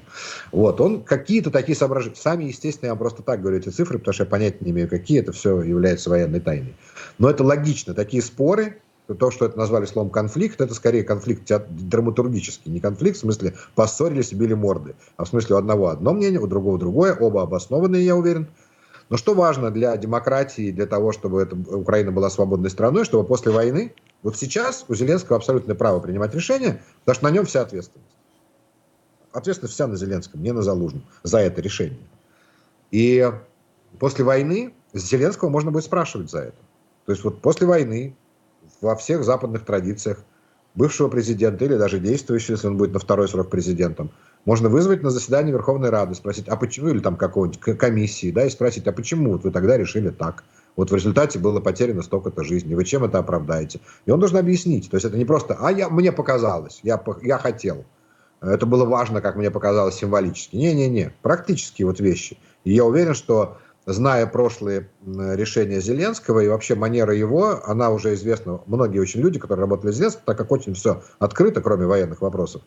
Вот, 0.53 0.79
он 0.79 1.03
какие-то 1.03 1.51
такие 1.51 1.75
соображения, 1.75 2.15
сами, 2.15 2.45
естественно, 2.45 2.87
я 2.89 2.95
просто 2.95 3.21
так 3.21 3.41
говорю 3.41 3.57
эти 3.57 3.67
цифры, 3.67 3.99
потому 3.99 4.13
что 4.13 4.23
я 4.23 4.29
понятия 4.29 4.59
не 4.61 4.71
имею, 4.71 4.87
какие 4.87 5.19
это 5.19 5.33
все 5.33 5.61
является 5.61 6.09
военной 6.09 6.39
тайной. 6.39 6.73
Но 7.17 7.29
это 7.29 7.43
логично, 7.43 7.93
такие 7.93 8.23
споры, 8.23 8.77
то, 9.15 9.31
что 9.31 9.45
это 9.45 9.57
назвали 9.57 9.85
словом 9.85 10.09
конфликт, 10.09 10.61
это 10.61 10.73
скорее 10.73 11.03
конфликт 11.03 11.51
драматургический. 11.69 12.71
Не 12.71 12.79
конфликт 12.79 13.17
в 13.17 13.21
смысле 13.21 13.55
поссорились 13.75 14.31
и 14.31 14.35
били 14.35 14.53
морды, 14.53 14.95
а 15.17 15.25
в 15.25 15.27
смысле 15.27 15.55
у 15.55 15.59
одного 15.59 15.87
одно 15.87 16.13
мнение, 16.13 16.39
у 16.39 16.47
другого 16.47 16.77
другое, 16.77 17.15
оба 17.15 17.43
обоснованные, 17.43 18.05
я 18.05 18.15
уверен. 18.15 18.47
Но 19.09 19.17
что 19.17 19.33
важно 19.33 19.71
для 19.71 19.97
демократии, 19.97 20.71
для 20.71 20.85
того, 20.85 21.11
чтобы 21.11 21.41
это, 21.41 21.55
Украина 21.55 22.13
была 22.13 22.29
свободной 22.29 22.69
страной, 22.69 23.03
чтобы 23.03 23.27
после 23.27 23.51
войны, 23.51 23.93
вот 24.23 24.37
сейчас 24.37 24.85
у 24.87 24.95
Зеленского 24.95 25.37
абсолютное 25.37 25.75
право 25.75 25.99
принимать 25.99 26.33
решения, 26.33 26.81
потому 27.01 27.15
что 27.15 27.23
на 27.25 27.31
нем 27.31 27.45
вся 27.45 27.61
ответственность. 27.61 28.15
Ответственность 29.33 29.73
вся 29.73 29.87
на 29.87 29.97
Зеленском, 29.97 30.41
не 30.41 30.53
на 30.53 30.61
Залужном, 30.61 31.03
за 31.23 31.39
это 31.39 31.61
решение. 31.61 31.99
И 32.91 33.29
после 33.99 34.23
войны 34.23 34.73
Зеленского 34.93 35.49
можно 35.49 35.71
будет 35.71 35.83
спрашивать 35.83 36.29
за 36.29 36.39
это. 36.39 36.57
То 37.05 37.11
есть 37.11 37.23
вот 37.23 37.41
после 37.41 37.67
войны 37.67 38.15
во 38.81 38.95
всех 38.95 39.23
западных 39.23 39.65
традициях 39.65 40.23
бывшего 40.75 41.09
президента 41.09 41.65
или 41.65 41.75
даже 41.75 41.99
действующего, 41.99 42.55
если 42.55 42.67
он 42.67 42.77
будет 42.77 42.93
на 42.93 42.99
второй 42.99 43.27
срок 43.27 43.49
президентом, 43.49 44.11
можно 44.45 44.69
вызвать 44.69 45.03
на 45.03 45.09
заседание 45.09 45.53
Верховной 45.53 45.89
Рады, 45.89 46.15
спросить, 46.15 46.47
а 46.47 46.55
почему, 46.55 46.89
или 46.89 46.99
там 46.99 47.15
какой-нибудь 47.15 47.77
комиссии, 47.77 48.31
да, 48.31 48.45
и 48.45 48.49
спросить, 48.49 48.87
а 48.87 48.91
почему 48.91 49.33
вот 49.33 49.43
вы 49.43 49.51
тогда 49.51 49.77
решили 49.77 50.09
так? 50.09 50.43
Вот 50.75 50.89
в 50.89 50.95
результате 50.95 51.37
было 51.37 51.59
потеряно 51.59 52.01
столько-то 52.01 52.43
жизней, 52.43 52.75
вы 52.75 52.85
чем 52.85 53.03
это 53.03 53.19
оправдаете? 53.19 53.81
И 54.05 54.11
он 54.11 54.19
должен 54.19 54.37
объяснить, 54.37 54.89
то 54.89 54.95
есть 54.95 55.05
это 55.05 55.17
не 55.17 55.25
просто, 55.25 55.57
а 55.59 55.71
я, 55.71 55.89
мне 55.89 56.11
показалось, 56.11 56.79
я, 56.83 57.01
я 57.21 57.37
хотел. 57.37 57.85
Это 58.41 58.65
было 58.65 58.85
важно, 58.85 59.21
как 59.21 59.35
мне 59.35 59.51
показалось, 59.51 59.95
символически. 59.95 60.55
Не-не-не, 60.55 61.13
практические 61.21 61.85
вот 61.85 61.99
вещи. 61.99 62.39
И 62.63 62.73
я 62.73 62.85
уверен, 62.85 63.13
что 63.13 63.57
зная 63.85 64.27
прошлые 64.27 64.89
решения 65.05 65.79
Зеленского 65.79 66.39
и 66.41 66.47
вообще 66.47 66.75
манера 66.75 67.15
его, 67.15 67.61
она 67.65 67.89
уже 67.89 68.13
известна, 68.13 68.61
многие 68.65 68.99
очень 68.99 69.21
люди, 69.21 69.39
которые 69.39 69.63
работали 69.63 69.91
с 69.91 69.95
Зеленским, 69.95 70.21
так 70.25 70.37
как 70.37 70.51
очень 70.51 70.73
все 70.73 71.03
открыто, 71.19 71.61
кроме 71.61 71.85
военных 71.85 72.21
вопросов, 72.21 72.61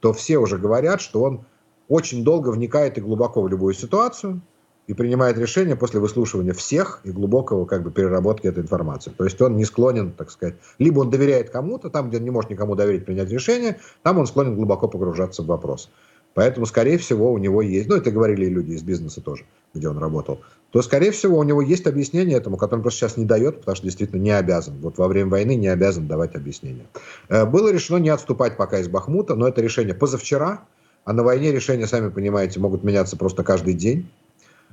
то 0.00 0.12
все 0.12 0.38
уже 0.38 0.58
говорят, 0.58 1.00
что 1.00 1.22
он 1.22 1.44
очень 1.88 2.24
долго 2.24 2.50
вникает 2.50 2.98
и 2.98 3.00
глубоко 3.00 3.42
в 3.42 3.48
любую 3.48 3.74
ситуацию 3.74 4.40
и 4.86 4.94
принимает 4.94 5.38
решения 5.38 5.76
после 5.76 6.00
выслушивания 6.00 6.52
всех 6.52 7.00
и 7.04 7.10
глубокого 7.12 7.66
как 7.66 7.82
бы 7.82 7.90
переработки 7.90 8.46
этой 8.46 8.62
информации. 8.62 9.12
То 9.16 9.24
есть 9.24 9.40
он 9.40 9.56
не 9.56 9.64
склонен, 9.64 10.12
так 10.12 10.30
сказать, 10.30 10.56
либо 10.78 11.00
он 11.00 11.10
доверяет 11.10 11.50
кому-то, 11.50 11.88
там, 11.88 12.08
где 12.08 12.18
он 12.18 12.24
не 12.24 12.30
может 12.30 12.50
никому 12.50 12.74
доверить 12.74 13.04
принять 13.04 13.30
решение, 13.30 13.78
там 14.02 14.18
он 14.18 14.26
склонен 14.26 14.56
глубоко 14.56 14.88
погружаться 14.88 15.42
в 15.42 15.46
вопрос. 15.46 15.90
Поэтому, 16.34 16.66
скорее 16.66 16.98
всего, 16.98 17.32
у 17.32 17.38
него 17.38 17.62
есть, 17.62 17.88
ну, 17.88 17.96
это 17.96 18.10
говорили 18.10 18.46
люди 18.46 18.72
из 18.72 18.82
бизнеса 18.82 19.20
тоже, 19.20 19.44
где 19.74 19.88
он 19.88 19.98
работал, 19.98 20.40
то, 20.70 20.80
скорее 20.80 21.10
всего, 21.10 21.38
у 21.38 21.42
него 21.42 21.60
есть 21.60 21.86
объяснение 21.86 22.38
этому, 22.38 22.56
которое 22.56 22.78
он 22.78 22.82
просто 22.82 23.00
сейчас 23.00 23.16
не 23.18 23.26
дает, 23.26 23.60
потому 23.60 23.76
что 23.76 23.84
действительно 23.84 24.20
не 24.20 24.30
обязан. 24.30 24.78
Вот 24.80 24.96
во 24.96 25.06
время 25.06 25.30
войны 25.30 25.54
не 25.54 25.68
обязан 25.68 26.06
давать 26.08 26.34
объяснение. 26.34 26.86
Э, 27.28 27.44
было 27.44 27.70
решено 27.70 27.98
не 27.98 28.08
отступать 28.08 28.56
пока 28.56 28.78
из 28.78 28.88
Бахмута, 28.88 29.34
но 29.34 29.46
это 29.46 29.60
решение 29.60 29.94
позавчера, 29.94 30.64
а 31.04 31.12
на 31.12 31.22
войне 31.22 31.52
решения, 31.52 31.86
сами 31.86 32.08
понимаете, 32.08 32.58
могут 32.58 32.84
меняться 32.84 33.18
просто 33.18 33.44
каждый 33.44 33.74
день. 33.74 34.08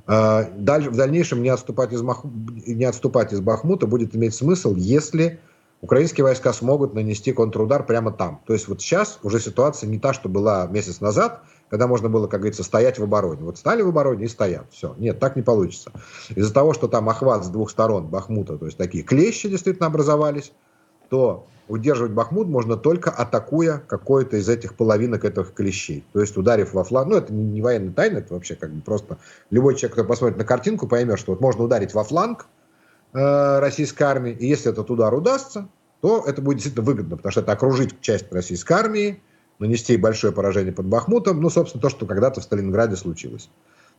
Э, 0.08 0.46
в 0.56 0.96
дальнейшем 0.96 1.44
не 1.44 1.50
отступать 1.50 1.92
из, 1.92 2.02
Мах... 2.02 2.24
не 2.24 2.86
отступать 2.86 3.34
из 3.34 3.42
Бахмута 3.42 3.86
будет 3.86 4.16
иметь 4.16 4.34
смысл, 4.34 4.76
если 4.76 5.40
украинские 5.82 6.24
войска 6.24 6.54
смогут 6.54 6.94
нанести 6.94 7.34
контрудар 7.34 7.86
прямо 7.86 8.12
там. 8.12 8.40
То 8.46 8.54
есть 8.54 8.70
вот 8.70 8.82
сейчас 8.82 9.20
уже 9.24 9.40
ситуация 9.40 9.90
не 9.90 10.00
та, 10.00 10.14
что 10.14 10.30
была 10.30 10.66
месяц 10.68 11.02
назад, 11.02 11.42
когда 11.70 11.88
можно 11.88 12.10
было, 12.10 12.28
как 12.28 12.42
говорится, 12.42 12.64
стоять 12.64 13.00
в 13.00 13.04
обороне. 13.04 13.44
Вот 13.44 13.58
стали 13.58 13.82
в 13.82 13.90
обороне 13.90 14.26
и 14.26 14.28
стоят. 14.28 14.66
Все. 14.72 14.96
Нет, 14.98 15.20
так 15.20 15.36
не 15.36 15.42
получится. 15.42 15.92
Из-за 16.36 16.54
того, 16.54 16.74
что 16.74 16.88
там 16.88 17.10
охват 17.10 17.46
с 17.46 17.50
двух 17.50 17.70
сторон 17.70 18.08
Бахмута, 18.08 18.58
то 18.58 18.66
есть 18.66 18.78
такие 18.78 19.04
клещи 19.04 19.48
действительно 19.50 19.88
образовались, 19.88 20.52
то 21.10 21.48
удерживать 21.68 22.12
Бахмут 22.12 22.48
можно 22.48 22.76
только 22.76 23.12
атакуя 23.12 23.84
какой-то 23.88 24.38
из 24.38 24.50
этих 24.50 24.76
половинок 24.76 25.24
этих 25.24 25.54
клещей. 25.54 26.04
То 26.14 26.22
есть 26.22 26.36
ударив 26.36 26.74
во 26.74 26.84
фланг. 26.84 27.10
Ну, 27.10 27.18
это 27.18 27.32
не 27.32 27.62
военная 27.62 27.94
тайна, 27.94 28.18
это 28.18 28.34
вообще 28.34 28.56
как 28.56 28.72
бы 28.72 28.82
просто 28.82 29.18
любой 29.52 29.76
человек, 29.76 29.94
кто 29.94 30.04
посмотрит 30.04 30.38
на 30.38 30.46
картинку, 30.46 30.88
поймет, 30.88 31.20
что 31.20 31.32
вот 31.32 31.42
можно 31.42 31.64
ударить 31.64 31.94
во 31.94 32.04
фланг 32.04 32.48
э, 33.14 33.60
российской 33.60 34.04
армии, 34.04 34.32
и 34.32 34.48
если 34.48 34.72
этот 34.72 34.90
удар 34.90 35.14
удастся, 35.14 35.68
то 36.02 36.24
это 36.26 36.42
будет 36.42 36.58
действительно 36.58 36.86
выгодно, 36.86 37.18
потому 37.18 37.32
что 37.32 37.42
это 37.42 37.52
окружить 37.52 38.02
часть 38.02 38.32
российской 38.32 38.74
армии, 38.74 39.22
нанести 39.60 39.98
большое 39.98 40.34
поражение 40.34 40.74
под 40.74 40.88
Бахмутом, 40.88 41.42
ну, 41.42 41.50
собственно, 41.50 41.82
то, 41.82 41.90
что 41.90 42.06
когда-то 42.06 42.42
в 42.42 42.44
Сталинграде 42.44 42.96
случилось. 42.96 43.50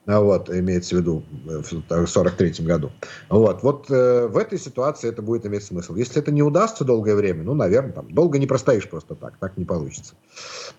А 0.07 0.21
вот, 0.21 0.49
имеется 0.49 0.97
в 0.97 0.99
виду 0.99 1.23
э, 1.47 1.61
в 1.63 1.73
1943 1.73 2.65
году. 2.65 2.91
Вот, 3.29 3.63
вот 3.63 3.91
э, 3.91 4.29
в 4.29 4.39
этой 4.39 4.59
ситуации 4.59 5.11
это 5.11 5.21
будет 5.21 5.45
иметь 5.45 5.63
смысл. 5.63 5.95
Если 5.95 6.23
это 6.23 6.33
не 6.33 6.43
удастся 6.43 6.85
долгое 6.85 7.15
время, 7.15 7.43
ну, 7.43 7.55
наверное, 7.55 7.93
там 7.93 8.11
долго 8.11 8.39
не 8.39 8.47
простоишь 8.47 8.89
просто 8.89 9.15
так, 9.15 9.37
так 9.39 9.59
не 9.59 9.67
получится. 9.67 10.15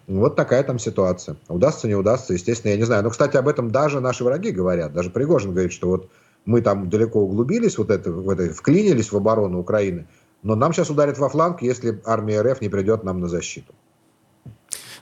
Вот 0.07 0.35
такая 0.35 0.63
там 0.63 0.79
ситуация. 0.79 1.37
Удастся, 1.47 1.87
не 1.87 1.93
удастся, 1.93 2.33
естественно, 2.33 2.71
я 2.71 2.77
не 2.77 2.83
знаю. 2.83 3.03
Но, 3.03 3.11
кстати, 3.11 3.37
об 3.37 3.47
этом 3.47 3.69
даже 3.69 3.99
наши 3.99 4.23
враги 4.23 4.49
говорят. 4.49 4.91
Даже 4.91 5.11
Пригожин 5.11 5.51
говорит, 5.51 5.71
что 5.71 5.87
вот 5.87 6.09
мы 6.45 6.61
там 6.61 6.89
далеко 6.89 7.21
углубились, 7.21 7.77
вот 7.77 7.91
это, 7.91 8.11
в 8.11 8.27
это, 8.27 8.51
вклинились 8.51 9.11
в 9.11 9.17
оборону 9.17 9.59
Украины, 9.59 10.07
но 10.41 10.55
нам 10.55 10.73
сейчас 10.73 10.89
ударят 10.89 11.19
во 11.19 11.29
фланг, 11.29 11.61
если 11.61 12.01
армия 12.05 12.41
РФ 12.41 12.61
не 12.61 12.69
придет 12.69 13.03
нам 13.03 13.19
на 13.19 13.27
защиту. 13.27 13.73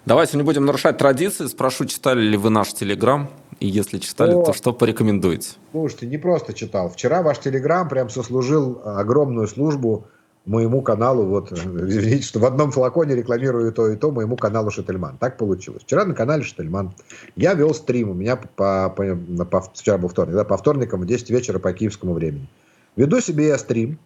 Давайте 0.05 0.37
не 0.37 0.43
будем 0.43 0.65
нарушать 0.65 0.97
традиции. 0.97 1.47
Спрошу, 1.47 1.85
читали 1.85 2.21
ли 2.21 2.37
вы 2.37 2.49
наш 2.49 2.73
Телеграм? 2.73 3.29
И 3.59 3.67
если 3.67 3.97
читали, 3.97 4.33
О, 4.33 4.43
то 4.43 4.53
что 4.53 4.73
порекомендуете? 4.73 5.51
Слушайте, 5.71 6.07
не 6.07 6.17
просто 6.17 6.53
читал. 6.53 6.89
Вчера 6.89 7.21
ваш 7.21 7.39
Телеграм 7.39 7.89
прям 7.89 8.09
сослужил 8.09 8.81
огромную 8.85 9.47
службу 9.47 10.07
моему 10.45 10.81
каналу. 10.81 11.25
Вот, 11.25 11.51
видите, 11.51 12.23
что 12.23 12.39
в 12.39 12.45
одном 12.45 12.71
флаконе 12.71 13.15
рекламирую 13.15 13.71
то 13.73 13.89
и 13.89 13.95
то 13.95 14.11
моему 14.11 14.37
каналу 14.37 14.71
Шательман. 14.71 15.17
Так 15.17 15.37
получилось. 15.37 15.83
Вчера 15.83 16.05
на 16.05 16.15
канале 16.15 16.43
Шательман 16.43 16.93
я 17.35 17.53
вел 17.53 17.73
стрим. 17.73 18.11
У 18.11 18.13
меня 18.13 18.37
по, 18.37 18.89
по, 18.89 19.45
по, 19.45 19.61
вчера 19.61 19.97
был 19.97 20.09
вторник, 20.09 20.35
да, 20.35 20.43
по 20.45 20.57
вторникам 20.57 21.01
в 21.01 21.05
10 21.05 21.29
вечера 21.29 21.59
по 21.59 21.73
киевскому 21.73 22.13
времени. 22.13 22.47
Веду 22.95 23.19
себе 23.19 23.47
я 23.47 23.57
стрим. 23.57 23.99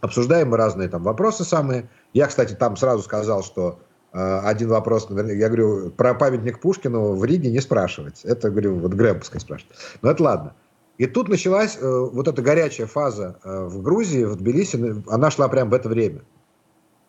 Обсуждаем 0.00 0.50
мы 0.50 0.56
разные 0.56 0.88
там 0.88 1.02
вопросы 1.02 1.44
самые. 1.44 1.88
Я, 2.14 2.26
кстати, 2.26 2.54
там 2.54 2.76
сразу 2.76 3.02
сказал, 3.02 3.42
что 3.42 3.78
э, 3.80 3.87
один 4.12 4.68
вопрос, 4.68 5.08
я 5.10 5.48
говорю, 5.48 5.90
про 5.90 6.14
памятник 6.14 6.60
Пушкину 6.60 7.14
в 7.14 7.24
Риге 7.24 7.50
не 7.50 7.60
спрашивать. 7.60 8.24
Это, 8.24 8.50
говорю, 8.50 8.76
вот 8.76 8.94
Грэм 8.94 9.20
пускай 9.20 9.40
спрашивает. 9.40 9.76
Но 10.02 10.10
это 10.10 10.22
ладно. 10.22 10.54
И 10.96 11.06
тут 11.06 11.28
началась 11.28 11.78
э, 11.80 11.86
вот 11.88 12.26
эта 12.26 12.42
горячая 12.42 12.88
фаза 12.88 13.38
э, 13.44 13.64
в 13.66 13.82
Грузии, 13.82 14.24
в 14.24 14.34
Тбилиси, 14.34 15.02
она 15.08 15.30
шла 15.30 15.48
прямо 15.48 15.70
в 15.70 15.74
это 15.74 15.88
время. 15.88 16.22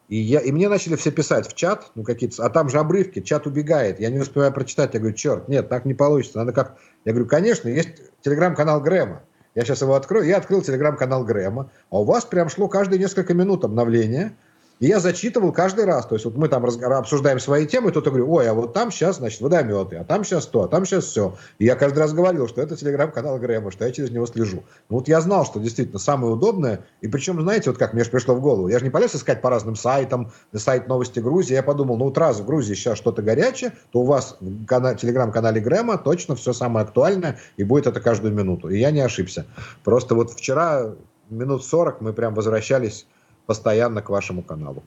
И, 0.10 0.18
я, 0.18 0.42
и 0.42 0.52
мне 0.52 0.70
начали 0.70 0.96
все 0.96 1.12
писать 1.12 1.48
в 1.48 1.56
чат, 1.56 1.92
ну 1.96 2.04
какие-то, 2.04 2.46
а 2.46 2.50
там 2.50 2.70
же 2.70 2.78
обрывки, 2.78 3.22
чат 3.22 3.48
убегает, 3.48 4.00
я 4.00 4.10
не 4.10 4.20
успеваю 4.20 4.52
прочитать, 4.54 4.94
я 4.94 5.00
говорю, 5.00 5.16
черт, 5.16 5.48
нет, 5.48 5.70
так 5.70 5.86
не 5.86 5.94
получится, 5.94 6.38
надо 6.38 6.52
как... 6.52 6.78
Я 7.06 7.14
говорю, 7.14 7.28
конечно, 7.28 7.68
есть 7.68 7.90
телеграм-канал 8.22 8.82
Грэма, 8.82 9.24
я 9.56 9.66
сейчас 9.66 9.82
его 9.82 9.96
открою. 9.96 10.26
Я 10.26 10.38
открыл 10.38 10.62
телеграм-канал 10.62 11.24
Грэма. 11.24 11.70
А 11.90 12.00
у 12.00 12.04
вас 12.04 12.26
прям 12.26 12.50
шло 12.50 12.68
каждые 12.68 13.00
несколько 13.00 13.34
минут 13.34 13.66
обновление. 13.66 14.38
И 14.80 14.88
я 14.88 15.00
зачитывал 15.00 15.52
каждый 15.52 15.86
раз. 15.86 16.06
То 16.06 16.16
есть 16.16 16.26
вот 16.26 16.36
мы 16.36 16.48
там 16.48 16.66
обсуждаем 16.66 17.40
свои 17.40 17.68
темы, 17.68 17.92
я 17.94 18.02
говорю, 18.02 18.32
ой, 18.32 18.50
а 18.50 18.54
вот 18.54 18.74
там 18.74 18.92
сейчас, 18.92 19.18
значит, 19.18 19.42
водометы, 19.42 19.98
а 19.98 20.04
там 20.06 20.24
сейчас 20.24 20.46
то, 20.48 20.64
а 20.64 20.68
там 20.68 20.86
сейчас 20.86 21.06
все. 21.06 21.36
И 21.58 21.66
я 21.66 21.76
каждый 21.76 22.00
раз 22.00 22.14
говорил, 22.14 22.48
что 22.48 22.62
это 22.62 22.78
телеграм-канал 22.78 23.38
Грэма, 23.38 23.72
что 23.72 23.86
я 23.86 23.92
через 23.92 24.10
него 24.12 24.26
слежу. 24.26 24.64
Ну 24.90 24.98
вот 24.98 25.08
я 25.08 25.20
знал, 25.20 25.46
что 25.46 25.60
действительно 25.60 26.00
самое 26.00 26.34
удобное. 26.34 26.86
И 27.02 27.08
причем, 27.08 27.42
знаете, 27.42 27.70
вот 27.70 27.78
как 27.78 27.94
мне 27.94 28.04
же 28.04 28.10
пришло 28.10 28.36
в 28.36 28.42
голову, 28.42 28.70
я 28.70 28.80
же 28.80 28.86
не 28.86 28.92
полез 28.92 29.16
искать 29.16 29.42
по 29.42 29.50
разным 29.50 29.76
сайтам, 29.76 30.32
сайт 30.54 30.88
новости 30.88 31.20
Грузии. 31.20 31.54
Я 31.54 31.64
подумал, 31.64 31.98
ну 31.98 32.06
вот 32.06 32.18
раз 32.18 32.40
в 32.40 32.46
Грузии 32.46 32.74
сейчас 32.74 32.98
что-то 32.98 33.22
горячее, 33.22 33.74
то 33.92 34.00
у 34.00 34.06
вас 34.06 34.38
в 34.40 34.96
телеграм-канале 34.96 35.60
Грэма 35.60 35.98
точно 35.98 36.36
все 36.36 36.54
самое 36.54 36.86
актуальное, 36.86 37.38
и 37.58 37.64
будет 37.64 37.88
это 37.88 38.00
каждую 38.00 38.34
минуту. 38.34 38.70
И 38.70 38.80
я 38.80 38.92
не 38.92 39.02
ошибся. 39.02 39.46
Просто 39.84 40.16
вот 40.16 40.32
вчера 40.32 40.94
минут 41.30 41.66
40 41.66 42.02
мы 42.02 42.14
прям 42.14 42.34
возвращались 42.34 43.06
постоянно 43.50 44.04
к 44.04 44.12
вашему 44.12 44.44
каналу. 44.44 44.84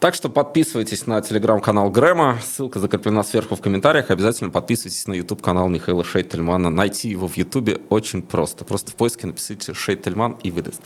Так 0.00 0.14
что 0.14 0.28
подписывайтесь 0.28 1.06
на 1.06 1.22
телеграм-канал 1.22 1.88
Грэма. 1.88 2.38
Ссылка 2.44 2.78
закреплена 2.78 3.24
сверху 3.24 3.56
в 3.56 3.62
комментариях. 3.62 4.10
Обязательно 4.10 4.50
подписывайтесь 4.50 5.06
на 5.06 5.14
YouTube-канал 5.14 5.68
Михаила 5.68 6.04
Шейтельмана. 6.04 6.68
Найти 6.68 7.08
его 7.08 7.26
в 7.26 7.38
YouTube 7.38 7.80
очень 7.88 8.20
просто. 8.20 8.66
Просто 8.66 8.90
в 8.90 8.96
поиске 8.96 9.26
напишите 9.26 9.72
Шейтельман 9.72 10.36
и 10.42 10.50
выдаст. 10.50 10.82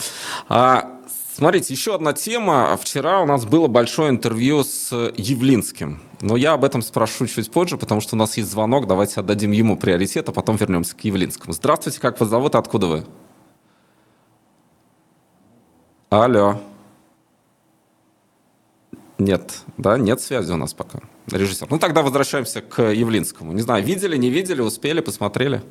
А, 0.48 1.00
смотрите, 1.34 1.74
еще 1.74 1.96
одна 1.96 2.12
тема. 2.12 2.78
Вчера 2.80 3.20
у 3.22 3.26
нас 3.26 3.44
было 3.44 3.66
большое 3.66 4.10
интервью 4.10 4.62
с 4.62 4.92
Явлинским. 5.16 6.00
Но 6.20 6.36
я 6.36 6.52
об 6.52 6.64
этом 6.64 6.80
спрошу 6.80 7.26
чуть 7.26 7.50
позже, 7.50 7.76
потому 7.76 8.00
что 8.00 8.14
у 8.14 8.18
нас 8.20 8.36
есть 8.36 8.52
звонок. 8.52 8.86
Давайте 8.86 9.18
отдадим 9.18 9.50
ему 9.50 9.76
приоритет, 9.76 10.28
а 10.28 10.32
потом 10.32 10.54
вернемся 10.54 10.94
к 10.94 11.00
Явлинскому. 11.00 11.52
Здравствуйте, 11.52 11.98
как 11.98 12.20
вас 12.20 12.28
зовут, 12.28 12.54
откуда 12.54 12.86
вы? 12.86 13.04
Алло. 16.10 16.60
Нет, 19.20 19.60
да, 19.76 19.98
нет 19.98 20.22
связи 20.22 20.50
у 20.50 20.56
нас 20.56 20.72
пока. 20.72 21.00
Режиссер. 21.30 21.66
Ну, 21.68 21.78
тогда 21.78 22.00
возвращаемся 22.00 22.62
к 22.62 22.82
Явлинскому. 22.82 23.52
Не 23.52 23.60
знаю, 23.60 23.84
видели, 23.84 24.16
не 24.16 24.30
видели, 24.30 24.62
успели, 24.62 25.00
посмотрели? 25.00 25.62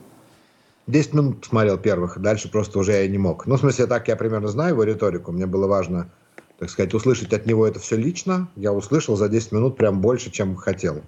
10 0.85 1.13
минут 1.13 1.41
посмотрел 1.41 1.77
первых, 1.79 2.19
дальше 2.19 2.49
просто 2.51 2.77
уже 2.77 2.91
я 2.91 3.07
не 3.07 3.17
мог. 3.17 3.47
Ну, 3.47 3.55
в 3.55 3.59
смысле, 3.59 3.87
так 3.87 4.07
я 4.07 4.15
примерно 4.15 4.49
знаю 4.49 4.73
его 4.73 4.83
риторику. 4.83 5.31
Мне 5.31 5.47
было 5.47 5.65
важно, 5.65 6.11
так 6.59 6.69
сказать, 6.69 6.93
услышать 6.93 7.33
от 7.33 7.47
него 7.47 7.65
это 7.65 7.79
все 7.79 7.95
лично. 7.95 8.49
Я 8.55 8.71
услышал 8.71 9.15
за 9.15 9.27
10 9.29 9.51
минут 9.51 9.77
прям 9.77 9.99
больше, 9.99 10.29
чем 10.29 10.55
хотел. 10.55 11.01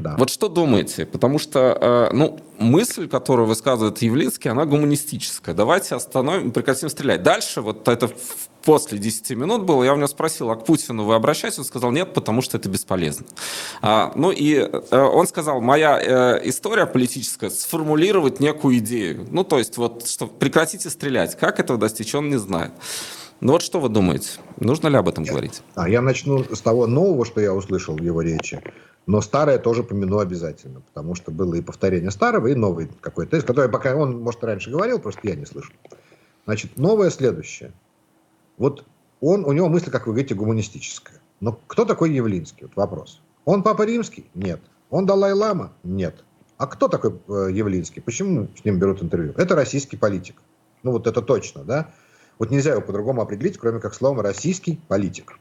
Да. 0.00 0.16
Вот 0.18 0.30
что 0.30 0.48
думаете? 0.48 1.06
Потому 1.06 1.38
что, 1.38 2.10
э, 2.10 2.14
ну, 2.14 2.40
мысль, 2.58 3.08
которую 3.08 3.46
высказывает 3.46 3.98
Явлинский, 3.98 4.48
она 4.48 4.64
гуманистическая. 4.64 5.54
Давайте 5.54 5.94
остановим, 5.94 6.50
прекратим 6.52 6.88
стрелять. 6.88 7.22
Дальше, 7.22 7.60
вот 7.60 7.88
это 7.88 8.08
после 8.68 8.98
10 8.98 9.30
минут 9.30 9.62
было, 9.62 9.82
я 9.82 9.94
у 9.94 9.96
него 9.96 10.08
спросил, 10.08 10.50
а 10.50 10.56
к 10.56 10.66
Путину 10.66 11.04
вы 11.04 11.14
обращаетесь? 11.14 11.58
Он 11.60 11.64
сказал, 11.64 11.90
нет, 11.90 12.12
потому 12.12 12.42
что 12.42 12.58
это 12.58 12.68
бесполезно. 12.68 13.24
А, 13.80 14.12
ну 14.14 14.30
и 14.30 14.56
э, 14.56 14.94
он 14.94 15.26
сказал, 15.26 15.62
моя 15.62 15.98
э, 15.98 16.46
история 16.46 16.84
политическая, 16.84 17.48
сформулировать 17.48 18.40
некую 18.40 18.76
идею. 18.76 19.26
Ну, 19.30 19.42
то 19.42 19.56
есть, 19.56 19.78
вот, 19.78 20.06
что 20.06 20.26
прекратите 20.26 20.90
стрелять. 20.90 21.34
Как 21.34 21.60
этого 21.60 21.78
достичь, 21.78 22.14
он 22.14 22.28
не 22.28 22.36
знает. 22.36 22.72
Ну 23.40 23.52
вот 23.52 23.62
что 23.62 23.80
вы 23.80 23.88
думаете? 23.88 24.32
Нужно 24.60 24.88
ли 24.88 24.98
об 24.98 25.08
этом 25.08 25.24
говорить? 25.24 25.62
А 25.74 25.88
я 25.88 26.02
начну 26.02 26.44
с 26.44 26.60
того 26.60 26.86
нового, 26.86 27.24
что 27.24 27.40
я 27.40 27.54
услышал 27.54 27.96
в 27.96 28.02
его 28.02 28.20
речи. 28.20 28.62
Но 29.06 29.22
старое 29.22 29.58
тоже 29.58 29.82
помяну 29.82 30.18
обязательно, 30.18 30.82
потому 30.82 31.14
что 31.14 31.30
было 31.30 31.54
и 31.54 31.62
повторение 31.62 32.10
старого, 32.10 32.48
и 32.48 32.54
новый 32.54 32.90
какой-то, 33.00 33.40
который 33.40 33.70
пока 33.70 33.96
он, 33.96 34.20
может, 34.20 34.44
раньше 34.44 34.70
говорил, 34.70 34.98
просто 34.98 35.20
я 35.22 35.36
не 35.36 35.46
слышал. 35.46 35.72
Значит, 36.44 36.76
новое 36.76 37.08
следующее. 37.08 37.72
Вот 38.58 38.84
он, 39.20 39.44
у 39.44 39.52
него 39.52 39.68
мысль, 39.68 39.90
как 39.90 40.06
вы 40.06 40.12
говорите, 40.12 40.34
гуманистическая. 40.34 41.20
Но 41.40 41.58
кто 41.66 41.84
такой 41.84 42.12
Явлинский? 42.12 42.64
Вот 42.64 42.76
вопрос. 42.76 43.22
Он 43.44 43.62
Папа 43.62 43.82
Римский? 43.82 44.30
Нет. 44.34 44.60
Он 44.90 45.06
Далай-Лама? 45.06 45.72
Нет. 45.82 46.24
А 46.56 46.66
кто 46.66 46.88
такой 46.88 47.20
э, 47.28 47.52
Явлинский? 47.52 48.00
Почему 48.00 48.48
с 48.60 48.64
ним 48.64 48.78
берут 48.78 49.02
интервью? 49.02 49.32
Это 49.36 49.54
российский 49.54 49.96
политик. 49.96 50.42
Ну 50.82 50.92
вот 50.92 51.06
это 51.06 51.22
точно, 51.22 51.64
да? 51.64 51.90
Вот 52.38 52.50
нельзя 52.50 52.72
его 52.72 52.82
по-другому 52.82 53.22
определить, 53.22 53.58
кроме 53.58 53.80
как 53.80 53.94
словом 53.94 54.20
«российский 54.20 54.80
политик». 54.88 55.38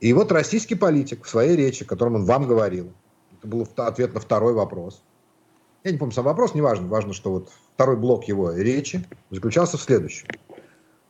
И 0.00 0.12
вот 0.12 0.32
российский 0.32 0.74
политик 0.74 1.24
в 1.24 1.28
своей 1.28 1.56
речи, 1.56 1.84
которым 1.84 2.16
он 2.16 2.24
вам 2.24 2.46
говорил, 2.46 2.92
это 3.38 3.46
был 3.46 3.66
ответ 3.76 4.14
на 4.14 4.20
второй 4.20 4.52
вопрос. 4.52 5.02
Я 5.84 5.92
не 5.92 5.98
помню 5.98 6.12
сам 6.12 6.24
вопрос, 6.24 6.54
не 6.54 6.60
важно. 6.60 6.88
Важно, 6.88 7.12
что 7.12 7.30
вот 7.30 7.50
второй 7.74 7.96
блок 7.96 8.24
его 8.24 8.52
речи 8.52 9.06
заключался 9.30 9.76
в 9.76 9.82
следующем. 9.82 10.26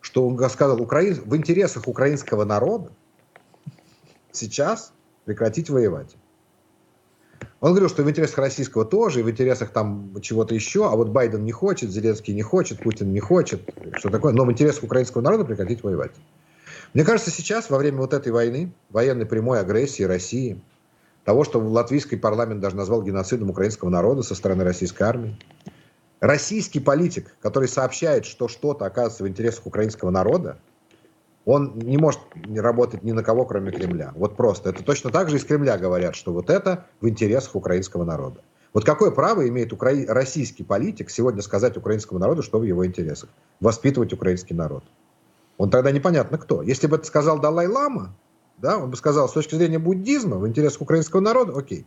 Что 0.04 0.28
он 0.28 0.38
сказал, 0.50 0.82
Украин... 0.82 1.14
в 1.24 1.34
интересах 1.34 1.88
украинского 1.88 2.44
народа 2.44 2.92
сейчас 4.32 4.92
прекратить 5.24 5.70
воевать. 5.70 6.14
Он 7.60 7.70
говорил, 7.70 7.88
что 7.88 8.02
в 8.02 8.10
интересах 8.10 8.36
российского 8.36 8.84
тоже, 8.84 9.20
и 9.20 9.22
в 9.22 9.30
интересах 9.30 9.70
там 9.70 10.14
чего-то 10.20 10.54
еще, 10.54 10.86
а 10.86 10.94
вот 10.94 11.08
Байден 11.08 11.42
не 11.42 11.52
хочет, 11.52 11.90
Зеленский 11.90 12.34
не 12.34 12.42
хочет, 12.42 12.82
Путин 12.82 13.14
не 13.14 13.20
хочет, 13.20 13.62
что 13.94 14.10
такое, 14.10 14.34
но 14.34 14.44
в 14.44 14.52
интересах 14.52 14.84
украинского 14.84 15.22
народа 15.22 15.46
прекратить 15.46 15.82
воевать. 15.82 16.12
Мне 16.92 17.02
кажется, 17.02 17.30
сейчас, 17.30 17.70
во 17.70 17.78
время 17.78 17.96
вот 17.96 18.12
этой 18.12 18.30
войны, 18.30 18.74
военной 18.90 19.24
прямой 19.24 19.58
агрессии 19.58 20.02
России, 20.02 20.60
того, 21.24 21.44
что 21.44 21.60
латвийский 21.60 22.18
парламент 22.18 22.60
даже 22.60 22.76
назвал 22.76 23.02
геноцидом 23.02 23.48
украинского 23.48 23.88
народа 23.88 24.22
со 24.22 24.34
стороны 24.34 24.64
российской 24.64 25.04
армии, 25.04 25.38
российский 26.26 26.80
политик, 26.80 27.36
который 27.40 27.68
сообщает, 27.68 28.24
что 28.24 28.48
что-то 28.48 28.86
оказывается 28.86 29.24
в 29.24 29.28
интересах 29.28 29.66
украинского 29.66 30.10
народа, 30.10 30.58
он 31.44 31.78
не 31.78 31.98
может 31.98 32.20
работать 32.56 33.02
ни 33.02 33.12
на 33.12 33.22
кого, 33.22 33.44
кроме 33.44 33.70
Кремля. 33.70 34.12
Вот 34.16 34.34
просто. 34.34 34.70
Это 34.70 34.82
точно 34.82 35.10
так 35.10 35.28
же 35.28 35.36
из 35.36 35.44
Кремля 35.44 35.76
говорят, 35.76 36.14
что 36.14 36.32
вот 36.32 36.48
это 36.48 36.86
в 37.02 37.08
интересах 37.08 37.54
украинского 37.54 38.04
народа. 38.04 38.40
Вот 38.72 38.86
какое 38.86 39.10
право 39.10 39.46
имеет 39.46 39.74
укра... 39.74 39.92
российский 40.08 40.64
политик 40.64 41.10
сегодня 41.10 41.42
сказать 41.42 41.76
украинскому 41.76 42.18
народу, 42.18 42.42
что 42.42 42.58
в 42.58 42.62
его 42.62 42.86
интересах? 42.86 43.28
Воспитывать 43.60 44.14
украинский 44.14 44.54
народ. 44.54 44.84
Он 45.58 45.68
тогда 45.68 45.92
непонятно 45.92 46.38
кто. 46.38 46.62
Если 46.62 46.86
бы 46.86 46.96
это 46.96 47.04
сказал 47.04 47.38
Далай-Лама, 47.38 48.14
да, 48.56 48.78
он 48.78 48.90
бы 48.90 48.96
сказал, 48.96 49.28
с 49.28 49.32
точки 49.32 49.56
зрения 49.56 49.78
буддизма, 49.78 50.38
в 50.38 50.48
интересах 50.48 50.80
украинского 50.80 51.20
народа, 51.20 51.52
окей. 51.54 51.84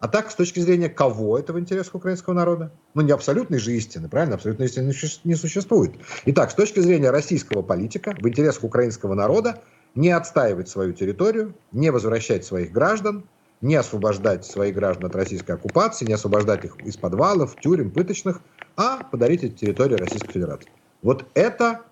А 0.00 0.08
так, 0.08 0.30
с 0.30 0.34
точки 0.34 0.60
зрения 0.60 0.88
кого 0.88 1.38
это 1.38 1.52
в 1.52 1.60
интересах 1.60 1.94
украинского 1.94 2.32
народа? 2.32 2.72
Ну, 2.94 3.02
не 3.02 3.12
абсолютной 3.12 3.58
же 3.58 3.72
истины, 3.72 4.08
правильно? 4.08 4.36
Абсолютной 4.36 4.66
истины 4.66 4.94
не 5.24 5.34
существует. 5.34 5.92
Итак, 6.24 6.50
с 6.50 6.54
точки 6.54 6.80
зрения 6.80 7.10
российского 7.10 7.60
политика, 7.60 8.16
в 8.18 8.26
интересах 8.26 8.64
украинского 8.64 9.12
народа 9.12 9.62
не 9.94 10.10
отстаивать 10.10 10.70
свою 10.70 10.94
территорию, 10.94 11.54
не 11.70 11.90
возвращать 11.90 12.46
своих 12.46 12.72
граждан, 12.72 13.24
не 13.60 13.74
освобождать 13.74 14.46
своих 14.46 14.74
граждан 14.74 15.04
от 15.04 15.16
российской 15.16 15.52
оккупации, 15.52 16.06
не 16.06 16.14
освобождать 16.14 16.64
их 16.64 16.78
из 16.80 16.96
подвалов, 16.96 17.56
тюрем, 17.60 17.90
пыточных, 17.90 18.40
а 18.76 19.04
подарить 19.04 19.44
эти 19.44 19.52
территории 19.52 19.96
Российской 19.96 20.32
Федерации. 20.32 20.70
Вот 21.02 21.26
это 21.34 21.82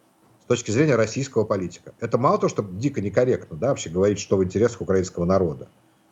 с 0.40 0.46
точки 0.46 0.70
зрения 0.70 0.96
российского 0.96 1.44
политика. 1.44 1.92
Это 2.00 2.16
мало 2.16 2.38
того, 2.38 2.48
что 2.48 2.62
дико 2.62 3.02
некорректно 3.02 3.58
да, 3.58 3.68
вообще 3.68 3.90
говорить, 3.90 4.18
что 4.18 4.38
в 4.38 4.44
интересах 4.44 4.80
украинского 4.80 5.26
народа. 5.26 5.68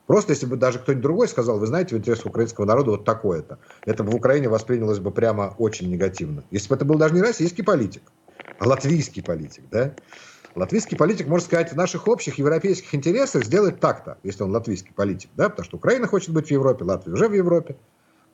Просто 0.07 0.33
если 0.33 0.47
бы 0.47 0.57
даже 0.57 0.79
кто-нибудь 0.79 1.03
другой 1.03 1.29
сказал, 1.29 1.59
вы 1.59 1.67
знаете, 1.67 1.97
в 1.97 1.99
интересах 1.99 2.27
украинского 2.27 2.65
народа 2.65 2.93
вот 2.93 3.05
такое-то, 3.05 3.59
это 3.85 4.05
бы 4.05 4.13
в 4.13 4.15
Украине 4.15 4.49
воспринялось 4.49 5.01
бы 5.01 5.11
прямо 5.11 5.55
очень 5.59 5.91
негативно. 5.91 6.45
Если 6.51 6.69
бы 6.69 6.77
это 6.77 6.85
был 6.85 6.97
даже 6.97 7.15
не 7.15 7.23
российский 7.23 7.63
политик, 7.63 8.03
а 8.59 8.69
латвийский 8.69 9.23
политик, 9.23 9.65
да? 9.71 9.95
Латвийский 10.55 10.97
политик 10.97 11.27
может 11.27 11.49
сказать, 11.49 11.73
в 11.73 11.77
наших 11.77 12.09
общих 12.09 12.39
европейских 12.39 12.95
интересах 12.95 13.45
сделать 13.45 13.79
так-то, 13.79 14.17
если 14.23 14.43
он 14.43 14.53
латвийский 14.53 14.95
политик, 14.95 15.29
да, 15.37 15.51
потому 15.51 15.67
что 15.67 15.77
Украина 15.77 16.07
хочет 16.07 16.31
быть 16.31 16.47
в 16.47 16.51
Европе, 16.51 16.85
Латвия 16.85 17.13
уже 17.13 17.29
в 17.29 17.35
Европе. 17.35 17.77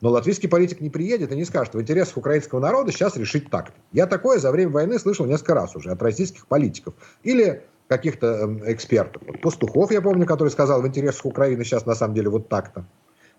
Но 0.01 0.11
латвийский 0.11 0.49
политик 0.49 0.81
не 0.81 0.91
приедет 0.91 1.33
и 1.33 1.37
не 1.37 1.45
скажет, 1.45 1.75
в 1.75 1.81
интересах 1.81 2.16
украинского 2.16 2.61
народа 2.61 2.93
сейчас 2.93 3.16
решить 3.16 3.51
так-то. 3.51 3.75
Я 3.93 4.07
такое 4.07 4.39
за 4.39 4.51
время 4.51 4.73
войны 4.73 4.99
слышал 4.99 5.27
несколько 5.27 5.55
раз 5.55 5.75
уже 5.77 5.91
от 5.91 6.03
российских 6.03 6.47
политиков. 6.49 6.95
Или 7.23 7.64
каких-то 7.97 8.26
эм, 8.26 8.62
экспертов. 8.64 9.22
Пастухов, 9.43 9.90
я 9.90 10.01
помню, 10.01 10.26
который 10.26 10.49
сказал, 10.49 10.82
в 10.82 10.86
интересах 10.86 11.26
Украины 11.26 11.64
сейчас 11.64 11.86
на 11.86 11.95
самом 11.95 12.14
деле 12.14 12.30
вот 12.30 12.49
так-то. 12.49 12.84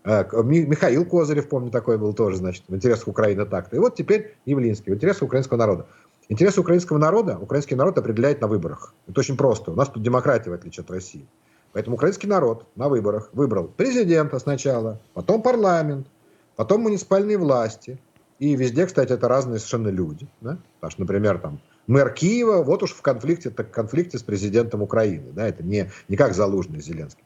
Э, 0.04 0.24
Михаил 0.44 1.06
Козырев, 1.06 1.50
помню, 1.50 1.72
такой 1.72 1.98
был 1.98 2.14
тоже, 2.14 2.38
значит, 2.38 2.64
в 2.68 2.76
интересах 2.76 3.08
Украины 3.08 3.46
так-то. 3.46 3.76
И 3.76 3.80
вот 3.80 3.96
теперь 3.96 4.36
Явлинский, 4.46 4.92
в 4.92 4.96
интересах 4.96 5.24
украинского 5.24 5.58
народа. 5.58 5.88
Интересы 6.30 6.62
украинского 6.62 6.98
народа 6.98 7.38
украинский 7.38 7.76
народ 7.76 7.98
определяет 7.98 8.42
на 8.42 8.48
выборах. 8.48 8.94
Это 9.08 9.20
очень 9.20 9.38
просто. 9.38 9.72
У 9.72 9.76
нас 9.76 9.90
тут 9.90 10.04
демократия, 10.04 10.52
в 10.52 10.54
отличие 10.54 10.84
от 10.84 10.92
России. 10.92 11.26
Поэтому 11.74 11.96
украинский 11.96 12.30
народ 12.30 12.66
на 12.76 12.88
выборах 12.88 13.30
выбрал 13.34 13.66
президента 13.66 14.40
сначала, 14.40 15.00
потом 15.14 15.42
парламент, 15.42 16.08
потом 16.56 16.82
муниципальные 16.82 17.38
власти. 17.38 18.00
И 18.40 18.56
везде, 18.56 18.86
кстати, 18.86 19.14
это 19.14 19.28
разные 19.28 19.60
совершенно 19.60 19.90
люди. 19.90 20.28
Да? 20.42 20.58
Потому 20.76 20.92
что, 20.92 21.02
например, 21.02 21.40
там 21.40 21.60
мэр 21.88 22.12
Киева, 22.14 22.64
вот 22.64 22.84
уж 22.84 22.92
в 22.92 23.02
конфликте, 23.02 23.50
так 23.50 23.72
конфликте 23.72 24.18
с 24.18 24.24
президентом 24.24 24.82
Украины. 24.82 25.32
Да, 25.32 25.48
это 25.48 25.64
не, 25.64 25.92
не 26.08 26.18
как 26.18 26.34
Залужный 26.34 26.82
Зеленский. 26.82 27.24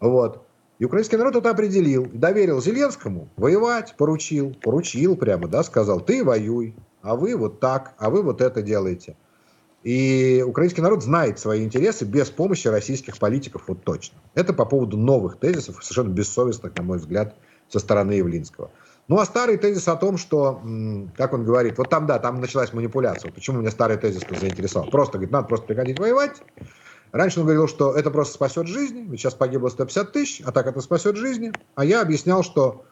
Вот. 0.00 0.44
И 0.78 0.84
украинский 0.84 1.16
народ 1.16 1.36
это 1.36 1.50
определил. 1.50 2.06
Доверил 2.12 2.60
Зеленскому 2.60 3.28
воевать, 3.36 3.94
поручил. 3.96 4.54
Поручил 4.60 5.16
прямо, 5.16 5.46
да, 5.46 5.62
сказал, 5.62 6.00
ты 6.00 6.24
воюй, 6.24 6.74
а 7.02 7.14
вы 7.14 7.36
вот 7.36 7.60
так, 7.60 7.94
а 7.98 8.10
вы 8.10 8.22
вот 8.22 8.40
это 8.40 8.62
делаете. 8.62 9.16
И 9.84 10.44
украинский 10.46 10.82
народ 10.82 11.02
знает 11.02 11.38
свои 11.38 11.64
интересы 11.64 12.04
без 12.04 12.30
помощи 12.30 12.68
российских 12.68 13.18
политиков, 13.18 13.64
вот 13.66 13.82
точно. 13.84 14.18
Это 14.34 14.52
по 14.52 14.64
поводу 14.64 14.96
новых 14.96 15.38
тезисов, 15.38 15.82
совершенно 15.82 16.12
бессовестных, 16.12 16.76
на 16.76 16.82
мой 16.84 16.98
взгляд, 16.98 17.34
со 17.68 17.78
стороны 17.78 18.12
Явлинского. 18.12 18.70
Ну, 19.08 19.18
а 19.18 19.24
старый 19.24 19.56
тезис 19.56 19.88
о 19.88 19.96
том, 19.96 20.16
что, 20.16 20.62
как 21.16 21.32
он 21.32 21.44
говорит, 21.44 21.76
вот 21.78 21.90
там, 21.90 22.06
да, 22.06 22.18
там 22.18 22.40
началась 22.40 22.72
манипуляция. 22.72 23.32
Почему 23.32 23.58
меня 23.58 23.70
старый 23.70 23.96
тезис 23.96 24.22
заинтересовал? 24.30 24.88
Просто, 24.88 25.18
говорит, 25.18 25.32
надо 25.32 25.48
просто 25.48 25.66
приходить 25.66 25.98
воевать. 25.98 26.42
Раньше 27.10 27.40
он 27.40 27.46
говорил, 27.46 27.68
что 27.68 27.92
это 27.92 28.10
просто 28.10 28.34
спасет 28.34 28.68
жизни, 28.68 29.04
ведь 29.06 29.20
сейчас 29.20 29.34
погибло 29.34 29.68
150 29.68 30.12
тысяч, 30.12 30.42
а 30.46 30.52
так 30.52 30.66
это 30.66 30.80
спасет 30.80 31.16
жизни. 31.16 31.52
А 31.74 31.84
я 31.84 32.00
объяснял, 32.00 32.42
что 32.42 32.84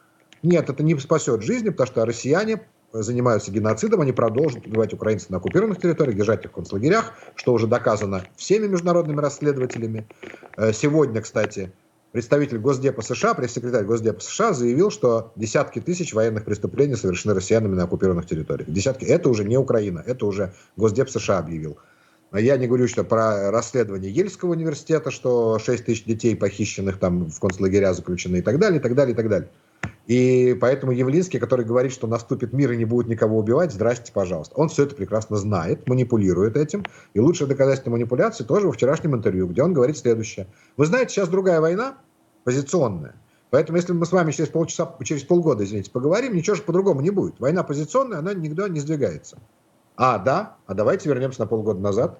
нет, 0.42 0.68
это 0.68 0.82
не 0.82 0.98
спасет 0.98 1.42
жизни, 1.42 1.70
потому 1.70 1.86
что 1.86 2.04
россияне 2.04 2.60
занимаются 2.92 3.50
геноцидом, 3.50 4.00
они 4.00 4.12
продолжат 4.12 4.66
убивать 4.66 4.92
украинцев 4.92 5.30
на 5.30 5.36
оккупированных 5.36 5.80
территориях, 5.80 6.16
держать 6.16 6.44
их 6.44 6.50
в 6.50 6.54
концлагерях, 6.54 7.14
что 7.36 7.52
уже 7.52 7.66
доказано 7.66 8.24
всеми 8.36 8.66
международными 8.66 9.20
расследователями. 9.20 10.06
Э, 10.56 10.72
сегодня, 10.72 11.20
кстати, 11.22 11.72
представитель 12.12 12.58
Госдепа 12.58 13.02
США, 13.02 13.34
пресс-секретарь 13.34 13.84
Госдепа 13.84 14.20
США 14.20 14.52
заявил, 14.52 14.90
что 14.90 15.32
десятки 15.36 15.80
тысяч 15.80 16.12
военных 16.12 16.44
преступлений 16.44 16.96
совершены 16.96 17.34
россиянами 17.34 17.74
на 17.74 17.84
оккупированных 17.84 18.26
территориях. 18.26 18.68
Десятки. 18.68 19.04
Это 19.04 19.28
уже 19.28 19.44
не 19.44 19.56
Украина, 19.56 20.02
это 20.04 20.26
уже 20.26 20.52
Госдеп 20.76 21.10
США 21.10 21.38
объявил. 21.38 21.78
Я 22.32 22.56
не 22.56 22.68
говорю 22.68 22.86
что 22.86 23.02
про 23.02 23.50
расследование 23.50 24.10
Ельского 24.10 24.52
университета, 24.52 25.10
что 25.10 25.58
6 25.58 25.84
тысяч 25.84 26.04
детей 26.04 26.36
похищенных 26.36 26.98
там 26.98 27.28
в 27.28 27.40
концлагеря 27.40 27.92
заключены 27.92 28.36
и 28.36 28.42
так 28.42 28.58
далее, 28.58 28.78
и 28.78 28.82
так 28.82 28.94
далее, 28.94 29.14
и 29.14 29.16
так 29.16 29.28
далее. 29.28 29.48
И 30.06 30.56
поэтому 30.60 30.90
Явлинский, 30.90 31.38
который 31.38 31.64
говорит, 31.64 31.92
что 31.92 32.08
наступит 32.08 32.52
мир 32.52 32.72
и 32.72 32.76
не 32.76 32.84
будет 32.84 33.06
никого 33.06 33.38
убивать, 33.38 33.72
здрасте, 33.72 34.12
пожалуйста. 34.12 34.56
Он 34.56 34.68
все 34.68 34.82
это 34.82 34.96
прекрасно 34.96 35.36
знает, 35.36 35.88
манипулирует 35.88 36.56
этим. 36.56 36.84
И 37.14 37.20
лучшее 37.20 37.46
доказательство 37.46 37.90
манипуляции 37.90 38.42
тоже 38.42 38.66
во 38.66 38.72
вчерашнем 38.72 39.14
интервью, 39.14 39.46
где 39.46 39.62
он 39.62 39.72
говорит 39.72 39.96
следующее. 39.96 40.48
Вы 40.76 40.86
знаете, 40.86 41.14
сейчас 41.14 41.28
другая 41.28 41.60
война, 41.60 41.98
позиционная. 42.42 43.14
Поэтому, 43.50 43.76
если 43.78 43.92
мы 43.92 44.06
с 44.06 44.12
вами 44.12 44.32
через 44.32 44.48
полчаса, 44.48 44.96
через 45.04 45.24
полгода, 45.24 45.64
извините, 45.64 45.90
поговорим, 45.90 46.34
ничего 46.34 46.56
же 46.56 46.62
по-другому 46.62 47.00
не 47.00 47.10
будет. 47.10 47.38
Война 47.38 47.62
позиционная, 47.62 48.18
она 48.18 48.34
никуда 48.34 48.68
не 48.68 48.80
сдвигается. 48.80 49.38
А, 49.96 50.18
да, 50.18 50.56
а 50.66 50.74
давайте 50.74 51.08
вернемся 51.08 51.40
на 51.40 51.46
полгода 51.46 51.80
назад. 51.80 52.18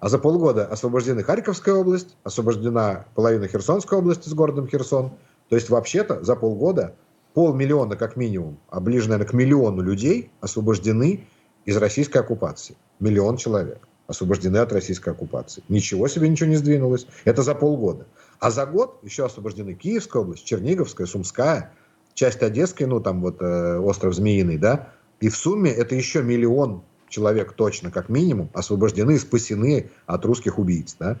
А 0.00 0.08
за 0.08 0.18
полгода 0.18 0.66
освобождены 0.66 1.22
Харьковская 1.22 1.74
область, 1.74 2.16
освобождена 2.24 3.06
половина 3.14 3.46
Херсонской 3.48 3.96
области 3.96 4.28
с 4.28 4.34
городом 4.34 4.66
Херсон. 4.66 5.12
То 5.48 5.56
есть, 5.56 5.70
вообще-то, 5.70 6.22
за 6.24 6.36
полгода 6.36 6.94
полмиллиона 7.34 7.96
как 7.96 8.16
минимум, 8.16 8.58
а 8.70 8.80
ближе, 8.80 9.08
наверное, 9.08 9.30
к 9.30 9.34
миллиону 9.34 9.82
людей 9.82 10.30
освобождены 10.40 11.26
из 11.64 11.76
российской 11.76 12.18
оккупации. 12.18 12.76
Миллион 13.00 13.36
человек 13.36 13.88
освобождены 14.06 14.58
от 14.58 14.72
российской 14.72 15.10
оккупации. 15.10 15.62
Ничего 15.68 16.08
себе, 16.08 16.28
ничего 16.28 16.48
не 16.48 16.56
сдвинулось. 16.56 17.06
Это 17.24 17.42
за 17.42 17.54
полгода. 17.54 18.06
А 18.38 18.50
за 18.50 18.66
год 18.66 18.98
еще 19.02 19.24
освобождены 19.24 19.74
Киевская 19.74 20.22
область, 20.22 20.44
Черниговская, 20.44 21.06
Сумская, 21.06 21.72
часть 22.12 22.42
Одесской, 22.42 22.86
ну 22.86 23.00
там 23.00 23.20
вот 23.20 23.40
э, 23.40 23.78
остров 23.78 24.14
Змеиный, 24.14 24.58
да. 24.58 24.90
И 25.20 25.28
в 25.28 25.36
сумме 25.36 25.70
это 25.70 25.94
еще 25.94 26.22
миллион 26.22 26.82
человек 27.08 27.52
точно, 27.52 27.90
как 27.90 28.08
минимум, 28.08 28.50
освобождены 28.52 29.12
и 29.12 29.18
спасены 29.18 29.90
от 30.06 30.24
русских 30.24 30.58
убийц, 30.58 30.96
да. 30.98 31.18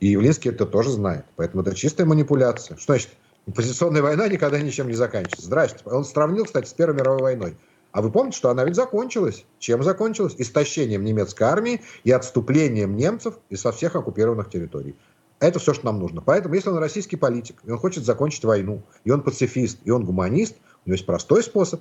И 0.00 0.08
Явлинский 0.08 0.50
это 0.50 0.66
тоже 0.66 0.90
знает. 0.90 1.24
Поэтому 1.36 1.62
это 1.62 1.74
чистая 1.74 2.06
манипуляция. 2.06 2.76
Что 2.76 2.94
значит? 2.94 3.10
Позиционная 3.54 4.02
война 4.02 4.26
никогда 4.28 4.60
ничем 4.60 4.88
не 4.88 4.94
заканчивается. 4.94 5.46
Здрасте. 5.46 5.78
Он 5.84 6.04
сравнил, 6.04 6.44
кстати, 6.44 6.68
с 6.68 6.72
Первой 6.72 6.96
мировой 6.96 7.22
войной. 7.22 7.56
А 7.92 8.02
вы 8.02 8.10
помните, 8.10 8.36
что 8.36 8.50
она 8.50 8.64
ведь 8.64 8.74
закончилась? 8.74 9.44
Чем 9.60 9.82
закончилась? 9.84 10.34
Истощением 10.38 11.04
немецкой 11.04 11.44
армии 11.44 11.80
и 12.02 12.10
отступлением 12.10 12.96
немцев 12.96 13.38
из 13.48 13.60
со 13.60 13.70
всех 13.70 13.94
оккупированных 13.94 14.50
территорий. 14.50 14.96
Это 15.38 15.60
все, 15.60 15.74
что 15.74 15.86
нам 15.86 16.00
нужно. 16.00 16.22
Поэтому, 16.22 16.54
если 16.54 16.70
он 16.70 16.78
российский 16.78 17.16
политик, 17.16 17.60
и 17.64 17.70
он 17.70 17.78
хочет 17.78 18.04
закончить 18.04 18.44
войну, 18.44 18.82
и 19.04 19.10
он 19.10 19.22
пацифист, 19.22 19.78
и 19.84 19.90
он 19.90 20.04
гуманист, 20.04 20.56
у 20.84 20.88
него 20.88 20.94
есть 20.94 21.06
простой 21.06 21.42
способ. 21.42 21.80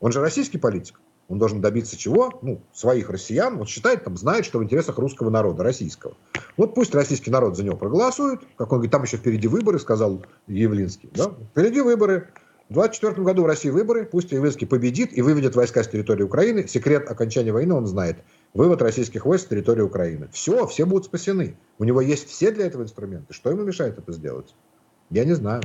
Он 0.00 0.10
же 0.10 0.20
российский 0.20 0.58
политик. 0.58 1.00
Он 1.28 1.38
должен 1.38 1.60
добиться 1.60 1.96
чего? 1.96 2.38
Ну, 2.42 2.62
своих 2.72 3.10
россиян. 3.10 3.58
Он 3.58 3.66
считает, 3.66 4.04
там, 4.04 4.16
знает, 4.16 4.44
что 4.44 4.58
в 4.58 4.64
интересах 4.64 4.98
русского 4.98 5.28
народа, 5.30 5.64
российского. 5.64 6.14
Вот 6.56 6.74
пусть 6.74 6.94
российский 6.94 7.30
народ 7.30 7.56
за 7.56 7.64
него 7.64 7.76
проголосует. 7.76 8.40
Как 8.56 8.70
он 8.72 8.78
говорит, 8.78 8.92
там 8.92 9.02
еще 9.02 9.16
впереди 9.16 9.48
выборы, 9.48 9.80
сказал 9.80 10.24
Явлинский. 10.46 11.10
Да? 11.14 11.32
Впереди 11.50 11.80
выборы. 11.80 12.28
В 12.68 12.74
2024 12.74 13.24
году 13.24 13.42
в 13.42 13.46
России 13.46 13.70
выборы. 13.70 14.04
Пусть 14.04 14.30
Явлинский 14.30 14.66
победит 14.66 15.16
и 15.16 15.22
выведет 15.22 15.56
войска 15.56 15.82
с 15.82 15.88
территории 15.88 16.22
Украины. 16.22 16.66
Секрет 16.68 17.10
окончания 17.10 17.52
войны 17.52 17.74
он 17.74 17.86
знает. 17.86 18.18
Вывод 18.54 18.80
российских 18.80 19.26
войск 19.26 19.46
с 19.46 19.48
территории 19.48 19.82
Украины. 19.82 20.28
Все, 20.32 20.66
все 20.66 20.86
будут 20.86 21.06
спасены. 21.06 21.56
У 21.78 21.84
него 21.84 22.00
есть 22.00 22.28
все 22.28 22.52
для 22.52 22.66
этого 22.66 22.82
инструменты. 22.82 23.34
Что 23.34 23.50
ему 23.50 23.64
мешает 23.64 23.98
это 23.98 24.12
сделать? 24.12 24.54
Я 25.10 25.24
не 25.24 25.34
знаю. 25.34 25.62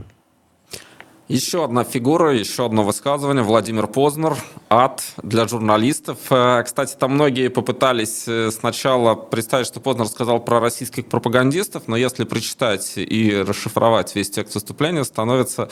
Еще 1.28 1.64
одна 1.64 1.84
фигура, 1.86 2.34
еще 2.34 2.66
одно 2.66 2.84
высказывание. 2.84 3.44
Владимир 3.44 3.88
Познер. 3.88 4.36
Ад 4.70 5.02
для 5.24 5.48
журналистов. 5.48 6.18
Э, 6.30 6.62
кстати, 6.64 6.96
там 6.98 7.14
многие 7.14 7.50
попытались 7.50 8.28
э, 8.28 8.52
сначала 8.52 9.16
представить, 9.16 9.68
что 9.68 9.80
Познер 9.80 10.08
сказал 10.08 10.42
про 10.44 10.60
российских 10.60 11.06
пропагандистов, 11.06 11.84
но 11.88 11.96
если 11.96 12.26
прочитать 12.26 12.94
и 12.98 13.44
расшифровать 13.48 14.14
весь 14.14 14.30
текст 14.30 14.56
выступления, 14.56 15.06
становится 15.06 15.70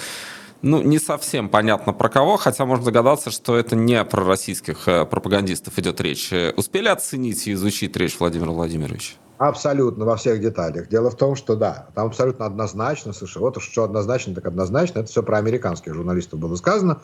ну, 0.61 0.81
не 0.81 0.99
совсем 0.99 1.49
понятно 1.49 1.93
про 1.93 2.09
кого, 2.09 2.37
хотя 2.37 2.65
можно 2.65 2.85
догадаться, 2.85 3.31
что 3.31 3.57
это 3.57 3.75
не 3.75 4.03
про 4.05 4.23
российских 4.23 4.87
э, 4.87 5.05
пропагандистов 5.05 5.77
идет 5.77 5.99
речь. 5.99 6.31
Успели 6.55 6.87
оценить 6.87 7.47
и 7.47 7.53
изучить 7.53 7.97
речь 7.97 8.17
Владимира 8.19 8.51
Владимировича? 8.51 9.15
Абсолютно, 9.39 10.03
во 10.03 10.17
всех 10.17 10.41
деталях. 10.41 10.89
Дело 10.89 11.09
в 11.09 11.15
том, 11.15 11.37
что 11.37 11.55
да, 11.55 11.87
там 11.95 12.07
абсолютно 12.07 12.45
однозначно, 12.45 13.13
слушай, 13.13 13.37
вот 13.37 13.61
что 13.61 13.85
однозначно, 13.85 14.35
так 14.35 14.45
однозначно, 14.45 14.99
это 14.99 15.07
все 15.07 15.23
про 15.23 15.37
американских 15.37 15.93
журналистов 15.93 16.39
было 16.39 16.57
сказано, 16.57 17.01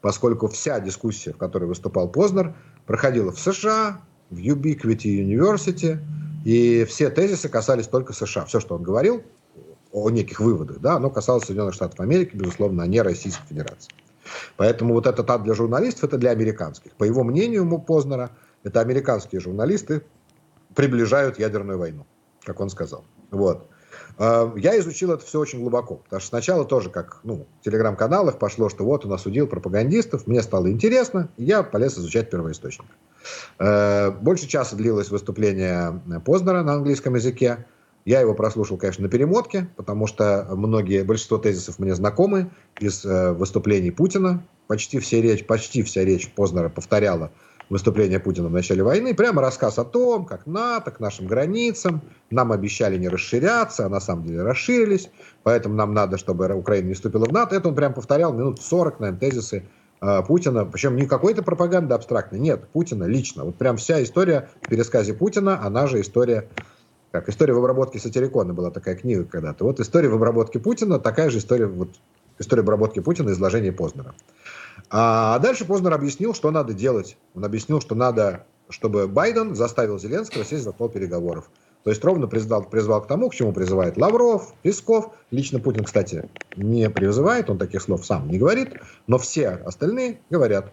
поскольку 0.00 0.48
вся 0.48 0.80
дискуссия, 0.80 1.34
в 1.34 1.36
которой 1.36 1.64
выступал 1.64 2.08
Познер, 2.08 2.54
проходила 2.86 3.32
в 3.32 3.38
США, 3.38 4.00
в 4.30 4.38
Ubiquity 4.38 5.04
University, 5.04 5.98
и 6.46 6.86
все 6.86 7.10
тезисы 7.10 7.50
касались 7.50 7.86
только 7.86 8.14
США. 8.14 8.46
Все, 8.46 8.60
что 8.60 8.76
он 8.76 8.82
говорил 8.82 9.22
о 9.92 10.08
неких 10.08 10.40
выводах, 10.40 10.80
да, 10.80 10.94
оно 10.94 11.10
касалось 11.10 11.44
Соединенных 11.44 11.74
Штатов 11.74 12.00
Америки, 12.00 12.34
безусловно, 12.34 12.84
а 12.84 12.86
не 12.86 13.02
Российской 13.02 13.46
Федерации. 13.46 13.92
Поэтому 14.56 14.94
вот 14.94 15.06
этот 15.06 15.28
ад 15.30 15.42
для 15.42 15.52
журналистов, 15.52 16.04
это 16.04 16.16
для 16.16 16.30
американских. 16.30 16.92
По 16.92 17.04
его 17.04 17.24
мнению, 17.24 17.78
Познера, 17.78 18.30
это 18.62 18.80
американские 18.80 19.42
журналисты 19.42 20.02
приближают 20.74 21.38
ядерную 21.38 21.78
войну, 21.78 22.06
как 22.44 22.60
он 22.60 22.70
сказал. 22.70 23.04
Вот. 23.30 23.68
А, 24.18 24.52
я 24.56 24.78
изучил 24.78 25.12
это 25.12 25.24
все 25.24 25.40
очень 25.40 25.60
глубоко, 25.60 25.96
потому 25.96 26.20
что 26.20 26.28
сначала 26.28 26.64
тоже, 26.64 26.90
как 26.90 27.20
ну, 27.24 27.46
в 27.60 27.64
телеграм-каналах 27.64 28.38
пошло, 28.38 28.68
что 28.68 28.84
вот 28.84 29.04
он 29.04 29.12
осудил 29.12 29.46
пропагандистов, 29.46 30.26
мне 30.26 30.42
стало 30.42 30.70
интересно, 30.70 31.28
и 31.36 31.44
я 31.44 31.62
полез 31.62 31.98
изучать 31.98 32.30
первоисточник. 32.30 32.86
А, 33.58 34.10
больше 34.10 34.46
часа 34.46 34.76
длилось 34.76 35.10
выступление 35.10 36.00
Познера 36.24 36.62
на 36.62 36.74
английском 36.74 37.14
языке. 37.14 37.66
Я 38.04 38.20
его 38.20 38.34
прослушал, 38.34 38.76
конечно, 38.76 39.04
на 39.04 39.08
перемотке, 39.08 39.70
потому 39.76 40.06
что 40.06 40.46
многие, 40.50 41.04
большинство 41.04 41.38
тезисов 41.38 41.78
мне 41.78 41.94
знакомы 41.94 42.50
из 42.78 43.02
э, 43.02 43.32
выступлений 43.32 43.90
Путина. 43.90 44.44
Почти, 44.66 44.98
все 44.98 45.22
речь, 45.22 45.46
почти 45.46 45.82
вся 45.82 46.04
речь 46.04 46.30
Познера 46.34 46.68
повторяла 46.68 47.32
выступление 47.74 48.20
Путина 48.20 48.46
в 48.46 48.52
начале 48.52 48.84
войны, 48.84 49.14
прямо 49.14 49.42
рассказ 49.42 49.80
о 49.80 49.84
том, 49.84 50.26
как 50.26 50.46
НАТО 50.46 50.92
к 50.92 51.00
нашим 51.00 51.26
границам, 51.26 52.02
нам 52.30 52.52
обещали 52.52 52.96
не 52.96 53.08
расширяться, 53.08 53.84
а 53.84 53.88
на 53.88 53.98
самом 53.98 54.26
деле 54.26 54.42
расширились, 54.42 55.10
поэтому 55.42 55.74
нам 55.74 55.92
надо, 55.92 56.16
чтобы 56.16 56.46
Украина 56.54 56.86
не 56.86 56.94
вступила 56.94 57.24
в 57.24 57.32
НАТО. 57.32 57.56
Это 57.56 57.68
он 57.70 57.74
прям 57.74 57.92
повторял 57.92 58.32
минут 58.32 58.62
40, 58.62 59.00
наверное, 59.00 59.18
тезисы 59.18 59.64
э, 60.00 60.22
Путина, 60.22 60.64
причем 60.64 60.94
не 60.94 61.06
какой-то 61.06 61.42
пропаганды 61.42 61.94
абстрактной, 61.94 62.38
нет, 62.38 62.68
Путина 62.68 63.04
лично. 63.04 63.42
Вот 63.42 63.56
прям 63.56 63.76
вся 63.76 64.00
история 64.04 64.50
в 64.62 64.68
пересказе 64.68 65.12
Путина, 65.12 65.60
она 65.60 65.88
же 65.88 66.00
история, 66.00 66.48
как 67.10 67.28
история 67.28 67.54
в 67.54 67.58
обработке 67.58 67.98
сатирикона 67.98 68.54
была 68.54 68.70
такая 68.70 68.94
книга 68.94 69.24
когда-то. 69.24 69.64
Вот 69.64 69.80
история 69.80 70.08
в 70.10 70.14
обработке 70.14 70.60
Путина, 70.60 71.00
такая 71.00 71.28
же 71.28 71.38
история, 71.38 71.66
вот 71.66 71.88
история 72.38 72.60
обработки 72.60 73.00
Путина, 73.00 73.30
изложение 73.30 73.72
Познера. 73.72 74.14
А 74.96 75.40
дальше 75.40 75.64
Познер 75.64 75.92
объяснил, 75.92 76.34
что 76.34 76.52
надо 76.52 76.72
делать. 76.72 77.16
Он 77.34 77.44
объяснил, 77.44 77.80
что 77.80 77.96
надо, 77.96 78.46
чтобы 78.68 79.08
Байден 79.08 79.56
заставил 79.56 79.98
Зеленского 79.98 80.44
сесть 80.44 80.62
за 80.62 80.70
стол 80.70 80.88
переговоров. 80.88 81.50
То 81.82 81.90
есть 81.90 82.04
ровно 82.04 82.28
призвал, 82.28 82.62
призвал 82.62 83.02
к 83.02 83.08
тому, 83.08 83.28
к 83.28 83.34
чему 83.34 83.52
призывает 83.52 83.96
Лавров, 83.96 84.54
Песков. 84.62 85.10
Лично 85.32 85.58
Путин, 85.58 85.82
кстати, 85.82 86.30
не 86.54 86.88
призывает, 86.90 87.50
он 87.50 87.58
таких 87.58 87.82
слов 87.82 88.06
сам 88.06 88.28
не 88.28 88.38
говорит, 88.38 88.74
но 89.08 89.18
все 89.18 89.48
остальные 89.48 90.20
говорят. 90.30 90.72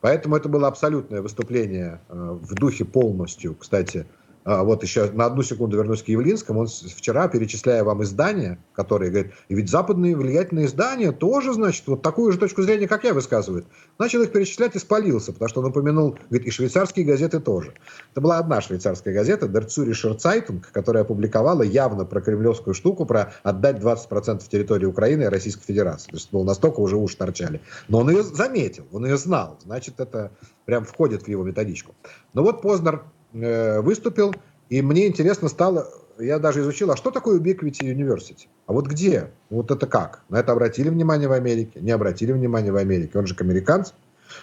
Поэтому 0.00 0.36
это 0.36 0.48
было 0.48 0.66
абсолютное 0.66 1.20
выступление 1.20 2.00
э, 2.08 2.38
в 2.40 2.54
духе 2.54 2.86
полностью, 2.86 3.54
кстати, 3.54 4.06
вот 4.48 4.82
еще 4.82 5.10
на 5.10 5.26
одну 5.26 5.42
секунду 5.42 5.76
вернусь 5.76 6.02
к 6.02 6.08
Явлинскому. 6.08 6.60
Он 6.60 6.66
вчера, 6.66 7.28
перечисляя 7.28 7.84
вам 7.84 8.02
издания, 8.02 8.58
которые 8.72 9.10
говорит, 9.10 9.32
и 9.48 9.54
ведь 9.54 9.68
западные 9.68 10.16
влиятельные 10.16 10.66
издания 10.66 11.12
тоже, 11.12 11.52
значит, 11.52 11.86
вот 11.86 12.02
такую 12.02 12.32
же 12.32 12.38
точку 12.38 12.62
зрения, 12.62 12.88
как 12.88 13.04
я, 13.04 13.12
высказывают. 13.12 13.66
Начал 13.98 14.22
их 14.22 14.32
перечислять 14.32 14.74
и 14.74 14.78
спалился, 14.78 15.32
потому 15.32 15.48
что 15.48 15.60
он 15.60 15.66
упомянул, 15.66 16.18
говорит, 16.30 16.46
и 16.46 16.50
швейцарские 16.50 17.04
газеты 17.04 17.40
тоже. 17.40 17.74
Это 18.12 18.20
была 18.22 18.38
одна 18.38 18.60
швейцарская 18.60 19.12
газета, 19.12 19.46
Züricher 19.46 20.16
Zeitung, 20.16 20.64
которая 20.72 21.02
опубликовала 21.02 21.62
явно 21.62 22.04
про 22.04 22.20
кремлевскую 22.20 22.72
штуку, 22.72 23.04
про 23.04 23.34
отдать 23.42 23.76
20% 23.76 24.48
территории 24.48 24.86
Украины 24.86 25.24
и 25.24 25.26
Российской 25.26 25.64
Федерации. 25.64 26.10
То 26.10 26.16
есть, 26.16 26.32
было 26.32 26.44
настолько 26.44 26.80
уже 26.80 26.96
уши 26.96 27.16
торчали. 27.16 27.60
Но 27.88 27.98
он 27.98 28.10
ее 28.10 28.22
заметил, 28.22 28.86
он 28.92 29.04
ее 29.04 29.18
знал. 29.18 29.58
Значит, 29.62 30.00
это 30.00 30.32
прям 30.64 30.84
входит 30.84 31.24
в 31.24 31.28
его 31.28 31.44
методичку. 31.44 31.94
Но 32.32 32.42
вот 32.42 32.62
Познер 32.62 33.02
Э, 33.34 33.80
выступил, 33.80 34.34
и 34.70 34.80
мне 34.82 35.06
интересно 35.06 35.48
стало, 35.48 35.88
я 36.18 36.38
даже 36.38 36.60
изучил, 36.60 36.90
а 36.90 36.96
что 36.96 37.10
такое 37.10 37.38
Ubiquity 37.38 37.80
University? 37.80 38.46
А 38.66 38.72
вот 38.72 38.86
где? 38.86 39.30
Вот 39.50 39.70
это 39.70 39.86
как? 39.86 40.22
На 40.28 40.40
это 40.40 40.52
обратили 40.52 40.88
внимание 40.88 41.28
в 41.28 41.32
Америке? 41.32 41.80
Не 41.80 41.90
обратили 41.90 42.32
внимание 42.32 42.72
в 42.72 42.76
Америке? 42.76 43.18
Он 43.18 43.26
же 43.26 43.34
к 43.34 43.40
американцам 43.42 43.96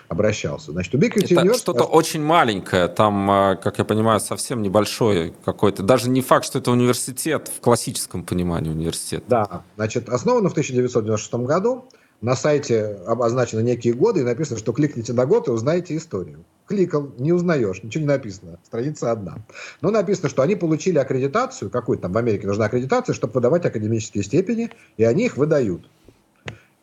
обращался. 0.08 0.72
Значит, 0.72 0.94
Ubiquity 0.94 1.34
это 1.34 1.46
University... 1.46 1.58
что-то 1.58 1.84
очень 1.84 2.22
маленькое, 2.22 2.88
там, 2.88 3.30
э, 3.30 3.56
как 3.58 3.80
я 3.80 3.86
понимаю, 3.86 4.20
совсем 4.20 4.62
небольшой 4.62 5.34
какой-то. 5.44 5.84
Даже 5.84 6.10
не 6.10 6.22
факт, 6.22 6.46
что 6.46 6.60
это 6.60 6.72
университет 6.72 7.52
в 7.56 7.62
классическом 7.62 8.24
понимании 8.24 8.70
университет. 8.70 9.24
Да, 9.28 9.64
значит, 9.76 10.10
основано 10.10 10.50
в 10.50 10.54
1996 10.54 11.34
году 11.46 11.86
на 12.22 12.36
сайте 12.36 13.00
обозначены 13.08 13.62
некие 13.62 13.94
годы 13.94 14.22
и 14.22 14.24
написано, 14.24 14.60
что 14.60 14.74
кликните 14.74 15.14
на 15.14 15.26
год 15.26 15.48
и 15.48 15.52
узнаете 15.52 15.98
историю. 15.98 16.46
Кликал, 16.68 17.11
не 17.20 17.32
узнаешь, 17.32 17.84
ничего 17.84 18.01
не 18.01 18.07
написано, 18.07 18.59
страница 18.63 19.11
одна. 19.11 19.38
Но 19.82 19.91
написано, 19.91 20.30
что 20.30 20.41
они 20.41 20.55
получили 20.55 20.97
аккредитацию, 20.97 21.70
какую-то 21.70 22.03
там 22.03 22.13
в 22.13 22.18
Америке 22.18 22.47
нужна 22.47 22.66
аккредитация, 22.66 23.13
чтобы 23.13 23.34
выдавать 23.34 23.66
академические 23.66 24.24
степени, 24.24 24.72
и 24.97 25.03
они 25.03 25.26
их 25.26 25.38
выдают. 25.38 25.88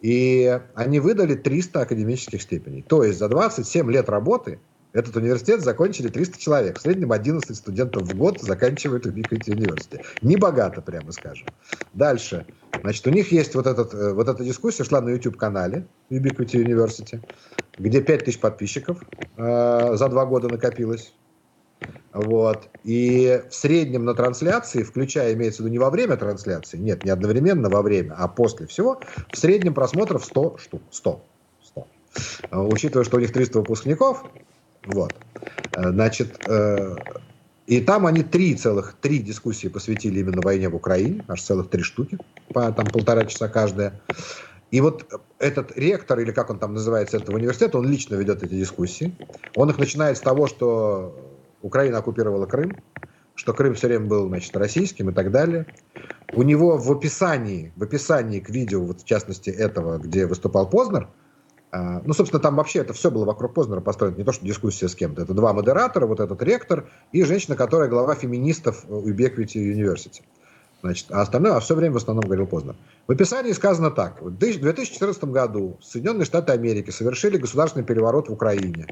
И 0.01 0.61
они 0.74 1.01
выдали 1.01 1.35
300 1.35 1.80
академических 1.80 2.43
степеней. 2.43 2.83
То 2.83 3.05
есть 3.05 3.18
за 3.18 3.28
27 3.28 3.91
лет 3.91 4.09
работы 4.09 4.59
этот 4.93 5.16
университет 5.16 5.62
закончили 5.62 6.09
300 6.09 6.39
человек. 6.39 6.78
В 6.78 6.83
среднем 6.83 7.12
11 7.12 7.57
студентов 7.57 8.03
в 8.03 8.16
год 8.16 8.41
заканчивают 8.41 9.07
Ubiquity 9.07 9.47
University. 9.47 10.05
Не 10.20 10.37
богато, 10.37 10.83
прямо 10.83 11.12
скажем. 11.12 11.47
Дальше. 11.95 12.47
Значит, 12.83 13.07
у 13.07 13.11
них 13.11 13.33
есть 13.33 13.55
вот, 13.55 13.66
этот, 13.66 13.95
э, 13.95 14.12
вот 14.12 14.28
эта 14.28 14.45
дискуссия, 14.45 14.85
шла 14.85 15.01
на 15.01 15.11
YouTube-канале 15.11 15.87
Ubiquity 16.11 16.62
University, 16.62 17.22
где 17.79 18.01
5000 18.01 18.39
подписчиков 18.39 19.03
э, 19.37 19.97
за 19.97 20.09
два 20.09 20.27
года 20.27 20.49
накопилось. 20.49 21.14
Вот. 22.12 22.68
И 22.85 23.43
в 23.51 23.55
среднем 23.55 24.05
на 24.05 24.14
трансляции, 24.14 24.83
включая, 24.83 25.33
имеется 25.35 25.62
в 25.62 25.66
виду 25.66 25.73
не 25.73 25.79
во 25.79 25.91
время 25.91 26.16
трансляции, 26.16 26.77
нет, 26.77 27.05
не 27.05 27.11
одновременно 27.11 27.68
во 27.68 27.83
время, 27.83 28.14
а 28.18 28.29
после 28.29 28.66
всего, 28.66 29.01
в 29.33 29.37
среднем 29.37 29.75
просмотров 29.75 30.25
100 30.25 30.59
штук. 30.59 30.83
100. 30.91 31.25
100. 31.64 31.87
Учитывая, 32.53 33.05
что 33.05 33.16
у 33.16 33.20
них 33.20 33.33
300 33.33 33.61
выпускников, 33.61 34.25
вот. 34.85 35.14
Э, 35.75 35.91
значит, 35.91 36.39
э, 36.47 36.97
и 37.66 37.81
там 37.81 38.07
они 38.07 38.23
три 38.23 38.55
целых, 38.55 38.97
три 39.01 39.20
дискуссии 39.20 39.68
посвятили 39.68 40.20
именно 40.20 40.43
войне 40.43 40.68
в 40.68 40.75
Украине, 40.75 41.25
аж 41.29 41.41
целых 41.41 41.70
три 41.70 41.83
штуки, 41.83 42.18
по 42.53 42.70
там 42.73 42.87
полтора 42.87 43.25
часа 43.25 43.49
каждая. 43.49 44.01
И 44.73 44.81
вот 44.81 45.07
этот 45.39 45.77
ректор, 45.77 46.18
или 46.18 46.33
как 46.33 46.49
он 46.49 46.59
там 46.59 46.73
называется, 46.73 47.18
этого 47.18 47.37
университета, 47.37 47.77
он 47.79 47.87
лично 47.87 48.14
ведет 48.14 48.43
эти 48.43 48.55
дискуссии. 48.55 49.14
Он 49.55 49.68
их 49.68 49.79
начинает 49.79 50.16
с 50.16 50.20
того, 50.20 50.47
что 50.47 51.14
Украина 51.61 51.99
оккупировала 51.99 52.47
Крым, 52.47 52.79
что 53.35 53.53
Крым 53.53 53.75
все 53.75 53.89
время 53.89 54.07
был, 54.07 54.29
значит, 54.29 54.57
российским 54.57 55.11
и 55.11 55.12
так 55.12 55.31
далее. 55.31 55.66
У 56.33 56.43
него 56.43 56.79
в 56.79 56.91
описании, 56.91 57.70
в 57.77 57.83
описании 57.83 58.41
к 58.41 58.49
видео, 58.49 58.83
вот 58.83 59.03
в 59.03 59.05
частности 59.05 59.51
этого, 59.51 59.99
где 59.99 60.27
выступал 60.27 60.70
Познер, 60.70 61.09
а, 61.70 62.01
ну, 62.07 62.14
собственно, 62.14 62.41
там 62.41 62.57
вообще 62.57 62.79
это 62.79 62.95
все 62.95 63.11
было 63.11 63.27
вокруг 63.27 63.53
Познера 63.53 63.83
построено, 63.83 64.16
не 64.16 64.25
то, 64.25 64.33
что 64.33 64.47
дискуссия 64.47 64.89
с 64.89 64.95
кем-то. 64.95 65.20
Это 65.20 65.35
два 65.35 65.53
модератора, 65.53 66.07
вот 66.07 66.20
этот 66.20 66.43
ректор 66.43 66.89
и 67.12 67.25
женщина, 67.25 67.57
которая 67.57 67.91
глава 67.91 68.14
феминистов 68.14 68.87
Ubiquity 68.87 69.57
University. 69.57 70.23
Значит, 70.83 71.07
а 71.11 71.22
остальное 71.22 71.55
а 71.55 71.61
все 71.61 71.76
время 71.76 71.95
в 71.95 71.99
основном 71.99 72.24
говорил 72.24 72.47
Познер. 72.47 72.74
В 73.07 73.12
описании 73.12 73.53
сказано 73.53 73.91
так. 73.91 74.20
В 74.20 74.30
2014 74.30 75.24
году 75.24 75.78
Соединенные 75.80 76.24
Штаты 76.24 76.53
Америки 76.53 76.91
совершили 76.91 77.37
государственный 77.39 77.85
переворот 77.85 78.28
в 78.28 78.33
Украине. 78.33 78.87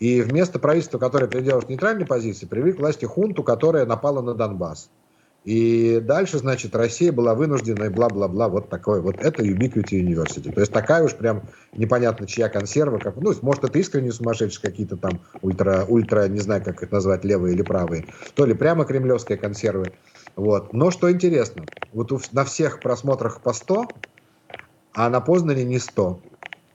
И 0.00 0.20
вместо 0.20 0.58
правительства, 0.58 0.98
которое 0.98 1.26
придерживалось 1.26 1.68
нейтральной 1.68 2.06
позиции, 2.06 2.46
привели 2.46 2.72
к 2.72 2.78
власти 2.78 3.04
хунту, 3.04 3.42
которая 3.42 3.86
напала 3.86 4.20
на 4.20 4.34
Донбасс. 4.34 4.90
И 5.44 6.00
дальше, 6.00 6.38
значит, 6.38 6.76
Россия 6.76 7.12
была 7.12 7.34
вынуждена 7.34 7.84
и 7.84 7.88
бла-бла-бла, 7.88 8.48
вот 8.48 8.68
такое, 8.68 9.00
вот 9.00 9.16
это 9.18 9.42
Ubiquity 9.42 9.92
University. 9.92 10.52
То 10.52 10.60
есть 10.60 10.72
такая 10.72 11.02
уж 11.04 11.14
прям 11.14 11.42
непонятно 11.72 12.26
чья 12.26 12.48
консерва, 12.48 12.98
как, 12.98 13.16
ну, 13.16 13.32
может, 13.42 13.64
это 13.64 13.78
искренне 13.78 14.12
сумасшедшие 14.12 14.60
какие-то 14.60 14.96
там 14.96 15.20
ультра, 15.40 15.86
ультра, 15.88 16.28
не 16.28 16.40
знаю, 16.40 16.62
как 16.62 16.82
их 16.82 16.90
назвать, 16.90 17.24
левые 17.24 17.54
или 17.54 17.62
правые, 17.62 18.06
то 18.34 18.44
ли 18.44 18.52
прямо 18.52 18.84
кремлевские 18.84 19.38
консервы. 19.38 19.92
Вот. 20.38 20.72
Но 20.72 20.92
что 20.92 21.10
интересно, 21.10 21.64
вот 21.92 22.12
на 22.32 22.44
всех 22.44 22.78
просмотрах 22.78 23.40
по 23.40 23.52
100, 23.52 23.88
а 24.92 25.08
на 25.10 25.20
Познане 25.20 25.64
не 25.64 25.80
100 25.80 26.20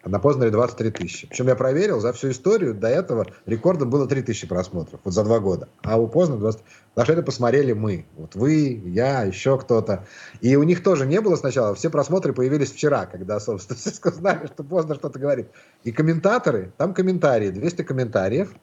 а 0.06 0.10
на 0.10 0.20
Познере 0.20 0.52
23 0.52 0.92
тысячи. 0.92 1.28
Причем 1.28 1.48
я 1.48 1.56
проверил, 1.56 2.02
за 2.02 2.12
всю 2.12 2.32
историю 2.32 2.74
до 2.74 2.90
этого 2.90 3.26
рекордом 3.46 3.90
было 3.90 4.06
3 4.06 4.22
тысячи 4.24 4.46
просмотров, 4.46 5.00
вот 5.06 5.14
за 5.14 5.24
два 5.24 5.40
года. 5.40 5.70
А 5.82 5.98
у 5.98 6.10
Познера 6.10 6.40
20... 6.40 6.62
Потому 6.90 7.06
что 7.06 7.14
это 7.14 7.24
посмотрели 7.24 7.72
мы. 7.72 8.06
Вот 8.18 8.36
вы, 8.36 8.82
я, 8.86 9.24
еще 9.24 9.58
кто-то. 9.58 10.06
И 10.42 10.58
у 10.58 10.64
них 10.64 10.84
тоже 10.84 11.06
не 11.06 11.22
было 11.22 11.38
сначала. 11.38 11.74
Все 11.74 11.90
просмотры 11.90 12.34
появились 12.34 12.74
вчера, 12.74 13.06
когда, 13.06 13.40
собственно, 13.40 13.80
все 13.80 14.12
знали, 14.12 14.48
что 14.48 14.66
Познер 14.66 14.98
что-то 14.98 15.20
говорит. 15.20 15.48
И 15.86 15.94
комментаторы, 15.94 16.74
там 16.76 16.94
комментарии, 16.94 17.50
200 17.50 17.84
комментариев. 17.84 18.54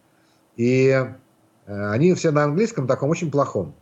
И 0.59 0.91
э, 0.91 1.91
они 1.91 2.13
все 2.13 2.33
на 2.33 2.45
английском 2.45 2.87
таком 2.87 3.09
очень 3.09 3.31
плохом 3.31 3.75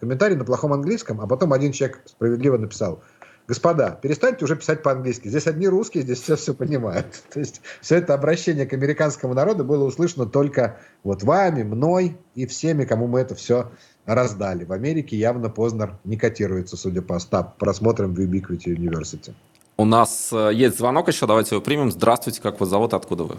комментарий 0.00 0.36
на 0.36 0.44
плохом 0.44 0.72
английском, 0.72 1.20
а 1.20 1.26
потом 1.26 1.52
один 1.52 1.72
человек 1.72 2.02
справедливо 2.06 2.56
написал, 2.56 3.02
господа, 3.46 3.98
перестаньте 4.00 4.44
уже 4.44 4.56
писать 4.56 4.82
по-английски. 4.82 5.28
Здесь 5.28 5.46
одни 5.46 5.66
русские, 5.66 6.02
здесь 6.02 6.20
все 6.20 6.36
все 6.36 6.54
понимают. 6.54 7.22
То 7.32 7.40
есть 7.40 7.60
все 7.80 7.96
это 7.96 8.14
обращение 8.14 8.66
к 8.66 8.72
американскому 8.72 9.34
народу 9.34 9.64
было 9.64 9.84
услышано 9.84 10.26
только 10.26 10.78
вот 11.02 11.22
вами, 11.22 11.62
мной 11.62 12.16
и 12.34 12.46
всеми, 12.46 12.84
кому 12.84 13.06
мы 13.06 13.20
это 13.20 13.34
все 13.34 13.70
раздали. 14.04 14.64
В 14.64 14.72
Америке 14.72 15.16
явно 15.16 15.50
Познер 15.50 15.98
не 16.04 16.16
котируется, 16.16 16.76
судя 16.76 17.02
по 17.02 17.18
стап 17.18 17.58
просмотрам 17.58 18.14
в 18.14 18.20
Ubiquity 18.20 18.74
University. 18.74 19.34
У 19.76 19.84
нас 19.84 20.30
э, 20.32 20.50
есть 20.54 20.78
звонок 20.78 21.08
еще, 21.08 21.26
давайте 21.26 21.54
его 21.54 21.62
примем. 21.62 21.92
Здравствуйте, 21.92 22.40
как 22.42 22.58
вас 22.58 22.68
зовут, 22.68 22.94
откуда 22.94 23.24
вы? 23.24 23.36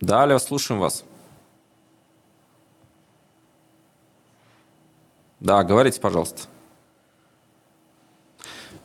Да, 0.00 0.22
алло, 0.22 0.38
слушаем 0.38 0.80
вас. 0.80 1.04
Да, 5.42 5.64
говорите, 5.64 6.00
пожалуйста. 6.00 6.42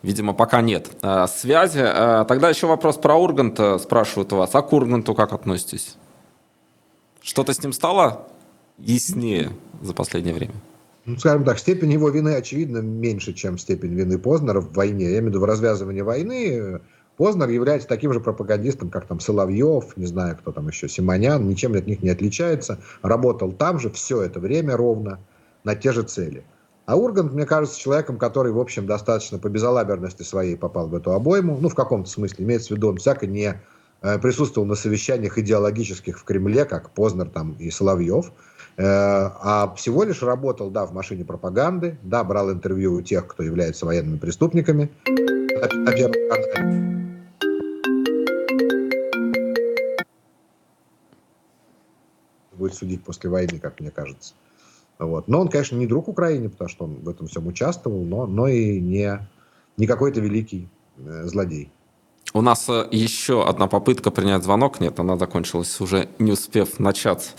Видимо, 0.02 0.34
пока 0.34 0.62
нет 0.62 0.90
э, 1.04 1.28
связи. 1.28 1.82
Э, 1.84 2.26
тогда 2.28 2.50
еще 2.50 2.66
вопрос 2.66 2.98
про 2.98 3.16
Ургант 3.16 3.60
спрашивают 3.80 4.34
у 4.34 4.38
вас. 4.38 4.56
А 4.56 4.64
к 4.64 4.74
Урганту 4.74 5.14
как 5.14 5.34
относитесь? 5.34 5.98
Что-то 7.22 7.54
с 7.54 7.62
ним 7.62 7.74
стало 7.74 8.28
яснее 8.80 9.52
за 9.82 9.94
последнее 9.94 10.34
время? 10.34 10.56
Ну, 11.06 11.18
скажем 11.18 11.44
так, 11.44 11.60
степень 11.60 11.94
его 11.94 12.10
вины, 12.10 12.34
очевидно, 12.36 12.80
меньше, 12.80 13.34
чем 13.34 13.60
степень 13.60 13.94
вины 13.94 14.18
Познера 14.18 14.60
в 14.60 14.74
войне. 14.74 15.06
Я 15.06 15.20
имею 15.20 15.26
в 15.26 15.28
виду 15.28 15.40
в 15.42 15.46
развязывании 15.46 16.02
войны. 16.02 16.82
Познер 17.18 17.50
является 17.50 17.88
таким 17.88 18.14
же 18.14 18.20
пропагандистом, 18.20 18.90
как 18.90 19.06
там 19.06 19.20
Соловьев, 19.20 19.96
не 19.96 20.08
знаю, 20.08 20.38
кто 20.38 20.52
там 20.52 20.68
еще, 20.70 20.90
Симонян, 20.90 21.48
ничем 21.48 21.76
от 21.76 21.86
них 21.86 22.02
не 22.02 22.10
отличается. 22.10 22.80
Работал 23.04 23.52
там 23.52 23.80
же 23.80 23.92
все 23.92 24.24
это 24.24 24.40
время 24.40 24.76
ровно 24.76 25.20
на 25.68 25.76
те 25.76 25.92
же 25.92 26.04
цели. 26.04 26.46
А 26.86 26.96
Ургант, 26.96 27.34
мне 27.34 27.46
кажется, 27.46 27.78
человеком, 27.78 28.18
который, 28.18 28.54
в 28.54 28.60
общем, 28.60 28.88
достаточно 28.88 29.38
по 29.38 29.50
безалаберности 29.50 30.24
своей 30.24 30.56
попал 30.56 30.88
в 30.88 30.96
эту 30.96 31.12
обойму. 31.12 31.58
Ну, 31.60 31.68
в 31.68 31.76
каком-то 31.76 32.10
смысле, 32.10 32.46
имеется 32.46 32.70
в 32.74 32.78
виду, 32.78 32.88
он 32.88 32.96
всяко 32.96 33.28
не 33.28 33.62
э, 34.02 34.20
присутствовал 34.20 34.66
на 34.66 34.76
совещаниях 34.76 35.38
идеологических 35.38 36.18
в 36.18 36.24
Кремле, 36.24 36.64
как 36.64 36.92
Познер 36.92 37.28
там 37.28 37.58
и 37.60 37.70
Соловьев. 37.70 38.32
Э, 38.78 38.84
а 38.86 39.74
всего 39.76 40.06
лишь 40.06 40.24
работал, 40.24 40.70
да, 40.70 40.86
в 40.86 40.94
машине 40.94 41.26
пропаганды, 41.26 41.98
да, 42.02 42.24
брал 42.24 42.50
интервью 42.50 42.94
у 42.94 43.02
тех, 43.02 43.28
кто 43.28 43.44
является 43.44 43.86
военными 43.86 44.20
преступниками. 44.20 44.90
Будет 52.54 52.74
судить 52.74 53.04
после 53.04 53.30
войны, 53.30 53.60
как 53.60 53.82
мне 53.82 53.92
кажется. 53.92 54.34
Вот. 55.00 55.28
Но 55.28 55.42
он, 55.42 55.50
конечно, 55.50 55.76
не 55.76 55.88
друг 55.88 56.08
Украине, 56.08 56.50
потому 56.50 56.70
что 56.70 56.86
он 56.86 56.96
в 57.02 57.10
этом 57.10 57.28
всем 57.28 57.48
участвовал, 57.48 58.04
но, 58.04 58.26
но 58.26 58.48
и 58.48 58.80
не, 58.80 59.20
не 59.78 59.88
какой-то 59.88 60.20
великий 60.22 60.68
э, 60.98 61.24
злодей. 61.26 61.72
У 62.34 62.42
нас 62.42 62.68
э, 62.68 62.88
еще 62.92 63.48
одна 63.48 63.68
попытка 63.68 64.12
принять 64.12 64.44
звонок. 64.44 64.80
Нет, 64.82 65.00
она 65.00 65.18
закончилась 65.18 65.80
уже 65.80 66.10
не 66.20 66.34
успев 66.34 66.78
начаться. 66.78 67.32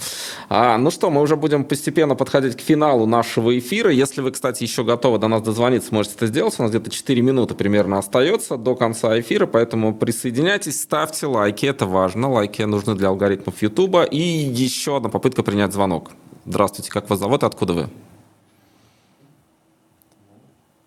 А, 0.48 0.78
ну 0.78 0.90
что, 0.90 1.10
мы 1.10 1.20
уже 1.20 1.36
будем 1.36 1.64
постепенно 1.64 2.14
подходить 2.14 2.56
к 2.56 2.60
финалу 2.60 3.04
нашего 3.06 3.56
эфира. 3.58 3.90
Если 3.90 4.22
вы, 4.22 4.30
кстати, 4.30 4.62
еще 4.62 4.84
готовы 4.84 5.18
до 5.18 5.28
нас 5.28 5.42
дозвониться, 5.42 5.94
можете 5.94 6.16
это 6.16 6.26
сделать. 6.26 6.54
У 6.58 6.62
нас 6.62 6.70
где-то 6.70 6.90
4 6.90 7.20
минуты 7.20 7.54
примерно 7.54 7.98
остается 7.98 8.56
до 8.56 8.74
конца 8.74 9.18
эфира, 9.20 9.46
поэтому 9.46 9.94
присоединяйтесь, 9.94 10.80
ставьте 10.80 11.26
лайки, 11.26 11.66
это 11.66 11.84
важно. 11.84 12.30
Лайки 12.30 12.62
нужны 12.62 12.94
для 12.94 13.08
алгоритмов 13.08 13.60
YouTube. 13.60 14.08
И 14.10 14.18
еще 14.18 14.96
одна 14.96 15.10
попытка 15.10 15.42
принять 15.42 15.72
звонок. 15.72 16.12
Здравствуйте, 16.48 16.90
как 16.90 17.10
вас 17.10 17.18
зовут, 17.18 17.44
откуда 17.44 17.74
вы? 17.74 17.86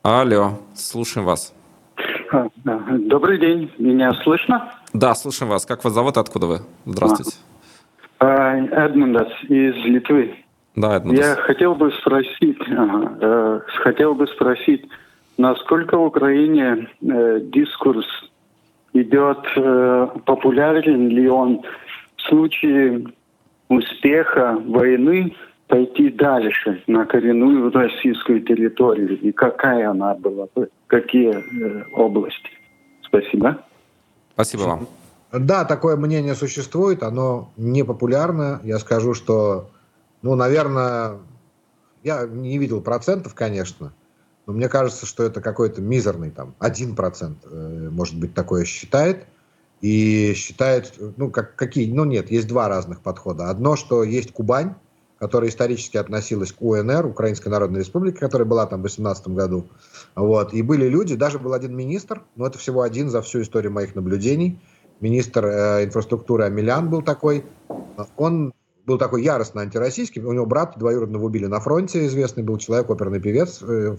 Алло, 0.02 0.54
слушаем 0.74 1.28
вас. 1.28 1.54
А, 2.32 2.48
добрый 2.98 3.38
день, 3.38 3.72
меня 3.78 4.12
слышно? 4.24 4.74
Да, 4.92 5.14
слушаем 5.14 5.52
вас. 5.52 5.68
Как 5.68 5.84
вас 5.84 5.94
зовут, 5.94 6.18
откуда 6.18 6.48
вы? 6.48 6.60
Здравствуйте. 6.88 7.38
А, 8.18 8.56
Эдмундас 8.58 9.28
из 9.50 9.76
Литвы. 9.86 10.34
Да, 10.76 10.98
Эдмундас. 10.98 11.24
Я 11.24 11.36
хотел 11.36 11.76
бы 11.76 11.92
спросить, 11.92 12.58
э, 12.68 13.60
хотел 13.84 14.16
бы 14.16 14.26
спросить, 14.26 14.88
насколько 15.38 15.96
в 15.96 16.06
Украине 16.06 16.90
э, 17.04 17.40
дискурс 17.40 18.08
идет, 18.94 19.46
э, 19.56 20.08
популярен 20.26 21.10
ли 21.10 21.30
он 21.30 21.62
в 22.18 22.22
случае 22.24 23.06
успеха 23.70 24.58
войны 24.66 25.36
пойти 25.72 26.10
дальше 26.12 26.84
на 26.88 27.06
коренную 27.06 27.72
российскую 27.72 28.42
территорию 28.42 29.18
и 29.18 29.32
какая 29.32 29.90
она 29.90 30.16
была, 30.16 30.48
какие 30.88 31.32
э, 31.32 31.86
области. 31.94 32.50
Спасибо. 33.04 33.58
Спасибо 34.34 34.62
вам. 34.64 34.88
Да, 35.32 35.64
такое 35.64 35.96
мнение 35.96 36.36
существует, 36.36 37.04
оно 37.04 37.52
не 37.56 37.86
популярно. 37.86 38.60
Я 38.66 38.80
скажу, 38.80 39.14
что, 39.14 39.70
ну, 40.22 40.36
наверное, 40.36 41.20
я 42.04 42.28
не 42.28 42.58
видел 42.58 42.82
процентов, 42.82 43.34
конечно, 43.34 43.94
но 44.46 44.52
мне 44.52 44.68
кажется, 44.68 45.06
что 45.06 45.24
это 45.24 45.40
какой-то 45.40 45.82
мизерный, 45.82 46.32
там, 46.32 46.54
один 46.60 46.98
процент, 46.98 47.38
э, 47.50 47.90
может 47.90 48.20
быть, 48.20 48.34
такое 48.34 48.66
считает. 48.66 49.26
И 49.80 50.34
считает, 50.36 50.94
ну, 51.16 51.32
как, 51.32 51.56
какие, 51.56 51.92
ну, 51.92 52.04
нет, 52.04 52.30
есть 52.30 52.48
два 52.50 52.68
разных 52.68 53.00
подхода. 53.02 53.50
Одно, 53.50 53.78
что 53.78 54.04
есть 54.04 54.32
Кубань, 54.34 54.76
которая 55.22 55.52
исторически 55.52 55.98
относилась 55.98 56.52
к 56.52 56.60
УНР, 56.64 57.06
Украинской 57.06 57.50
Народной 57.50 57.82
Республике, 57.82 58.18
которая 58.18 58.48
была 58.48 58.66
там 58.66 58.80
в 58.80 58.84
18 58.84 59.28
году. 59.28 59.68
Вот. 60.16 60.52
И 60.52 60.64
были 60.64 60.88
люди, 60.88 61.16
даже 61.16 61.38
был 61.38 61.54
один 61.54 61.76
министр, 61.76 62.24
но 62.36 62.48
это 62.48 62.58
всего 62.58 62.82
один 62.82 63.12
за 63.12 63.22
всю 63.22 63.44
историю 63.44 63.72
моих 63.72 63.94
наблюдений. 63.94 64.60
Министр 65.00 65.46
э, 65.46 65.86
инфраструктуры 65.86 66.46
Амелян 66.46 66.90
был 66.90 67.04
такой. 67.04 67.46
Он 68.18 68.52
был 68.88 68.98
такой 68.98 69.22
яростно 69.22 69.62
антироссийский. 69.62 70.24
У 70.24 70.34
него 70.34 70.48
брат 70.48 70.74
двоюродного 70.80 71.26
убили 71.26 71.46
на 71.46 71.60
фронте, 71.60 72.08
известный 72.08 72.42
был 72.42 72.58
человек, 72.58 72.90
оперный 72.90 73.22
певец 73.22 73.62
э, 73.62 73.96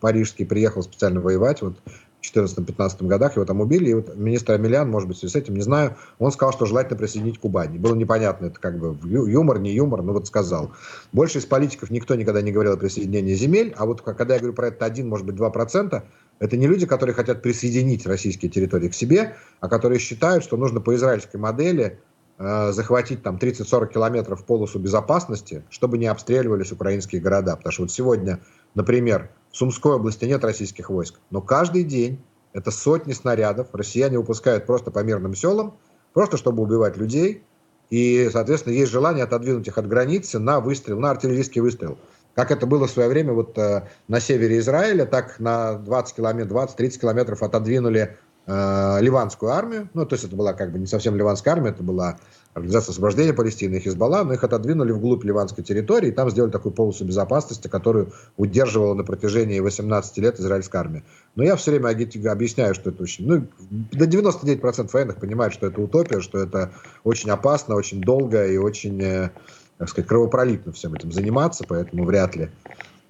парижский, 0.00 0.46
приехал 0.46 0.82
специально 0.82 1.20
воевать. 1.20 1.60
Вот 1.60 1.76
2014-2015 2.22 3.06
годах 3.06 3.36
его 3.36 3.44
там 3.44 3.60
убили, 3.60 3.90
и 3.90 3.94
вот 3.94 4.16
министр 4.16 4.54
Амельян, 4.54 4.90
может 4.90 5.08
быть, 5.08 5.18
с 5.18 5.34
этим, 5.34 5.54
не 5.54 5.62
знаю, 5.62 5.96
он 6.18 6.32
сказал, 6.32 6.52
что 6.52 6.66
желательно 6.66 6.98
присоединить 6.98 7.38
Кубань. 7.38 7.78
Было 7.78 7.94
непонятно, 7.94 8.46
это 8.46 8.60
как 8.60 8.78
бы 8.78 8.96
юмор, 9.08 9.58
не 9.58 9.72
юмор, 9.72 10.02
но 10.02 10.12
вот 10.12 10.26
сказал. 10.26 10.72
Больше 11.12 11.38
из 11.38 11.46
политиков 11.46 11.90
никто 11.90 12.14
никогда 12.14 12.42
не 12.42 12.52
говорил 12.52 12.72
о 12.74 12.76
присоединении 12.76 13.34
земель, 13.34 13.74
а 13.76 13.86
вот 13.86 14.02
когда 14.02 14.34
я 14.34 14.40
говорю 14.40 14.54
про 14.54 14.68
это 14.68 14.84
1, 14.84 15.08
может 15.08 15.26
быть, 15.26 15.36
2%, 15.36 16.02
это 16.38 16.56
не 16.56 16.66
люди, 16.66 16.86
которые 16.86 17.14
хотят 17.14 17.42
присоединить 17.42 18.06
российские 18.06 18.50
территории 18.50 18.88
к 18.88 18.94
себе, 18.94 19.36
а 19.60 19.68
которые 19.68 19.98
считают, 19.98 20.42
что 20.42 20.56
нужно 20.56 20.80
по 20.80 20.94
израильской 20.94 21.38
модели 21.38 22.00
э, 22.38 22.72
захватить 22.72 23.22
там 23.22 23.36
30-40 23.36 23.92
километров 23.92 24.44
полосу 24.44 24.78
безопасности, 24.80 25.64
чтобы 25.70 25.98
не 25.98 26.06
обстреливались 26.06 26.72
украинские 26.72 27.20
города. 27.20 27.56
Потому 27.56 27.72
что 27.72 27.82
вот 27.82 27.92
сегодня, 27.92 28.40
например, 28.74 29.30
в 29.52 29.56
Сумской 29.56 29.94
области 29.94 30.24
нет 30.24 30.42
российских 30.44 30.90
войск, 30.90 31.20
но 31.30 31.40
каждый 31.40 31.84
день 31.84 32.20
это 32.52 32.70
сотни 32.70 33.12
снарядов 33.12 33.68
россияне 33.72 34.18
выпускают 34.18 34.66
просто 34.66 34.90
по 34.90 35.00
мирным 35.00 35.34
селам, 35.34 35.76
просто 36.12 36.36
чтобы 36.36 36.62
убивать 36.62 36.96
людей. 36.96 37.44
И, 37.90 38.30
соответственно, 38.32 38.72
есть 38.74 38.90
желание 38.90 39.24
отодвинуть 39.24 39.66
их 39.68 39.76
от 39.76 39.86
границы 39.86 40.38
на 40.38 40.60
выстрел, 40.60 40.98
на 40.98 41.10
артиллерийский 41.10 41.60
выстрел. 41.60 41.98
Как 42.34 42.50
это 42.50 42.66
было 42.66 42.86
в 42.86 42.90
свое 42.90 43.10
время 43.10 43.34
вот 43.34 43.58
э, 43.58 43.86
на 44.08 44.20
севере 44.20 44.58
Израиля, 44.58 45.04
так 45.04 45.38
на 45.38 45.74
20 45.74 46.16
километров, 46.16 46.70
20-30 46.78 47.00
километров 47.00 47.42
отодвинули 47.42 48.16
э, 48.46 48.98
ливанскую 49.00 49.52
армию. 49.52 49.90
Ну, 49.92 50.06
то 50.06 50.14
есть 50.14 50.24
это 50.24 50.34
была 50.34 50.54
как 50.54 50.72
бы 50.72 50.78
не 50.78 50.86
совсем 50.86 51.14
ливанская 51.16 51.52
армия, 51.52 51.70
это 51.70 51.82
была 51.82 52.18
Организация 52.54 52.92
освобождения 52.92 53.32
Палестины 53.32 53.76
и 53.76 53.80
Хизбалла, 53.80 54.24
но 54.24 54.34
их 54.34 54.44
отодвинули 54.44 54.92
вглубь 54.92 55.24
ливанской 55.24 55.64
территории, 55.64 56.08
и 56.08 56.12
там 56.12 56.30
сделали 56.30 56.50
такую 56.50 56.72
полосу 56.72 57.04
безопасности, 57.04 57.68
которую 57.68 58.12
удерживала 58.36 58.92
на 58.92 59.04
протяжении 59.04 59.58
18 59.58 60.18
лет 60.18 60.38
израильская 60.38 60.78
армия. 60.78 61.02
Но 61.34 61.44
я 61.44 61.56
все 61.56 61.70
время 61.70 61.88
объясняю, 61.88 62.74
что 62.74 62.90
это 62.90 63.02
очень... 63.02 63.26
Ну, 63.26 63.46
до 63.70 64.04
99% 64.04 64.90
военных 64.92 65.16
понимают, 65.16 65.54
что 65.54 65.66
это 65.66 65.80
утопия, 65.80 66.20
что 66.20 66.38
это 66.38 66.72
очень 67.04 67.30
опасно, 67.30 67.74
очень 67.74 68.02
долго 68.02 68.46
и 68.46 68.58
очень, 68.58 69.02
э, 69.02 69.30
так 69.78 69.88
сказать, 69.88 70.08
кровопролитно 70.08 70.72
всем 70.72 70.92
этим 70.92 71.10
заниматься, 71.10 71.64
поэтому 71.66 72.04
вряд 72.04 72.36
ли 72.36 72.50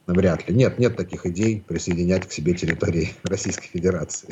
Вряд 0.06 0.48
ли. 0.48 0.54
Нет, 0.54 0.78
нет 0.78 0.96
таких 0.96 1.26
идей 1.26 1.62
присоединять 1.66 2.28
к 2.28 2.32
себе 2.32 2.54
территории 2.54 3.14
Российской 3.24 3.68
Федерации. 3.68 4.28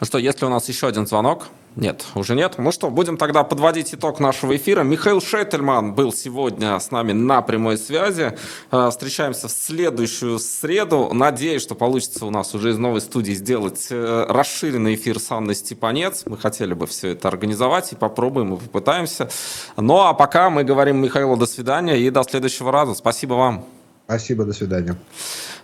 Ну 0.00 0.06
что, 0.06 0.18
есть 0.18 0.40
ли 0.40 0.46
у 0.46 0.50
нас 0.50 0.68
еще 0.68 0.86
один 0.86 1.06
звонок? 1.06 1.48
Нет, 1.76 2.06
уже 2.14 2.34
нет. 2.34 2.54
Ну 2.58 2.72
что, 2.72 2.90
будем 2.90 3.16
тогда 3.16 3.44
подводить 3.44 3.94
итог 3.94 4.18
нашего 4.18 4.56
эфира. 4.56 4.82
Михаил 4.82 5.20
Шеттельман 5.20 5.94
был 5.94 6.12
сегодня 6.12 6.78
с 6.80 6.90
нами 6.90 7.12
на 7.12 7.42
прямой 7.42 7.76
связи. 7.76 8.36
Э, 8.72 8.88
Встречаемся 8.90 9.46
в 9.46 9.52
следующую 9.52 10.38
среду. 10.38 11.10
Надеюсь, 11.12 11.62
что 11.62 11.74
получится 11.74 12.26
у 12.26 12.30
нас 12.30 12.54
уже 12.54 12.70
из 12.70 12.78
новой 12.78 13.00
студии 13.00 13.32
сделать 13.32 13.88
э, 13.90 14.26
расширенный 14.28 14.94
эфир 14.94 15.20
с 15.20 15.30
Анной 15.30 15.54
Степанец. 15.54 16.24
Мы 16.26 16.36
хотели 16.38 16.72
бы 16.72 16.86
все 16.86 17.10
это 17.10 17.28
организовать 17.28 17.92
и 17.92 17.94
попробуем, 17.94 18.54
и 18.54 18.58
попытаемся. 18.58 19.28
Ну 19.76 20.00
а 20.00 20.14
пока 20.14 20.50
мы 20.50 20.64
говорим 20.64 20.96
Михаилу 20.96 21.36
до 21.36 21.46
свидания 21.46 21.98
и 21.98 22.10
до 22.10 22.24
следующего 22.24 22.72
раза. 22.72 22.94
Спасибо 22.94 23.34
вам. 23.34 23.77
Спасибо, 24.08 24.46
до 24.46 24.54
свидания. 24.54 24.96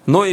Ну 0.05 0.23
и 0.23 0.33